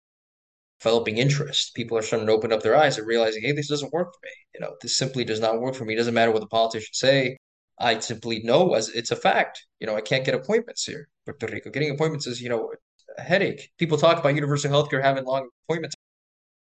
developing 0.79 1.17
interest. 1.17 1.73
People 1.75 1.97
are 1.97 2.01
starting 2.01 2.27
to 2.27 2.33
open 2.33 2.51
up 2.51 2.61
their 2.61 2.75
eyes 2.75 2.97
and 2.97 3.07
realizing, 3.07 3.41
hey, 3.43 3.53
this 3.53 3.69
doesn't 3.69 3.93
work 3.93 4.13
for 4.13 4.19
me. 4.25 4.31
You 4.53 4.59
know, 4.61 4.75
this 4.81 4.95
simply 4.97 5.23
does 5.23 5.39
not 5.39 5.61
work 5.61 5.75
for 5.75 5.85
me. 5.85 5.93
It 5.93 5.97
doesn't 5.97 6.13
matter 6.13 6.31
what 6.31 6.41
the 6.41 6.47
politicians 6.47 6.99
say. 6.99 7.37
I 7.79 7.99
simply 7.99 8.41
know 8.43 8.73
as 8.73 8.89
it's 8.89 9.11
a 9.11 9.15
fact. 9.15 9.65
You 9.79 9.87
know, 9.87 9.95
I 9.95 10.01
can't 10.01 10.25
get 10.25 10.35
appointments 10.35 10.85
here, 10.85 11.07
Puerto 11.25 11.47
Rico. 11.47 11.69
Getting 11.69 11.91
appointments 11.91 12.27
is, 12.27 12.41
you 12.41 12.49
know, 12.49 12.71
a 13.17 13.21
headache. 13.21 13.71
People 13.77 13.97
talk 13.97 14.19
about 14.19 14.35
universal 14.35 14.71
healthcare 14.71 15.01
having 15.01 15.25
long 15.25 15.49
appointments. 15.67 15.95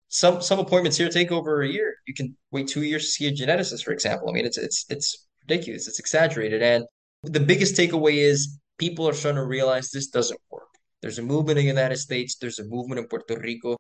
Some 0.09 0.41
some 0.41 0.59
appointments 0.59 0.97
here 0.97 1.09
take 1.09 1.31
over 1.31 1.61
a 1.61 1.67
year. 1.67 1.95
You 2.07 2.13
can 2.13 2.35
wait 2.51 2.67
two 2.67 2.83
years 2.83 3.05
to 3.05 3.11
see 3.11 3.27
a 3.27 3.31
geneticist, 3.31 3.83
for 3.83 3.91
example. 3.91 4.29
I 4.29 4.33
mean, 4.33 4.45
it's 4.45 4.57
it's 4.57 4.85
it's 4.89 5.27
ridiculous. 5.41 5.87
It's 5.87 5.99
exaggerated. 5.99 6.61
And 6.61 6.85
the 7.23 7.39
biggest 7.39 7.75
takeaway 7.75 8.15
is 8.15 8.59
people 8.77 9.07
are 9.07 9.13
starting 9.13 9.41
to 9.41 9.45
realize 9.45 9.89
this 9.89 10.07
doesn't 10.07 10.39
work. 10.51 10.67
There's 11.01 11.19
a 11.19 11.23
movement 11.23 11.59
in 11.59 11.65
the 11.65 11.69
United 11.69 11.97
States. 11.97 12.37
There's 12.39 12.59
a 12.59 12.65
movement 12.65 12.99
in 12.99 13.07
Puerto 13.07 13.37
Rico. 13.39 13.75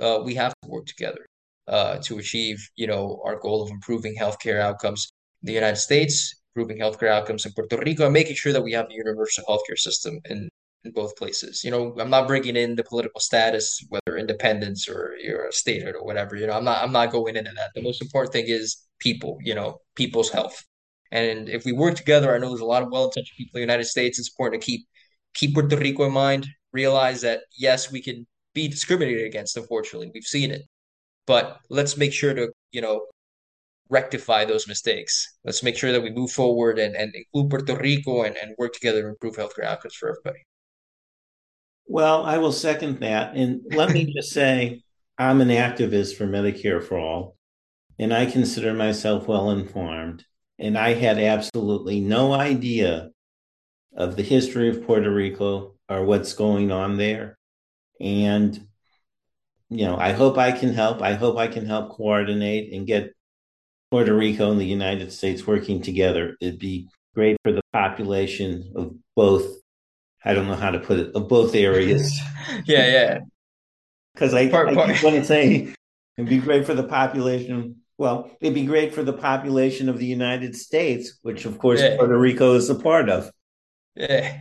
Uh, 0.00 0.20
we 0.24 0.34
have 0.34 0.52
to 0.62 0.68
work 0.68 0.86
together 0.86 1.24
uh, 1.68 1.98
to 2.02 2.18
achieve, 2.18 2.68
you 2.76 2.86
know, 2.86 3.22
our 3.24 3.36
goal 3.36 3.62
of 3.62 3.70
improving 3.70 4.14
healthcare 4.14 4.60
outcomes 4.60 5.08
in 5.42 5.46
the 5.46 5.52
United 5.54 5.76
States 5.76 6.34
improving 6.56 6.78
healthcare 6.78 7.08
outcomes 7.08 7.44
in 7.44 7.52
Puerto 7.52 7.76
Rico 7.76 8.04
and 8.04 8.12
making 8.12 8.34
sure 8.34 8.52
that 8.52 8.62
we 8.62 8.72
have 8.72 8.86
a 8.86 8.94
universal 8.94 9.44
healthcare 9.48 9.78
system 9.78 10.18
in, 10.24 10.48
in 10.84 10.92
both 10.92 11.16
places. 11.16 11.62
You 11.62 11.70
know, 11.70 11.94
I'm 11.98 12.10
not 12.10 12.26
bringing 12.26 12.56
in 12.56 12.76
the 12.76 12.84
political 12.84 13.20
status, 13.20 13.84
whether 13.90 14.16
independence 14.16 14.88
or 14.88 15.14
you're 15.20 15.48
a 15.48 15.52
statehood 15.52 15.94
or 15.94 16.04
whatever. 16.04 16.36
You 16.36 16.46
know, 16.46 16.54
I'm 16.54 16.64
not 16.64 16.82
I'm 16.82 16.92
not 16.92 17.12
going 17.12 17.36
into 17.36 17.52
that. 17.52 17.70
The 17.74 17.82
most 17.82 18.00
important 18.00 18.32
thing 18.32 18.46
is 18.48 18.76
people. 18.98 19.38
You 19.42 19.54
know, 19.54 19.80
people's 19.94 20.30
health. 20.30 20.64
And 21.12 21.48
if 21.48 21.64
we 21.64 21.72
work 21.72 21.94
together, 21.94 22.34
I 22.34 22.38
know 22.38 22.48
there's 22.48 22.60
a 22.60 22.64
lot 22.64 22.82
of 22.82 22.90
well-intentioned 22.90 23.36
people 23.36 23.58
in 23.58 23.60
the 23.60 23.72
United 23.72 23.84
States. 23.84 24.18
It's 24.18 24.30
important 24.30 24.60
to 24.60 24.66
keep 24.66 24.86
keep 25.34 25.54
Puerto 25.54 25.76
Rico 25.76 26.04
in 26.04 26.12
mind. 26.12 26.46
Realize 26.72 27.20
that 27.20 27.42
yes, 27.56 27.92
we 27.92 28.02
can 28.02 28.26
be 28.54 28.68
discriminated 28.68 29.26
against. 29.26 29.56
Unfortunately, 29.56 30.10
we've 30.14 30.24
seen 30.24 30.50
it, 30.50 30.62
but 31.26 31.58
let's 31.68 31.96
make 31.96 32.12
sure 32.12 32.34
to 32.34 32.50
you 32.72 32.80
know 32.80 33.06
rectify 33.88 34.44
those 34.44 34.68
mistakes. 34.68 35.38
Let's 35.44 35.62
make 35.62 35.76
sure 35.76 35.92
that 35.92 36.02
we 36.02 36.10
move 36.10 36.30
forward 36.30 36.78
and, 36.78 36.96
and 36.96 37.14
include 37.14 37.50
Puerto 37.50 37.76
Rico 37.76 38.22
and, 38.22 38.36
and 38.36 38.54
work 38.58 38.72
together 38.72 39.02
to 39.02 39.08
improve 39.08 39.36
healthcare 39.36 39.64
outcomes 39.64 39.94
for 39.94 40.10
everybody. 40.10 40.44
Well, 41.86 42.24
I 42.24 42.38
will 42.38 42.52
second 42.52 43.00
that. 43.00 43.36
And 43.36 43.60
let 43.70 43.90
me 43.90 44.12
just 44.16 44.30
say, 44.30 44.82
I'm 45.18 45.40
an 45.40 45.48
activist 45.48 46.16
for 46.16 46.26
Medicare 46.26 46.82
for 46.82 46.98
All, 46.98 47.36
and 47.98 48.12
I 48.12 48.26
consider 48.26 48.74
myself 48.74 49.28
well 49.28 49.50
informed. 49.50 50.24
And 50.58 50.76
I 50.76 50.94
had 50.94 51.18
absolutely 51.18 52.00
no 52.00 52.32
idea 52.32 53.10
of 53.94 54.16
the 54.16 54.22
history 54.22 54.68
of 54.68 54.84
Puerto 54.84 55.10
Rico 55.10 55.74
or 55.88 56.04
what's 56.04 56.32
going 56.32 56.72
on 56.72 56.96
there. 56.96 57.38
And, 58.00 58.66
you 59.70 59.86
know, 59.86 59.96
I 59.96 60.12
hope 60.12 60.38
I 60.38 60.52
can 60.52 60.72
help. 60.72 61.02
I 61.02 61.14
hope 61.14 61.36
I 61.36 61.46
can 61.46 61.66
help 61.66 61.96
coordinate 61.96 62.72
and 62.72 62.86
get 62.86 63.15
Puerto 63.90 64.14
Rico 64.14 64.50
and 64.50 64.60
the 64.60 64.66
United 64.66 65.12
States 65.12 65.46
working 65.46 65.82
together. 65.82 66.36
It'd 66.40 66.58
be 66.58 66.88
great 67.14 67.36
for 67.42 67.52
the 67.52 67.62
population 67.72 68.72
of 68.74 68.94
both. 69.14 69.46
I 70.24 70.34
don't 70.34 70.48
know 70.48 70.56
how 70.56 70.70
to 70.70 70.78
put 70.78 70.98
it 70.98 71.14
of 71.14 71.28
both 71.28 71.54
areas. 71.54 72.18
yeah, 72.64 72.86
yeah. 72.86 73.18
Because 74.14 74.34
I, 74.34 74.48
part, 74.48 74.68
I 74.68 74.74
part. 74.74 75.02
want 75.02 75.16
to 75.16 75.24
say 75.24 75.74
it'd 76.16 76.28
be 76.28 76.38
great 76.38 76.66
for 76.66 76.74
the 76.74 76.82
population. 76.82 77.76
Well, 77.98 78.30
it'd 78.40 78.54
be 78.54 78.66
great 78.66 78.94
for 78.94 79.02
the 79.02 79.12
population 79.12 79.88
of 79.88 79.98
the 79.98 80.06
United 80.06 80.56
States, 80.56 81.18
which 81.22 81.44
of 81.44 81.58
course 81.58 81.80
yeah. 81.80 81.96
Puerto 81.96 82.18
Rico 82.18 82.54
is 82.54 82.68
a 82.70 82.74
part 82.74 83.08
of. 83.08 83.30
Yeah 83.94 84.40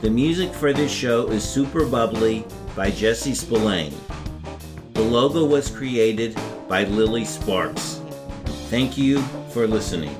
The 0.00 0.10
music 0.10 0.52
for 0.52 0.72
this 0.72 0.92
show 0.92 1.28
is 1.28 1.44
Super 1.44 1.84
Bubbly 1.84 2.44
by 2.74 2.90
Jesse 2.90 3.34
Spillane. 3.34 3.94
The 4.94 5.02
logo 5.02 5.44
was 5.44 5.70
created 5.70 6.36
by 6.68 6.84
Lily 6.84 7.24
Sparks. 7.24 8.00
Thank 8.68 8.96
you 8.96 9.20
for 9.50 9.66
listening. 9.66 10.16